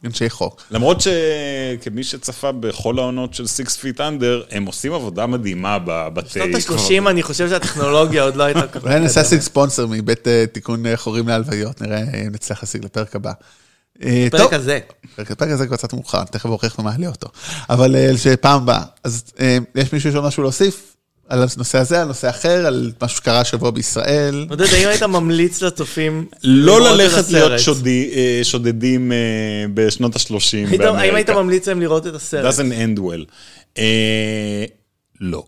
לאנשי 0.03 0.31
חוק. 0.31 0.63
למרות 0.71 0.99
שכמי 1.01 2.05
שצפה 2.05 2.53
בכל 2.53 2.99
העונות 2.99 3.35
של 3.35 3.45
Six 3.45 3.69
Feet 3.69 3.99
Under, 3.99 4.47
הם 4.51 4.67
עושים 4.67 4.93
עבודה 4.93 5.27
מדהימה 5.27 5.79
בבתי... 5.85 6.41
בשנות 6.53 6.79
ה-30 6.81 7.11
אני 7.11 7.23
חושב 7.23 7.49
שהטכנולוגיה 7.49 8.23
עוד 8.23 8.37
לא 8.37 8.43
הייתה 8.45 8.67
כל 8.67 8.79
כך... 8.79 8.85
אולי 8.85 9.01
ננסה 9.01 9.21
להשיג 9.21 9.41
ספונסר 9.41 9.87
מבית 9.87 10.29
אה, 10.29 10.45
תיקון 10.53 10.87
אה, 10.87 10.97
חורים 10.97 11.29
להלוויות, 11.29 11.81
נראה 11.81 11.99
אם 11.99 12.33
נצליח 12.33 12.63
להשיג 12.63 12.85
לפרק 12.85 13.17
הבא. 13.17 13.33
אה, 14.05 14.29
פרק 14.31 14.53
הזה. 14.53 14.79
פרק 15.17 15.31
הפרק 15.31 15.49
הזה 15.51 15.67
כבר 15.67 15.77
קצת 15.77 15.93
מאוחר, 15.93 16.25
תכף 16.25 16.47
אוכיח 16.47 16.79
ומעלה 16.79 17.07
אותו. 17.07 17.29
אבל 17.71 17.97
אה, 17.97 18.11
שפעם 18.19 18.63
הבאה. 18.63 18.83
אז 19.05 19.23
אה, 19.41 19.59
יש 19.75 19.93
מישהו 19.93 20.13
שיש 20.13 20.21
משהו 20.25 20.43
להוסיף 20.43 20.97
על 21.29 21.39
הנושא 21.43 21.79
הזה, 21.79 22.01
על 22.03 22.09
נושא 22.09 22.31
אחר, 22.31 22.67
על 22.67 22.93
משהו 23.03 23.17
שקרה 23.17 23.41
השבוע 23.41 23.71
בישראל? 23.71 24.47
עודד, 24.51 24.65
האם 24.75 24.89
היית 24.89 25.03
ממליץ 25.03 25.63
לצופים 25.63 26.27
לא 26.43 26.81
ללכת 26.91 27.31
להיות 27.31 27.53
שודדים 28.43 29.13
בשנות 29.75 30.17
ה-30 30.17 30.33
היית- 30.53 30.81
האם 30.81 30.97
היית 30.97 31.07
באמריקה. 31.07 31.35
ממליץ 31.43 31.69
להם 31.69 31.81
לראות 31.81 32.07
את 32.07 32.15
הסרט? 32.15 32.55
doesn't 32.55 32.59
end 32.73 32.99
well. 33.01 33.81
לא. 35.21 35.43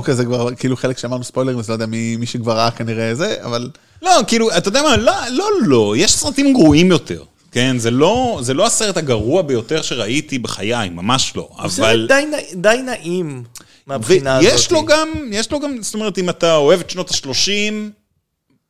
מקרה 0.00 0.14
זה 0.14 0.24
כבר 0.24 0.54
כאילו 0.54 0.76
חלק 0.76 0.98
שאמרנו 0.98 1.24
ספוילרים, 1.24 1.58
אז 1.58 1.68
לא 1.68 1.74
יודע 1.74 1.86
מי 1.86 2.16
מי 2.16 2.26
שכבר 2.26 2.52
ראה 2.56 2.70
כנראה 2.70 3.14
זה, 3.14 3.36
אבל 3.42 3.70
לא, 4.02 4.10
כאילו, 4.26 4.56
אתה 4.56 4.68
יודע 4.68 4.82
מה, 4.82 4.96
לא, 4.96 5.12
לא, 5.30 5.48
לא, 5.62 5.94
יש 5.96 6.12
סרטים 6.12 6.52
גרועים 6.52 6.90
יותר. 6.90 7.22
כן, 7.52 7.78
זה 7.78 7.90
לא, 7.90 8.38
זה 8.42 8.54
לא 8.54 8.66
הסרט 8.66 8.96
הגרוע 8.96 9.42
ביותר 9.42 9.82
שראיתי 9.82 10.38
בחיי, 10.38 10.88
ממש 10.88 11.32
לא. 11.36 11.48
זה 11.66 11.82
אבל... 11.82 12.06
די 12.08 12.24
נע- 12.30 12.54
די 12.54 12.82
נעים 12.84 13.42
מהבחינה 13.86 14.36
הזאת. 14.36 14.52
ויש 14.52 14.72
לו 14.72 14.84
גם, 14.84 15.08
יש 15.32 15.52
לו 15.52 15.60
גם, 15.60 15.82
זאת 15.82 15.94
אומרת, 15.94 16.18
אם 16.18 16.30
אתה 16.30 16.56
אוהב 16.56 16.80
את 16.80 16.90
שנות 16.90 17.10
ה-30, 17.10 17.72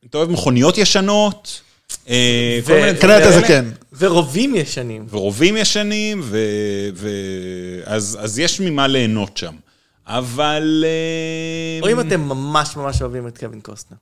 אתה 0.09 0.17
אוהב 0.17 0.29
מכוניות 0.31 0.77
ישנות, 0.77 1.61
אה, 2.09 2.59
כל 2.65 2.73
מיני 2.73 2.97
כנראה 2.97 3.17
אתה 3.17 3.39
זקן. 3.41 3.69
ורובים 3.97 4.55
ישנים. 4.55 5.05
ורובים 5.11 5.57
ישנים, 5.57 6.21
ו... 6.23 6.37
ו... 6.95 7.09
אז, 7.85 8.17
אז 8.21 8.39
יש 8.39 8.59
ממה 8.59 8.87
ליהנות 8.87 9.37
שם. 9.37 9.53
אבל... 10.07 10.83
אה, 10.87 11.87
או 11.87 11.91
אם 11.91 11.99
אתם 12.07 12.21
ממש 12.21 12.75
ממש 12.75 13.01
אוהבים 13.01 13.27
את 13.27 13.37
קווין 13.37 13.61
קוסטנר. 13.61 13.97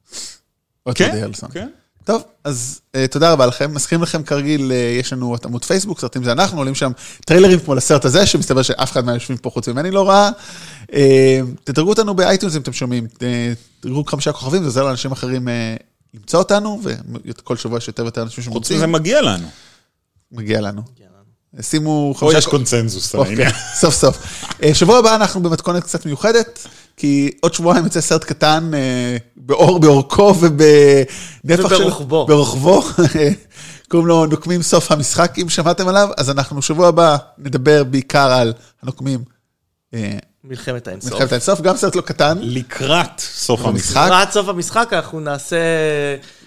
כן. 0.96 1.32
כן. 1.54 1.68
טוב, 2.04 2.24
אז 2.44 2.82
אה, 2.92 3.12
תודה 3.12 3.32
רבה 3.32 3.46
לכם. 3.46 3.74
מזכירים 3.74 4.04
לכם 4.04 4.24
כרגיל, 4.24 4.72
אה, 4.72 5.00
יש 5.00 5.14
לנו 5.14 5.36
את 5.36 5.46
עמוד 5.46 5.66
פייסבוק, 5.66 6.00
סרטים 6.00 6.24
זה 6.24 6.32
אנחנו, 6.32 6.58
עולים 6.58 6.76
שם 6.76 6.92
טריילרים 7.26 7.60
כמו 7.60 7.76
לסרט 7.76 8.06
הזה, 8.06 8.26
שמסתבר 8.26 8.62
שאף 8.62 8.92
אחד 8.92 9.06
מהיושבים 9.06 9.38
פה 9.38 9.50
חוץ 9.50 9.68
ממני 9.68 9.92
לא 9.92 10.10
ראה. 10.10 10.30
אה, 10.82 10.96
תדרגו 11.64 11.90
אותנו 11.90 12.14
ב-iTunes 12.14 12.56
אם 12.56 12.62
אתם 12.62 12.74
שומעים, 12.74 13.08
אה, 13.14 13.20
תדרגו 13.80 14.04
חמישה 14.06 14.32
כוכבים, 14.32 14.62
זה 14.62 14.68
עוזר 14.68 14.84
לאנשים 14.84 15.12
אחרים 15.12 15.48
אה, 15.48 15.84
למצוא 16.14 16.40
אותנו, 16.40 16.82
וכל 17.24 17.58
שבוע 17.58 17.78
יש 17.78 17.88
יותר 17.88 18.04
ויותר 18.04 18.22
אנשים 18.22 18.44
חוץ 18.44 18.54
שמוצאים, 18.54 18.78
מזה 18.78 18.88
מגיע 18.88 19.22
לנו. 19.22 19.48
מגיע 20.32 20.62
לנו. 20.62 20.82
שימו 21.62 22.14
פה 22.14 22.20
חמישה 22.20 22.38
יש 22.38 22.46
קונצנזוס 22.46 23.16
על 23.16 23.20
אוקיי, 23.22 23.34
העניין. 23.34 23.52
סוף 23.82 23.94
סוף. 23.94 24.46
אה, 24.64 24.74
שבוע 24.74 24.98
הבא 24.98 25.16
אנחנו 25.16 25.44
במתכונת 25.44 25.84
קצת 25.84 26.06
מיוחדת, 26.06 26.68
כי 26.98 27.32
עוד 27.42 27.54
שבועיים 27.54 27.84
יוצא 27.84 28.02
סרט 28.02 28.24
קטן 28.24 28.72
אה, 28.74 29.18
באור, 29.36 29.80
באורכו 29.80 30.36
ובנפח 30.40 31.70
של... 31.70 31.76
וברוחבו. 31.76 32.26
ברוחבו. 32.26 32.84
קוראים 33.90 34.08
לו 34.08 34.26
נוקמים 34.26 34.62
סוף 34.62 34.92
המשחק, 34.92 35.36
אם 35.42 35.50
שמעתם 35.50 35.88
עליו, 35.88 36.10
אז 36.18 36.30
אנחנו 36.30 36.62
שבוע 36.62 36.88
הבא 36.88 37.18
נדבר 37.38 37.84
בעיקר 37.84 38.32
על 38.32 38.54
הנוקמים 38.84 39.24
אה, 39.94 40.18
מלחמת 40.44 40.88
האינסוף. 40.88 41.12
מלחמת 41.14 41.32
האינסוף, 41.32 41.62
גם 41.62 41.78
סרט 41.78 41.96
לא 41.96 42.02
קטן, 42.02 42.38
לקראת 42.42 43.20
סוף 43.20 43.66
המשחק. 43.66 44.10
עד 44.12 44.32
סוף 44.32 44.50
המשחק 44.50 44.90
אנחנו 44.94 45.20
נעשה 45.20 45.58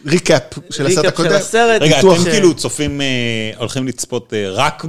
ריקאפ 0.07 0.43
של 0.71 0.87
הסרט 0.87 0.87
ריקאפ 0.87 1.03
של 1.03 1.09
הקודם. 1.09 1.33
הסרט. 1.33 1.83
רגע, 1.83 1.99
אתם 1.99 2.25
כאילו 2.25 2.55
צופים, 2.55 3.01
אה, 3.01 3.07
הולכים 3.59 3.87
לצפות 3.87 4.35
אה, 4.35 4.51
רק 4.51 4.85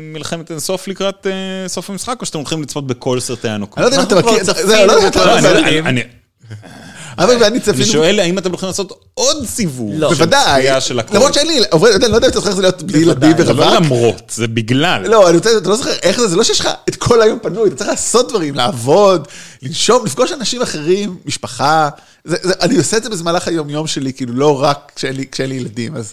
במלחמת 0.00 0.50
אינסוף 0.50 0.88
לקראת 0.88 1.26
אה, 1.26 1.68
סוף 1.68 1.90
המשחק, 1.90 2.16
או 2.20 2.26
שאתם 2.26 2.38
הולכים 2.38 2.62
לצפות 2.62 2.86
בכל 2.86 3.20
סרטי 3.20 3.48
הנוקמים? 3.48 3.86
אני 3.86 3.96
לא 3.96 4.02
יודע 4.02 4.16
אם 4.16 4.20
אתה 4.20 4.28
מכיר, 4.28 4.44
צפינו 4.44 4.68
לא 4.68 4.92
יודע 4.92 5.02
אם 5.02 5.06
אתה 5.06 5.20
בכל 5.20 5.40
לא, 5.40 6.02
אבל-. 7.18 7.30
אני- 7.32 7.42
ואני 7.42 7.46
אני 7.54 7.60
צפינו, 7.60 7.84
שואל 7.84 8.20
האם 8.20 8.38
אתם 8.38 8.50
הולכים 8.50 8.66
לעשות 8.66 9.04
עוד 9.14 9.46
סיבוב 9.46 9.92
לא. 9.96 10.08
בוודאי. 10.08 10.66
למרות 11.12 11.34
שאין 11.34 11.46
לי, 11.46 11.54
אני 12.04 12.10
לא 12.12 12.16
יודע 12.16 12.26
אם 12.26 12.30
אתה 12.30 12.38
זוכר 12.38 12.48
איך 12.48 12.56
זה 12.56 12.62
להיות 12.62 12.82
בלי. 12.82 12.98
ילדים 12.98 13.36
זה 13.36 13.52
לא 13.52 13.62
ורווק. 13.62 13.74
למרות, 13.80 14.32
זה 14.34 14.48
בגלל. 14.48 15.06
לא, 15.08 15.28
אני 15.28 15.36
רוצה, 15.36 15.50
אתה 15.58 15.68
לא 15.68 15.76
זוכר 15.76 15.90
איך 16.02 16.20
זה, 16.20 16.28
זה 16.28 16.36
לא 16.36 16.44
שיש 16.44 16.60
לך 16.60 16.68
את 16.88 16.96
כל 16.96 17.22
היום 17.22 17.38
פנוי, 17.42 17.68
אתה 17.68 17.76
צריך 17.76 17.90
לעשות 17.90 18.28
דברים, 18.28 18.54
לעבוד, 18.54 19.28
לנשום, 19.62 20.04
לפגוש 20.06 20.32
אנשים 20.32 20.62
אחרים, 20.62 21.16
משפחה. 21.24 21.88
אני 22.60 22.76
עושה 22.76 22.96
את 22.96 23.02
זה 23.02 23.10
במהלך 23.10 23.48
היום-יום 23.48 23.86
שלי, 23.86 24.12
כאילו 24.12 24.32
לא 24.34 24.62
רק 24.62 24.92
כשאין 25.32 25.48
לי 25.48 25.54
ילדים, 25.54 25.96
אז... 25.96 26.12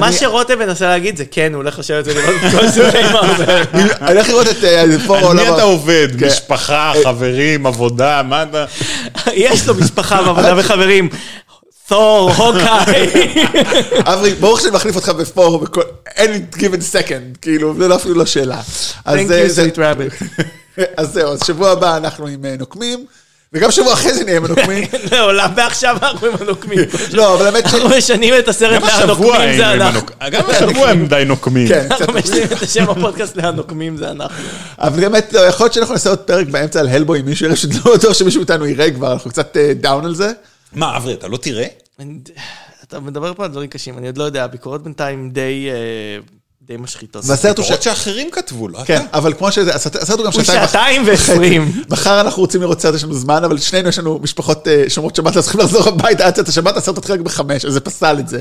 מה 0.00 0.12
שרותם 0.12 0.58
מנסה 0.58 0.86
להגיד 0.88 1.16
זה 1.16 1.24
כן, 1.30 1.54
הוא 1.54 1.62
הולך 1.62 1.78
לשבת 1.78 2.04
ולראות 2.06 2.34
את 2.46 2.60
כל 2.60 2.68
סרטי 2.68 2.98
מרוויל. 3.12 3.48
אני 4.00 4.12
הולך 4.12 4.28
לראות 4.28 4.48
את 4.48 4.64
אה, 4.64 4.84
פור 5.06 5.16
על 5.16 5.24
העולם. 5.24 5.42
מי 5.44 5.54
אתה 5.54 5.62
עובד? 5.62 6.08
כן. 6.20 6.26
משפחה, 6.26 6.92
חברים, 7.04 7.66
עבודה, 7.66 8.22
מה 8.22 8.42
אתה... 8.42 8.64
יש 9.32 9.66
לו 9.68 9.74
משפחה 9.74 10.20
ועבודה 10.26 10.54
וחברים. 10.56 11.08
תור, 11.88 12.30
הוקאי. 12.32 13.06
אברי, 14.12 14.34
ברוך 14.34 14.60
שאני 14.60 14.72
מחליף 14.74 14.96
אותך 14.96 15.08
בפור, 15.08 15.58
בכל... 15.58 15.82
any 16.08 16.56
given 16.56 16.82
second, 16.92 17.38
כאילו, 17.42 17.74
זה 17.78 17.88
לא 17.88 17.96
אפילו 17.96 18.14
לא 18.14 18.26
שאלה. 18.26 18.60
אז 19.04 19.18
Thank 19.18 19.22
you, 19.22 19.48
זה- 19.48 19.68
sweet 19.74 19.76
rabbit. 19.76 20.24
אז 20.96 21.12
זהו, 21.12 21.32
אז 21.32 21.40
שבוע 21.46 21.70
הבא 21.70 21.96
אנחנו 21.96 22.26
עם 22.26 22.44
אה, 22.44 22.54
נוקמים, 22.58 23.06
וגם 23.52 23.70
שבוע 23.70 23.92
אחרי 23.92 24.14
זה 24.14 24.24
נהיה 24.24 24.36
עם 24.36 24.44
הנוקמים. 24.44 24.84
לעולם 25.12 25.50
מעכשיו 25.56 25.96
אנחנו 26.02 26.26
עם 26.26 26.32
הנוקמים. 26.40 26.78
לא, 27.12 27.34
אבל 27.34 27.46
האמת 27.46 27.68
ש... 27.68 27.74
אנחנו 27.74 27.88
משנים 27.98 28.34
את 28.38 28.48
הסרט 28.48 28.82
להנוקמים 28.82 29.56
זה 29.56 29.66
עם 29.66 29.80
אנחנו. 29.80 30.06
גם 30.30 30.42
השבוע 30.50 30.88
הם 30.88 31.06
די 31.06 31.22
נוקמים. 31.26 31.68
כן, 31.68 31.86
קצת. 31.88 32.00
אנחנו 32.00 32.14
משנים 32.14 32.42
את 32.44 32.62
השם 32.62 32.90
הפודקאסט 32.90 33.36
להנוקמים 33.36 33.96
זה 33.96 34.10
אנחנו. 34.10 34.44
אבל 34.78 35.00
באמת, 35.00 35.32
לא, 35.32 35.40
יכול 35.40 35.64
להיות 35.64 35.72
שאנחנו 35.74 35.92
נעשה 35.94 36.10
עוד 36.10 36.18
פרק 36.18 36.46
באמצע 36.46 36.80
על 36.80 36.88
הלבוי, 36.88 37.20
אם 37.20 37.24
מישהו 37.24 37.46
יראה 37.46 37.56
שלא 37.56 37.94
בטוח 37.94 38.12
שמישהו 38.12 38.40
מאיתנו 38.40 38.66
יראה 38.66 38.90
כבר, 38.90 39.12
אנחנו 39.12 39.30
קצת 39.30 39.56
down 39.80 40.04
על 40.04 40.14
זה. 40.14 40.32
מה, 40.72 40.96
אברי, 40.96 41.12
אתה 41.14 41.28
לא 41.28 41.36
תראה? 41.36 41.66
אני- 42.00 42.18
אתה 42.88 43.00
מדבר 43.00 43.34
פה 43.34 43.44
על 43.44 43.50
דברים 43.50 43.68
קשים, 43.68 43.98
אני 43.98 44.06
עוד 44.06 44.18
לא 44.18 44.24
יודע, 44.24 44.44
הביקורות 44.44 44.82
בינתיים 44.84 45.30
די 45.30 45.68
אה, 45.70 45.76
די 46.66 46.76
משחיתות. 46.76 47.24
והסרט 47.26 47.58
הוא 47.58 47.64
ש... 47.64 47.68
תורות 47.68 47.82
שאחרים 47.82 48.30
כתבו, 48.30 48.68
לא 48.68 48.78
כן, 48.84 48.96
אתה. 48.96 49.18
אבל 49.18 49.34
כמו 49.34 49.52
שזה, 49.52 49.74
הסרט 49.74 50.18
הוא 50.18 50.26
גם 50.26 50.32
הוא 50.34 50.42
שעתיים. 50.42 50.66
שעתיים 50.66 51.02
ועשרים. 51.06 51.72
מחר 51.90 52.20
אנחנו 52.20 52.42
רוצים 52.42 52.60
לראות 52.60 52.80
סרט, 52.80 52.94
יש 52.94 53.04
לנו 53.04 53.14
זמן, 53.14 53.44
אבל 53.44 53.58
שנינו 53.58 53.88
יש 53.88 53.98
לנו 53.98 54.18
משפחות 54.18 54.68
אה, 54.68 54.84
שומרות 54.88 55.16
שבת, 55.16 55.36
אז 55.36 55.42
צריכים 55.42 55.60
לחזור 55.60 55.88
הביתה 55.88 56.26
עד 56.26 56.34
צאת 56.34 56.48
השבת, 56.48 56.76
הסרט 56.76 56.98
התחיל 56.98 57.14
רק 57.14 57.20
בחמש, 57.20 57.64
אז 57.64 57.72
זה 57.72 57.80
פסל 57.80 58.16
את 58.18 58.28
זה. 58.28 58.40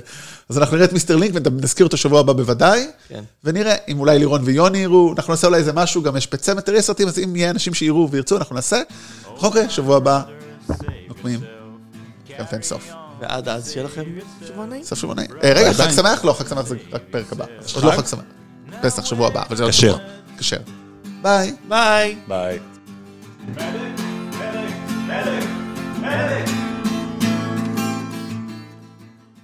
אז 0.50 0.58
אנחנו 0.58 0.76
נראה 0.76 0.88
את 0.88 0.94
מיסטר 0.94 1.16
לינק 1.16 1.36
ונזכיר 1.36 1.86
אותו 1.86 1.98
שבוע 1.98 2.20
הבא 2.20 2.34
בוודאי, 2.34 2.88
כן. 3.10 3.24
ונראה 3.44 3.76
אם 3.88 4.00
אולי 4.00 4.20
לירון 4.20 4.42
ויוני 4.44 4.78
יראו, 4.78 5.14
אנחנו 5.18 5.34
נעשה 5.34 5.48
אולי 5.48 5.60
איזה 5.60 5.74
משהו, 5.74 6.02
גם 6.02 6.18
יש 6.18 6.28
קבוצת 6.28 6.54
מטורפי 6.54 6.82
סרטים, 6.82 7.08
אז 7.08 7.20
אם 7.20 7.36
יהיה 7.36 7.50
אנשים 7.50 7.74
שיראו 7.74 8.12
וירצו, 8.12 8.38
אנחנו 8.38 8.56
נעשה. 8.56 8.82
אוקיי, 9.42 9.70
שבוע 9.70 9.98
הבא, 9.98 10.22
נוקמים, 11.08 11.40
גם 12.40 12.46
סוף. 12.62 13.01
ועד 13.22 13.50
אז 13.50 13.72
שיהיה 13.72 13.86
לכם 13.86 14.04
שבוע 14.48 14.66
נעים. 14.66 14.84
סוף 14.84 15.00
שבוע 15.00 15.16
נעים. 15.16 15.30
אה, 15.44 15.54
רגע, 15.56 15.74
חג 15.74 15.92
שמח? 15.92 16.26
לא, 16.26 16.34
חג 16.34 16.48
שמח 16.48 16.66
זה 16.66 16.76
רק 16.92 17.02
פרק 17.12 17.32
הבא. 17.32 17.46
עוד 17.76 17.84
לא 17.84 17.92
חג 17.92 18.06
שמח. 18.06 18.22
פסח, 18.82 19.06
שבוע 19.06 19.28
הבא, 19.28 19.44
אבל 19.48 19.56
זה 19.56 19.64
עוד 19.64 19.72
שבוע. 19.72 19.98
קשר. 20.38 20.58
ביי. 21.22 21.56
ביי. 21.68 22.16
ביי. 22.28 22.60